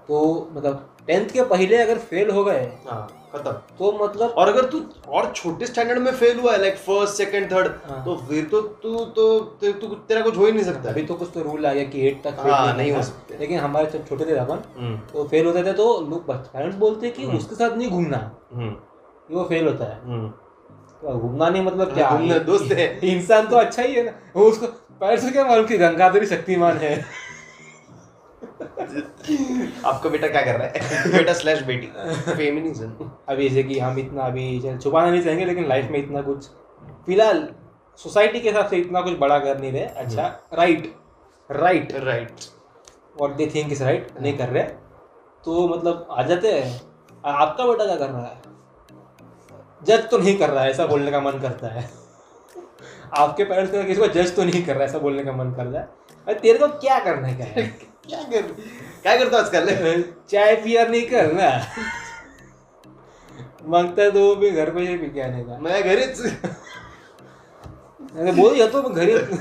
[0.08, 0.20] तो
[0.52, 4.80] मतलब टेंथ के पहले अगर फेल हो गए हाँ खत्म तो मतलब और अगर तू
[5.08, 8.60] और छोटे स्टैंडर्ड में फेल हुआ है लाइक फ़र्स्ट सेकंड थर्ड हाँ। तो फिर तो
[8.82, 11.66] तू तो ते- तू तेरा कुछ हो ही नहीं सकता अभी तो कुछ तो रूल
[11.66, 14.36] आ गया कि एट तक fail हाँ, नहीं हो सकते। लेकिन हमारे जब छोटे थे
[14.36, 17.90] अपन हम्म, तो फेल होते थे तो लोग पेरेंट्स बोलते कि हम्म। उसके साथ नहीं
[17.90, 18.74] घूमना हम्म,
[19.30, 20.30] वो फेल होता है।
[21.02, 24.12] तो घूमना नहीं मतलब हाँ, क्या घूमना दोस्त है। इंसान तो अच्छा ही है ना
[24.36, 24.66] वो उसको
[25.00, 26.94] पेरेंट्स को क्या मालूम कि गंगाधरी शक्तिमान है
[28.74, 31.12] आपका बेटा क्या कर रहा है?
[31.12, 31.86] बेटा स्लैश बेटी।
[32.32, 36.48] फेमिनिज्म अभी जैसे कि हम इतना अभी छुपाना नहीं चाहेंगे लेकिन लाइफ में इतना कुछ
[37.06, 37.48] फ़िलहाल
[37.98, 40.92] सोसाइटी के हिसाब से इतना कुछ बड़ा कर नहीं रहे। अच्छा right
[41.50, 42.40] right right
[43.20, 44.62] what they think is right नहीं कर रहे।
[45.44, 46.80] तो मतलब आ जाते हैं।
[47.24, 48.42] आपका बेटा क्या कर रहा है?
[49.82, 51.88] जज तो नहीं कर रहा है ऐसा बोलने का मन करता है।
[53.18, 55.52] आपके पेरेंट्स को किसी को जज तो नहीं कर रहा है ऐसा बोलने का मन
[55.54, 55.88] कर रहा है।
[56.26, 57.93] अरे तेरे को क्या करना है क्या है?
[58.08, 58.42] क्या कर
[59.02, 61.48] क्या करता है चाय पियर नहीं करना
[63.68, 66.20] माँगता है तो भी घर पे ही पी के आने का मैं घरीच
[68.16, 69.38] अरे बोल या तो मैं घर ही-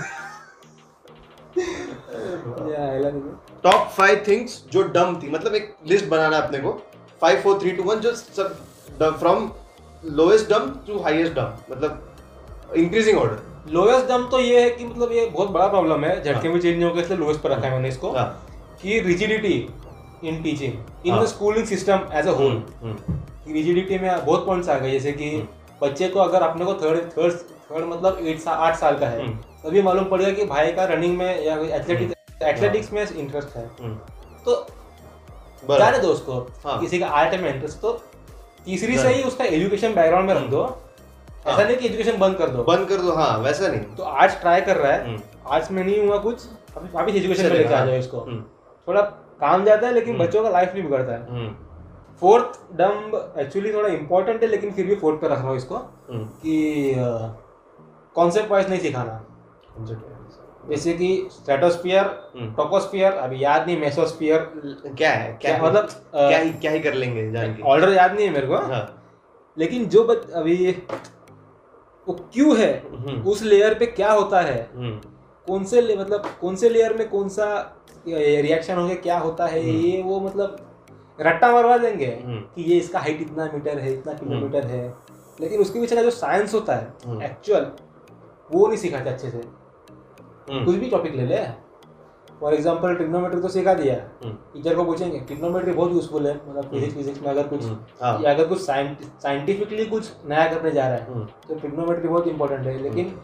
[1.58, 3.22] नहीं।
[3.64, 6.72] टॉप फाइव थिंग्स जो डम थी। मतलब एक लिस्ट बनाना है अपने को।
[7.22, 9.52] Five four three two one जो सब from
[10.12, 12.16] lowest dumb to highest dumb मतलब
[12.78, 16.50] इंक्रीजिंग ऑर्डर लोएस्ट दम तो ये है कि मतलब ये बहुत बड़ा प्रॉब्लम है। झटके
[16.50, 18.28] में चेंज नहीं होगा इसलिए लोएस्ट पर रखा है मैंने इसको। हाँ।
[18.84, 19.56] कि रिजिडिटी
[20.24, 20.74] इन टीचिंग
[21.06, 22.64] इन हाँ। The schooling system as a whole
[23.48, 25.30] rigidity में बहुत पॉइंट्स आ गए जैसे कि
[25.82, 27.34] बच्चे को अगर अपने को थर्ड थर्ड
[27.72, 30.86] थर्ड मतलब एट सा, आठ साल का है हम्म। तभी मालूम पड़ेगा कि भाई का
[30.86, 33.68] रनिंग में या एथलेटिक्स एथलेटिक्स में इंटरेस्ट है
[34.46, 34.66] तो
[35.70, 37.92] जाने दो उसको हाँ। किसी का आर्ट में इंटरेस्ट तो
[38.66, 42.38] तीसरी से ही उसका एजुकेशन बैकग्राउंड में रख दो हाँ। ऐसा नहीं कि एजुकेशन बंद
[42.38, 45.22] कर दो बंद कर दो हाँ वैसा नहीं तो आर्ट्स ट्राई कर रहा है हम्म।
[45.48, 46.46] आर्ट्स में नहीं हुआ कुछ
[46.78, 48.44] अभी वापिस एजुकेशन में लेके आ हाँ। जाओ इसको हम्म।
[48.88, 49.02] थोड़ा
[49.40, 51.52] काम जाता है लेकिन हम्म। बच्चों का लाइफ नहीं बिगड़ता है।
[52.22, 55.76] फोर्थ डम्ब एक्चुअली थोड़ा इंपॉर्टेंट है लेकिन फिर भी फोर्थ पे रख रहा हूँ इसको
[55.76, 56.94] हम्म, कि
[58.16, 59.22] कॉन्सेप्ट वाइज नहीं सिखाना।
[60.70, 62.06] जैसे कि स्ट्रेटोस्फियर
[62.36, 64.40] हम्म। टोकोस्फियर अभी याद नहीं मेसोस्फियर
[64.88, 68.34] क्या है क्या क्या मतलब क्या ही क्या ही कर लेंगे ऑर्डर याद नहीं है
[68.34, 68.86] मेरे को। हाँ।
[69.58, 70.56] लेकिन जो बच अभी
[72.08, 72.72] वो क्यों है
[73.26, 74.58] उस लेयर पे क्या होता है?
[75.48, 77.46] कौन से मतलब कौन से लेयर में कौन सा
[78.08, 80.58] रिएक्शन होंगे क्या होता है हम्म। ये वो मतलब
[81.20, 84.86] रट्टा मरवा देंगे हम्म। कि ये इसका हाइट इतना मीटर है इतना किलोमीटर है।
[85.42, 87.72] लेकिन उसके पीछे का जो साइंस होता है हम्म। एक्चुअल
[88.50, 91.38] वो नहीं सिखाते अच्छे से। हम्म, कुछ भी टॉपिक ले ले।
[92.40, 96.70] फॉर एग्ज़ाम्पल ट्रिग्नोमेट्री तो सिखा दिया। हम्म, टीचर को पूछेंगे ट्रिग्नोमेट्री बहुत यूजफुल है मतलब
[96.70, 100.88] फिजिक्स फिजिक्स में अगर कुछ हम्म, हाँ। या अगर कुछ साइंटिफिकली कुछ नया करने जा
[100.88, 103.20] रहा है हम्म, तो ट्रिग्नोमेट्री बहुत इंपॉर्टेंट है। लेकिन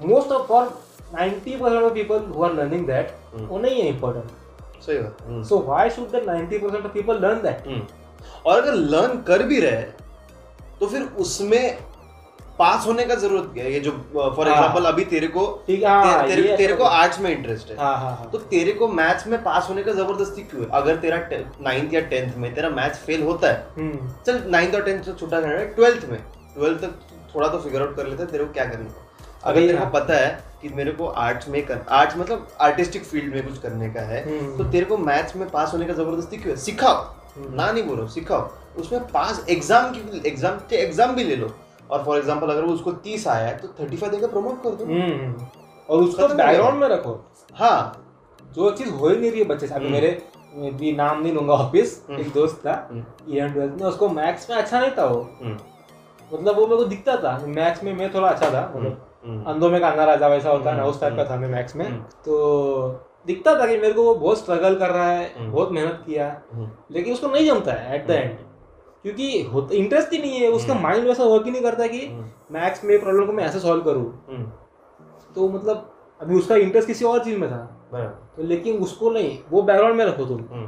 [0.00, 0.68] most of for
[1.14, 3.14] 90% percent of people who are learning that.
[3.40, 8.46] वो नहीं है इंपॉर्टेंट सही बात। So why should that 90% of people learn that.
[8.46, 9.82] और अगर लर्न कर भी रहे
[10.80, 11.76] तो फिर उसमें
[12.58, 13.72] पास होने का ज़रूरत क्या है?
[13.72, 16.74] ये जो फॉर हाँ। एग्जांपल अभी तेरे को ठीक है हाँ, ते, तेरे, ये तेरे
[16.74, 19.82] को आर्ट्स में इंटरेस्ट है। हाँ हाँ हाँ। तो तेरे को मैथ्स में पास होने
[19.82, 20.68] का ज़बरदस्ती क्यों है?
[20.72, 21.16] अगर तेरा
[21.62, 25.12] नाइन्थ या टेंथ में तेरा मैथ्स फेल होता है हम्म चल नाइन्थ और टेंथ से
[25.12, 26.18] छुट्टा करना है ट्वेल्थ में।
[26.54, 26.94] ट्वेल्थ तक
[27.34, 29.03] थोड़ा तो फिगर आउट कर लेते हैं तेरे को क्या करना है?
[29.44, 33.04] अगर तेरे को हाँ। पता है कि मेरे को आर्ट्स में कर आर्ट्स मतलब आर्टिस्टिक
[33.04, 35.92] फ़ील्ड में कुछ करने का है हम्म। तो तेरे को मैथ्स में पास होने का
[35.92, 36.60] ज़बरदस्ती क्यों है?
[36.60, 36.94] सिखाओ।
[37.36, 38.48] हम्म। ना नहीं बोलो सिखाओ।
[38.80, 41.50] उसमें पास एग्ज़ाम की एग्ज़ाम के एग्ज़ाम भी ले लो।
[41.90, 44.70] और फॉर एग्ज़ाम्पल अगर वो उसको तीस आया है तो थर्टी फाइव देकर प्रमोट कर
[44.70, 45.46] दो। हम्म।
[45.88, 47.18] और उसको। बैकग्राउंड में रखो।
[47.54, 48.00] हाँ।
[48.54, 50.10] जो चीज़ हो ही नहीं रही है बच्चे से। अभी। मेरे
[50.72, 52.74] भी नाम नहीं लूँगा ऑफ़िस। एक दोस्त था
[53.28, 57.16] इलेवन ट्वेल्थ में उसको मैथ्स में अच्छा नहीं था वो। मतलब वो मेरे को दिखता
[57.16, 60.76] था। मैथ्स में मैं थोड़ा अच्छा था मतलब अंधों में काना राजा वैसा होता है
[60.76, 63.76] ना हम्म, उस टाइप का हम्म, था मैं मैथ्स में। हम्म। तो दिखता था कि
[63.76, 67.28] मेरे को वो बहुत स्ट्रगल कर रहा है हम्म। बहुत मेहनत किया। हम्म, लेकिन उसको
[67.28, 68.36] नहीं जमता है एट द एंड
[69.04, 69.28] क्योंकि
[69.78, 72.84] इंटरेस्ट ही नहीं है उसका हम्म। माइंड वैसा वर्क ही नहीं करता कि हम्म, मैथ्स
[72.84, 74.44] में प्रॉब्लम को मैं ऐसे सॉल्व करूँ। हम्म,
[75.34, 77.64] तो मतलब अभी उसका इंटरेस्ट किसी और चीज़ में था।
[78.36, 80.66] तो लेकिन उसको नहीं वो बैकग्राउंड में रखो तुम। हम्म,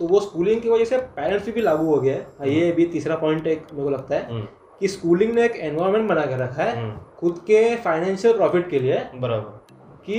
[0.00, 2.86] तो वो स्कूलिंग की वजह से पेरेंट्स पे भी लागू हो गया है। ये भी
[2.86, 4.46] तीसरा पॉइंट एक मेरे को लगता है हम्म,
[4.80, 8.78] कि स्कूलिंग ने एक एनवायरनमेंट बना के रखा है। हम्म, खुद के फाइनेंशियल प्रॉफिट के
[8.78, 10.16] लिए बराबर। कि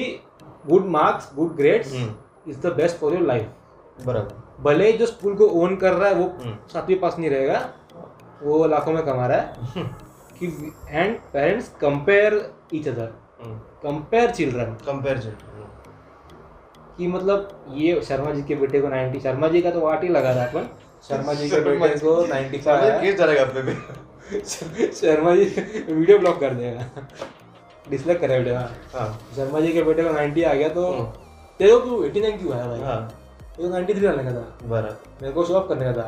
[0.67, 2.13] good marks good grades hmm,
[2.51, 6.09] is the best for your life बराबर। भले ही जो स्कूल को ओन कर रहा
[6.09, 7.59] है वो हम्म, सातवीं पास नहीं रहेगा
[8.43, 9.83] वो लाखों में कमा रहा है
[10.39, 10.47] कि
[10.89, 12.33] and parents compare
[12.73, 13.09] each other
[13.43, 14.73] hmm, compare children
[16.97, 20.09] कि मतलब ये शर्मा जी के बेटे को 90 शर्मा जी का तो वाट ही
[20.09, 20.67] लगा था अपन।
[21.09, 23.73] शर्मा जी के बेटे को 95 आया केस चलेगा अपने पे
[24.95, 25.43] शर्मा जी
[25.89, 27.07] वीडियो ब्लॉक कर देगा।
[27.89, 31.05] डिसलाइक करे वीडियो। हाँ हाँ। शर्मा जी के बेटे को 90 आ गया तो हम्म।
[31.59, 32.79] तेरे को क्यों 89 क्यों आया भाई?
[32.79, 33.07] हाँ।
[33.57, 36.07] तेरे को 93 आने का था। बराबर। मेरे को शो ऑफ़ करने का था।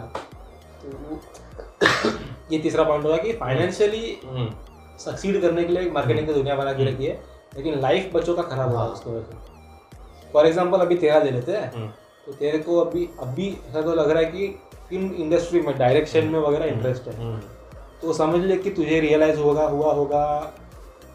[0.84, 2.10] तो
[2.52, 4.50] ये तीसरा पॉइंट होगा कि फाइनेंशियली हम्म,
[5.00, 7.20] सक्सीड करने के लिए मार्केटिंग की दुनिया बना के रखी है
[7.56, 11.32] लेकिन लाइफ बच्चों का खराब हुआ हाँ। उसकी वजह से। फॉर एग्ज़ाम्पल अभी तेरा ले
[11.32, 11.88] लेते हैं। हम्म,
[12.26, 14.48] तो तेरे को अभी अभी ऐसा तो लग रहा है कि
[14.90, 17.40] फ़िल्म इंडस्ट्री में डायरेक्शन में वगैरह इंटरेस्ट है। हम्म,
[18.02, 20.24] तो समझ ले कि तुझे रियलाइज़ होगा हुआ होगा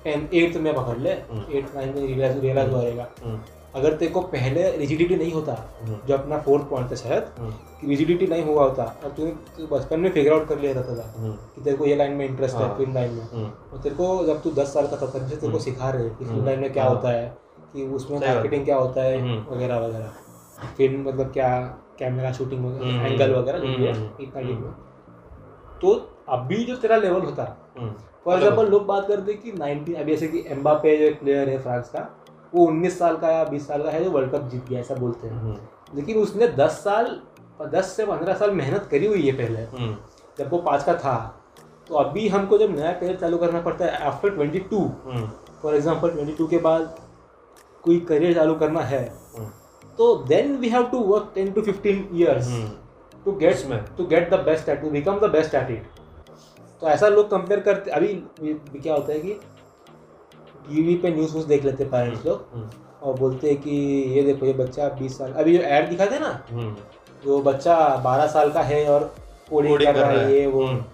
[0.05, 3.39] टेंथ एट्थ में पकड़ ले हम्म। एट्थ नाइन्थ में रियलाइज़ रियलाइज़ होएगा हम्म,
[3.75, 5.53] अगर तेरे को पहले रिजिडिटी नहीं होता
[5.83, 9.67] हम्म, जो अपना फोर्थ पॉइंट था शायद हम्म, रिजिडिटी नहीं हुआ होता और तूने तू
[9.67, 12.57] बचपन में फिगर आउट कर लिया था हम्म, कि तेरे को ये लाइन में इंटरेस्ट
[12.57, 15.07] है हाँ। फ़िल्म लाइन में हम्म, और तेरे को जब तू दस साल का था
[15.07, 17.37] तब से तेरे को सिखा रहे कि फ़िल्म हम्म। लाइन में क्या हाँ। होता है
[17.73, 20.11] कि उसमें मार्केटिंग क्या होता है हम्म। वगैरह वगैरह
[20.77, 21.59] फ़िल्म मतलब क्या
[21.99, 24.75] कैमरा शूटिंग हम्म। वगैरह एंगल वगैरह हम्म। इतना
[25.83, 25.95] तो
[26.33, 27.45] अभी जो तेरा लेवल होता
[27.79, 27.91] हम्म,
[28.25, 31.49] फॉर एग्ज़ाम्पल लोग बात करते हैं कि 19 अभी जैसे कि एम्बापे जो एक प्लेयर
[31.49, 32.09] है फ्रांस का
[32.53, 34.95] वो 19 साल का या 20 साल का है जो वर्ल्ड कप जीत गया ऐसा
[34.95, 35.57] बोलते हैं। हम्म,
[35.95, 37.21] लेकिन उसने 10 साल
[37.73, 39.97] 10 से 15 साल मेहनत करी हुई है पहले। हम्म,
[40.39, 41.15] जब वो पाँच का था।
[41.89, 44.81] तो अभी हमको जब नया करियर चालू करना पड़ता है after twenty two
[45.63, 46.95] for example 22 के बाद
[47.85, 49.03] कोई करियर चालू करना है
[49.37, 49.49] हम्म,
[49.99, 52.69] तो then we have to work 10 to 15 years hmm,
[53.25, 53.67] to get.
[53.97, 55.92] To get the best at to become the best at it
[56.83, 58.09] तो ऐसा लोग कंपेयर करते अभी
[58.79, 59.33] क्या होता है कि
[60.69, 62.69] टीवी पे न्यूज़ व्यूज़ देख लेते पेरेंट्स लोग हम्म,
[63.03, 63.77] और बोलते हैं कि
[64.15, 66.75] ये देखो ये बच्चा 20 साल अभी जो ऐड दिखाते हैं ना हम्म,
[67.27, 69.05] वो बच्चा 12 साल का है और
[69.51, 70.85] कोडिंग कर रहा है ये वो। हम्म,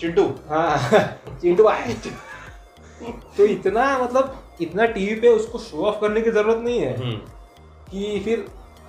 [0.00, 0.76] चिंटू। हाँ
[1.42, 1.94] चिंटू भाई।
[3.36, 6.92] तो इतना मतलब इतना टीवी पे उसको शो ऑफ़ करने की ज़रूरत नहीं है
[7.90, 8.44] कि फिर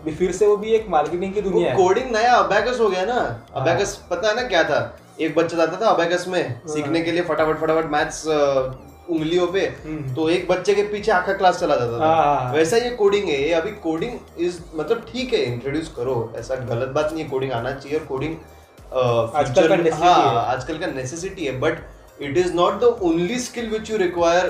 [0.09, 3.13] फिर से वो भी एक मार्केटिंग की दुनिया है। कोडिंग नया अबैकस हो गया ना।
[3.13, 4.79] हाँ। अबैकस पता है ना क्या था?
[5.25, 10.13] एक बच्चा जाता था अबैकस में सीखने के लिए फटाफट फटाफट मैथ्स उंगलियों पे। हम्म।
[10.15, 12.89] तो एक बच्चे के पीछे आखा क्लास चला जाता हाँ, हाँ, था हाँ। वैसा ये
[12.99, 17.23] कोडिंग है। ये अभी कोडिंग इज़ मतलब ठीक है इंट्रोड्यूस करो। ऐसा गलत बात नहीं
[17.23, 18.35] है कोडिंग आना चाहिए और कोडिंग
[19.35, 21.79] आजकल का हाँ आजकल का नेसेसिटी है। But
[22.21, 24.47] it is not the only skill which you require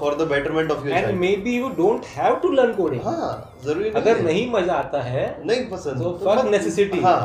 [0.00, 3.02] for the betterment of your and child may be you don't have to learn coding
[3.04, 3.30] हाँ
[3.64, 7.20] ज़रूरी नहीं अगर है। नहीं मज़ा आता है नहीं पसंद तो fuck मत- necessity। हाँ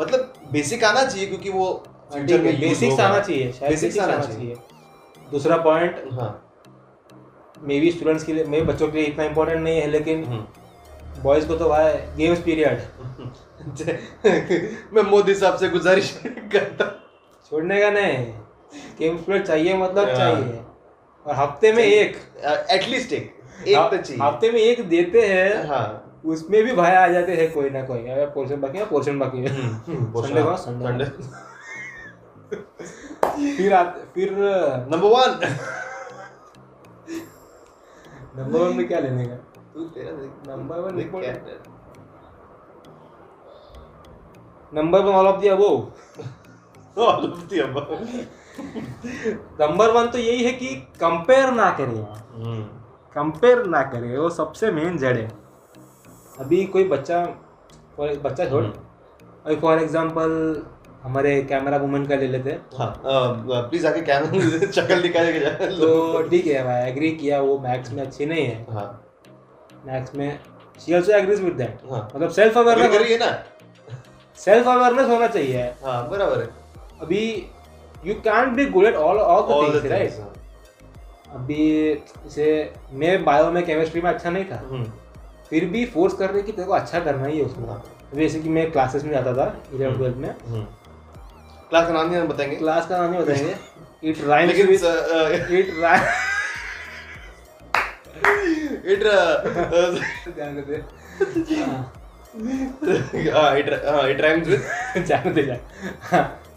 [0.00, 1.72] मतलब बेसिक आना चाहिए क्योंकि वो
[2.12, 4.56] फ्यूचर में बेसिक्स आना चाहिए बेसिक्स आना चाहिए।
[5.32, 6.30] दूसरा पॉइंट हाँ।
[7.62, 11.22] मे बी स्टूडेंट्स के लिए मे बच्चों के लिए इतना इम्पोर्टेंट नहीं है लेकिन हम्म।
[11.22, 12.80] बॉयज़ को तो भाई गेम्स पीरियड
[14.94, 16.10] मैं मोदी साहब से गुजारिश
[16.52, 16.84] करता
[17.50, 18.16] छोड़ने का नहीं।
[18.98, 20.60] गेम्स पीरियड चाहिए मतलब हाँ। चाहिए।
[21.26, 22.16] और हफ़्ते में एक।
[22.70, 23.34] एटलीस्ट एक।
[23.68, 27.50] एक तो चाहिए। हफ़्ते में एक देते हैं हाँ। उसमें भी भाई आ जाते हैं
[27.52, 30.56] कोई ना कोई। अगर पोर्शन बाकी है पोर्शन बाकी है। हम्म, संडे को?
[30.56, 31.04] संडे
[32.50, 34.32] फिर आते फिर
[34.90, 35.30] नंबर वन
[38.36, 39.34] नंबर वन में क्या लेने का?
[39.74, 40.10] तू तेरा
[40.56, 41.48] number one important
[44.74, 45.48] number one all of the
[47.48, 47.90] the above.
[49.60, 52.62] Number one तो यही है कि कंपेयर ना करें। हम्म,
[53.14, 55.28] कंपेयर ना करें वो सबसे मेन जड़ है।
[56.40, 57.24] अभी कोई बच्चा
[58.00, 60.30] बच्चा छोड़ अभी फॉर एग्जांपल
[61.02, 62.90] हमारे कैमरा वुमन का ले लेते। हैं हाँ
[63.68, 65.38] प्लीज़ आके कैमरा दिखाने के
[65.76, 68.88] तो ठीक है भाई एग्री किया वो मैथ्स में अच्छी नहीं है। हाँ।
[69.86, 70.38] मैथ्स में
[70.80, 73.30] she also agrees with that हाँ। मतलब सेल्फ अवेयरनेस करिए ना।
[74.38, 76.48] सेल्फ अवेयरनेस होना चाहिए। हाँ बराबर है।
[77.02, 77.22] अभी
[78.06, 80.32] you can be good at all all the things right हाँ।
[81.34, 84.84] अभी जैसे मैं बायो में केमिस्ट्री में अच्छा नहीं था। हम्म,
[85.50, 87.82] फिर भी फोर्स कर रहे कि तेरे को अच्छा करना ही है उसमें। हाँ।
[88.14, 90.66] जैसे कि मैं क्लासेस में जाता था इलेवन ट्वेल्थ में। हम्म।
[91.70, 93.54] क्लास का नाम नहीं बताएँगे। क्लास का नाम नहीं बताएँगे।
[94.10, 94.84] It rhymes with
[95.52, 96.02] it rhyme
[98.92, 99.02] it
[100.36, 100.76] जाने दे
[103.30, 103.68] हाँ, इट
[104.10, 105.56] इट राइम्स विद जाने दे जा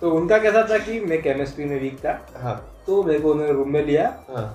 [0.02, 2.56] तो उनका कैसा था कि मैं केमिस्ट्री में वीक था। हाँ।
[2.88, 4.46] तो मेरे को उन्होंने रूम में लिया। हाँ।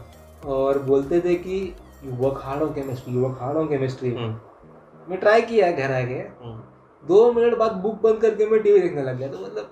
[0.47, 1.59] और बोलते थे कि
[2.05, 6.15] you work hard on chemistry you work hard on chemistry मैं ट्राई किया घर आके
[6.15, 6.59] हम्म,
[7.05, 9.71] दो मिनट बाद बुक बंद करके मैं टीवी देखने लग गया। तो मतलब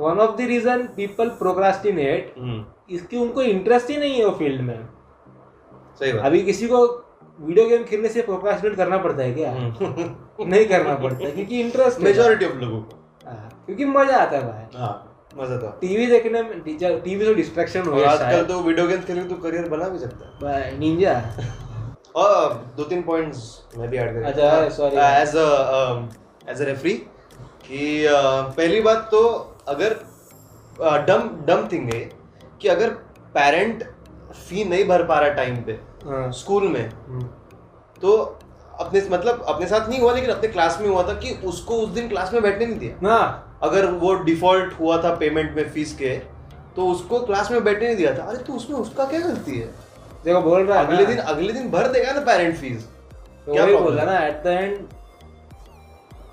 [0.00, 2.34] one of the reason people procrastinate
[2.90, 4.78] इसकी उनको इंटरेस्ट ही नहीं है वो फ़ील्ड में।
[6.00, 6.84] सही बात। अभी किसी को
[7.38, 9.50] वीडियो गेम खेलने से प्रोक्रास्टिनेट करना पड़ता है क्या?
[9.52, 13.04] हम्म। नहीं करना पड़ता क्योंकि इंटरेस्ट मेजोरिटी ऑफ़ लोगों को।
[13.66, 14.92] क्योंकि मज़ा आता है भाई। हाँ
[15.36, 19.24] मज़ा तो। टीवी देखने में टीवी से डिस्ट्रैक्शन हो गया आजकल तो वीडियो गेम्स खेलने
[19.24, 21.14] तो करियर बना भी सकता है। भाई निंजा
[22.20, 23.42] और दो तीन पॉइंट्स
[23.78, 24.98] मैं भी ऐड करूँ अच्छा, sorry.
[24.98, 26.92] As a as a referee
[27.66, 29.22] कि uh, पहली बात तो
[29.68, 29.96] अगर
[31.06, 32.00] डम डम थिंग है
[32.62, 32.90] कि अगर
[33.36, 33.82] पेरेंट
[34.48, 35.72] फ़ी नहीं भर पा रहा टाइम पे
[36.04, 37.22] हाँ। स्कूल में हम्म,
[38.02, 38.16] तो
[38.80, 41.88] अपने मतलब अपने साथ नहीं हुआ लेकिन अपने क्लास में हुआ था कि उसको उस
[41.90, 43.16] दिन क्लास में बैठने नहीं दिया। ना
[43.62, 46.16] अगर वो डिफ़ॉल्ट हुआ था पेमेंट में फ़ीस के
[46.76, 49.66] तो उसको क्लास में बैठने नहीं दिया था। अरे तो उसमें उसका क्या गलती है?
[50.24, 52.84] देखो बोल रहा है अगले दिन अगले दिन भर देगा ना पेरेंट फ़ीस
[53.46, 54.06] तो क्या बोला है?
[54.06, 54.78] ना at the end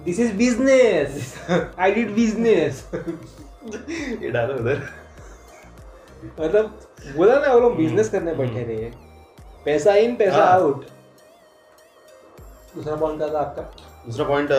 [0.05, 1.33] this is business
[1.79, 4.81] I did business ये डालो उधर
[6.39, 6.79] मतलब
[7.15, 8.89] बोला ना वो लोग बिज़नेस करने बैठे रहे
[9.65, 10.85] पैसा इन पैसा हाँ। आउट
[12.75, 13.61] दूसरा पॉइंट क्या था आपका।
[14.05, 14.51] दूसरा पॉइंट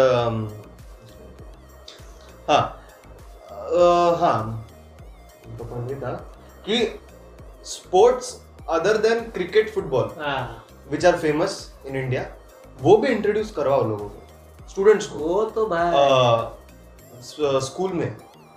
[2.48, 2.62] हाँ
[4.20, 4.66] हाँ।
[5.58, 6.12] तो point ये था
[6.66, 7.00] कि
[7.66, 8.40] sports
[8.70, 11.56] other than cricket football हाँ। Which are famous
[11.86, 12.26] in India
[12.80, 14.23] वो भी इंट्रोड्यूस करवाओ लोगों को।
[14.68, 15.92] स्टूडेंट्स को। वो तो भाई।
[17.60, 18.16] स्कूल में।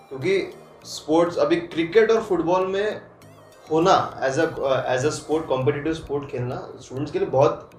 [0.10, 0.40] क्योंकि
[0.86, 3.02] स्पोर्ट्स अभी क्रिकेट और फुटबॉल में
[3.68, 3.94] होना
[4.24, 4.44] as a
[4.90, 7.70] as a sport competitive sport खेलना स्टूडेंट्स के लिए बहुत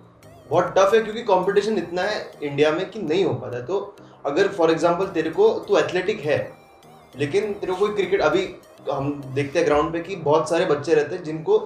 [0.51, 3.95] बहुत टफ है क्योंकि कंपटीशन इतना है इंडिया में कि नहीं हो पाता। है तो
[4.27, 6.39] अगर फॉर एग्जांपल तेरे को तू एथलेटिक है
[7.15, 8.49] लेकिन तेरे को कोई क्रिकेट अभी
[8.91, 11.59] हम देखते हैं ग्राउंड पे कि बहुत सारे बच्चे रहते हैं जिनको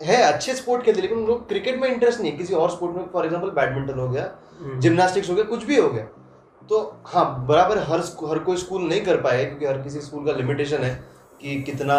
[0.00, 2.96] है अच्छे स्पोर्ट खेलते लेकिन उन लोग क्रिकेट में इंटरेस्ट नहीं है। किसी और स्पोर्ट
[2.96, 4.24] में फॉर एग्ज़ाम्पल बैडमिंटन हो गया
[4.60, 6.04] हम्म। जिम्नास्टिक्स हो गया कुछ भी हो गया।
[6.68, 10.32] तो हाँ बराबर हर हर कोई स्कूल नहीं कर पाएगा क्योंकि हर किसी स्कूल का
[10.32, 10.94] लिमिटेशन है
[11.40, 11.98] कि कितना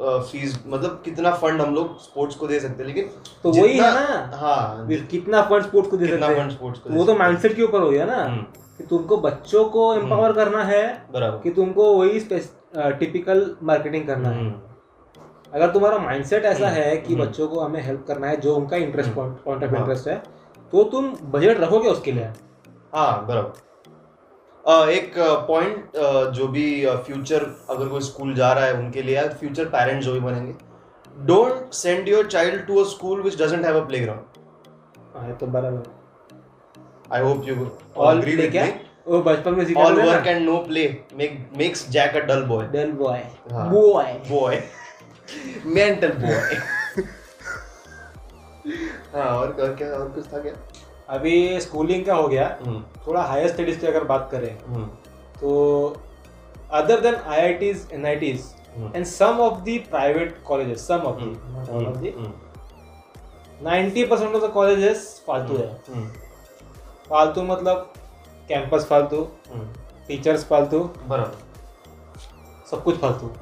[0.00, 3.04] फ़ीस मतलब कितना फंड हम लोग स्पोर्ट्स को दे सकते हैं। लेकिन
[3.42, 7.04] तो वही है ना। हाँ। कितना फंड स्पोर्ट्स को दे सकते हैं। स्पोर्ट्स को वो
[7.04, 8.42] तो माइंडसेट के ऊपर हो गया ना हम्म।
[8.78, 10.82] कि तुमको बच्चों को एम्पावर करना है
[11.12, 12.20] बराबर। कि तुमको वही
[12.76, 14.54] टिपिकल मार्केटिंग करना है। हम्म,
[15.54, 18.54] अगर तुम्हारा माइंडसेट ऐसा हम्म, है कि हम्म। बच्चों को हमें हेल्प करना है जो
[18.56, 20.22] उनका interest hmm, point of. Interest है
[20.72, 22.30] तो तुम बजट रखोगे उसके लिए?
[22.94, 25.14] हाँ बराबर। एक
[25.48, 25.96] पॉइंट
[26.34, 26.64] जो भी
[27.06, 30.54] फ्यूचर अगर कोई स्कूल जा रहा है उनके लिए फ्यूचर पेरेंट्स जो भी बनेंगे
[31.26, 35.82] don't send your child to a school which doesn't have play ground तो बराबर।
[37.14, 37.54] I hope you
[37.96, 38.52] all agree with
[39.26, 39.64] बचपन में
[40.40, 40.56] नो?
[40.58, 40.84] प्ले
[41.16, 41.76] मेक
[49.14, 50.52] हाँ और और क्या और कुछ था क्या?
[51.08, 54.84] अभी स्कूलिंग का हो गया। हम्म। थोड़ा हायर स्टडीज़ की अगर बात करें हम्म।
[55.40, 55.96] तो
[56.72, 57.14] other than
[57.54, 58.44] IITs NITs.
[58.94, 62.14] And some of the private colleges some of the
[63.62, 66.06] ninety percent of the colleges फालतू है। हम्म।
[67.08, 67.92] फालतू मतलब
[68.48, 69.26] कैंपस फालतू
[70.08, 71.48] टीचर्स फालतू बराबर।
[72.70, 73.32] सब कुछ फालतू।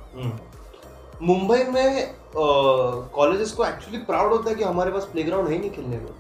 [1.23, 5.97] मुंबई में कॉलेजेस को एक्चुअली प्राउड होता है कि हमारे पास प्लेग्राउंड है नहीं खेलने
[5.97, 6.15] को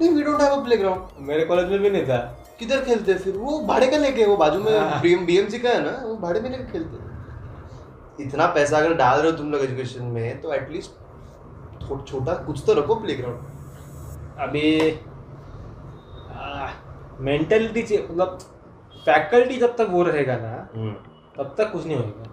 [0.00, 2.16] नहीं we don't have a playground मेरे कॉलेज में भी नहीं था।
[2.58, 3.36] किधर खेलते फिर?
[3.36, 6.50] वो भाड़े का लेके वो बाजू में हाँ। बीएमसी का है ना वो भाड़े में
[6.50, 10.90] लेके खेलते इतना पैसा अगर डाल रहे हो तुम लोग एजुकेशन में तो एटलीस्ट
[11.82, 14.64] थोड़ा छोटा कुछ तो रखो प्ले ग्राउंड अभी
[17.24, 18.38] मेंटेलिटी मतलब
[19.06, 20.52] फैकल्टी जब तक वो रहेगा ना
[21.36, 22.28] तब तक कुछ नहीं होगा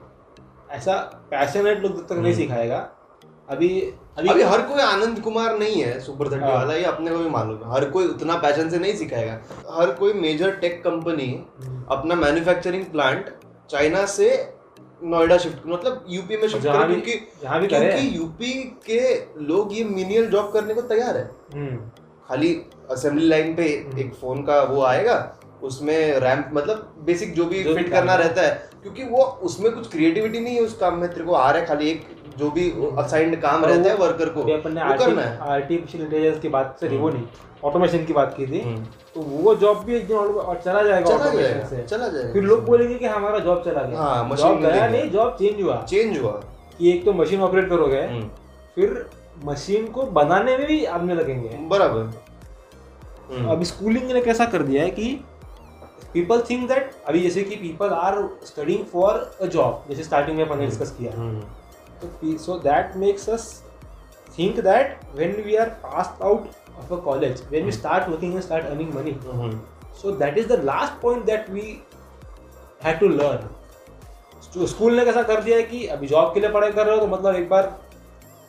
[0.71, 0.93] ऐसा
[1.31, 2.77] पैशनेट लोग जब तक नहीं सिखाएगा
[3.49, 3.69] अभी
[4.17, 7.17] अभी, अभी हर कोई आनंद कुमार नहीं है सुपर थर्टी हाँ। वाला ये अपने को
[7.17, 9.39] भी मालूम है हर कोई उतना पैशन से नहीं सिखाएगा
[9.71, 11.27] हर कोई मेजर टेक कंपनी
[11.91, 13.29] अपना मैन्युफैक्चरिंग प्लांट
[13.69, 14.29] चाइना से
[15.03, 18.53] नोएडा शिफ्ट मतलब यूपी में शिफ्ट भी- क्योंकि जहाँ भी करे। क्योंकि यूपी
[18.89, 19.01] के
[19.43, 21.77] लोग ये मिनियल जॉब करने को तैयार है हम्म,
[22.27, 22.53] खाली
[22.91, 25.15] असेंबली लाइन पे हम्म। एक फ़ोन का वो आएगा
[25.63, 29.91] उसमें रैम्प मतलब बेसिक जो भी जो फिट करना रहता है क्योंकि वो उसमें कुछ
[29.91, 32.05] क्रिएटिविटी नहीं है उस काम में तेरे को आ रहा है खाली एक
[32.37, 36.77] जो भी असाइंड काम रहता है वर्कर को। अपन ने है। आर्टिफिशियल इंटेलिजेंस की बात
[36.79, 37.23] से वो नहीं
[37.63, 38.83] ऑटोमेशन की बात की थी। हम्म।
[39.15, 42.43] तो वो जॉब भी एक दिन और चला जाएगा चला जाएगा से। चला जाएगा। फिर
[42.43, 45.81] लोग बोलेंगे कि हमारा जॉब चला गया। हाँ, मशीन जॉब गया नहीं जॉब चेंज हुआ।
[45.81, 46.31] चेंज हुआ।
[46.79, 48.29] कि एक तो मशीन ऑपरेट करोगे हम्म,
[48.75, 49.09] फिर
[49.45, 52.27] मशीन को बनाने में भी आदमी लगेंगे। बराबर।
[53.49, 55.25] अब स्कूलिंग ने कैसा कर दिया है कि
[56.17, 58.15] पीपल थिंक दैट अभी जैसे कि people are
[58.45, 63.29] studying for a job जैसे स्टार्टिंग में अपन ने हम्म। डिस्कस किया। So that makes
[63.29, 63.45] us
[64.37, 66.47] think that when we are pass out
[66.79, 69.15] of a college when we start working and start earning money
[70.01, 71.65] so that is the last point that we
[72.83, 76.71] have to learn school ने कैसा कर दिया है कि अभी job के लिए पढ़ाई
[76.71, 77.75] कर रहे हो तो मतलब एक बार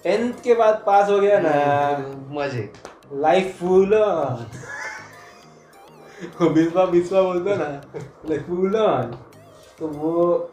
[0.05, 2.69] टेंथ के बाद पास हो गया ना। हम्म। मज़े।
[3.15, 3.95] लाइफ फुल
[6.23, 7.65] बिस्वा बिस्वा बोलते ना
[8.31, 8.73] लाइफ फुल
[9.79, 10.51] तो वो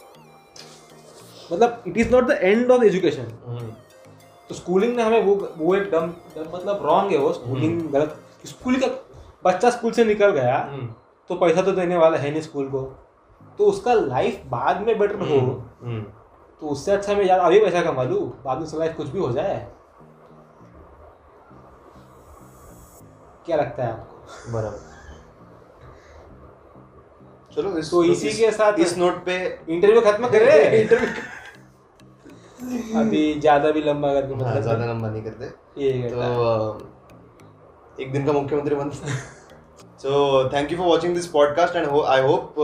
[1.54, 3.24] मतलब it is not the end of education
[4.50, 8.20] तो स्कूलिंग ने हमें वो वो एक डम डम- मतलब रॉन्ग है वो स्कूलिंग गलत।
[8.46, 8.88] स्कूल का
[9.46, 10.88] बच्चा स्कूल से निकल गया हम्म,
[11.30, 12.82] तो पैसा तो देने वाला है नहीं स्कूल को।
[13.58, 15.40] तो उसका लाइफ बाद में बेटर हो।
[15.84, 16.02] हम्म,
[16.62, 19.32] तो उससे अच्छा मैं यार अभी पैसा कमा लूँ बाद में लाइफ कुछ भी हो
[19.32, 19.72] जाए।
[23.46, 24.52] क्या लगता है आपको?
[24.54, 24.95] बराबर।
[27.56, 29.36] चलो इस तो इसी के साथ- इस नोट पे
[29.70, 31.10] इंटरव्यू खत्म करे इंटरव्यू
[33.00, 35.46] अभी ज़्यादा भी लंबा करके हाँ मतलब ज़्यादा लंबा नहीं करते।
[35.82, 36.88] ये तो
[38.02, 38.90] एक दिन का मुख्यमंत्री बन।
[40.04, 42.56] So thank you for watching this podcast and I hope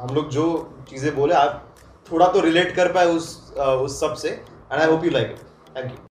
[0.00, 0.46] हम लोग जो
[0.90, 1.74] चीज़ें बोले आप
[2.12, 3.26] थोड़ा तो रिलेट कर पाए उस
[3.58, 6.06] उस सबसे। And I hope you like it thank you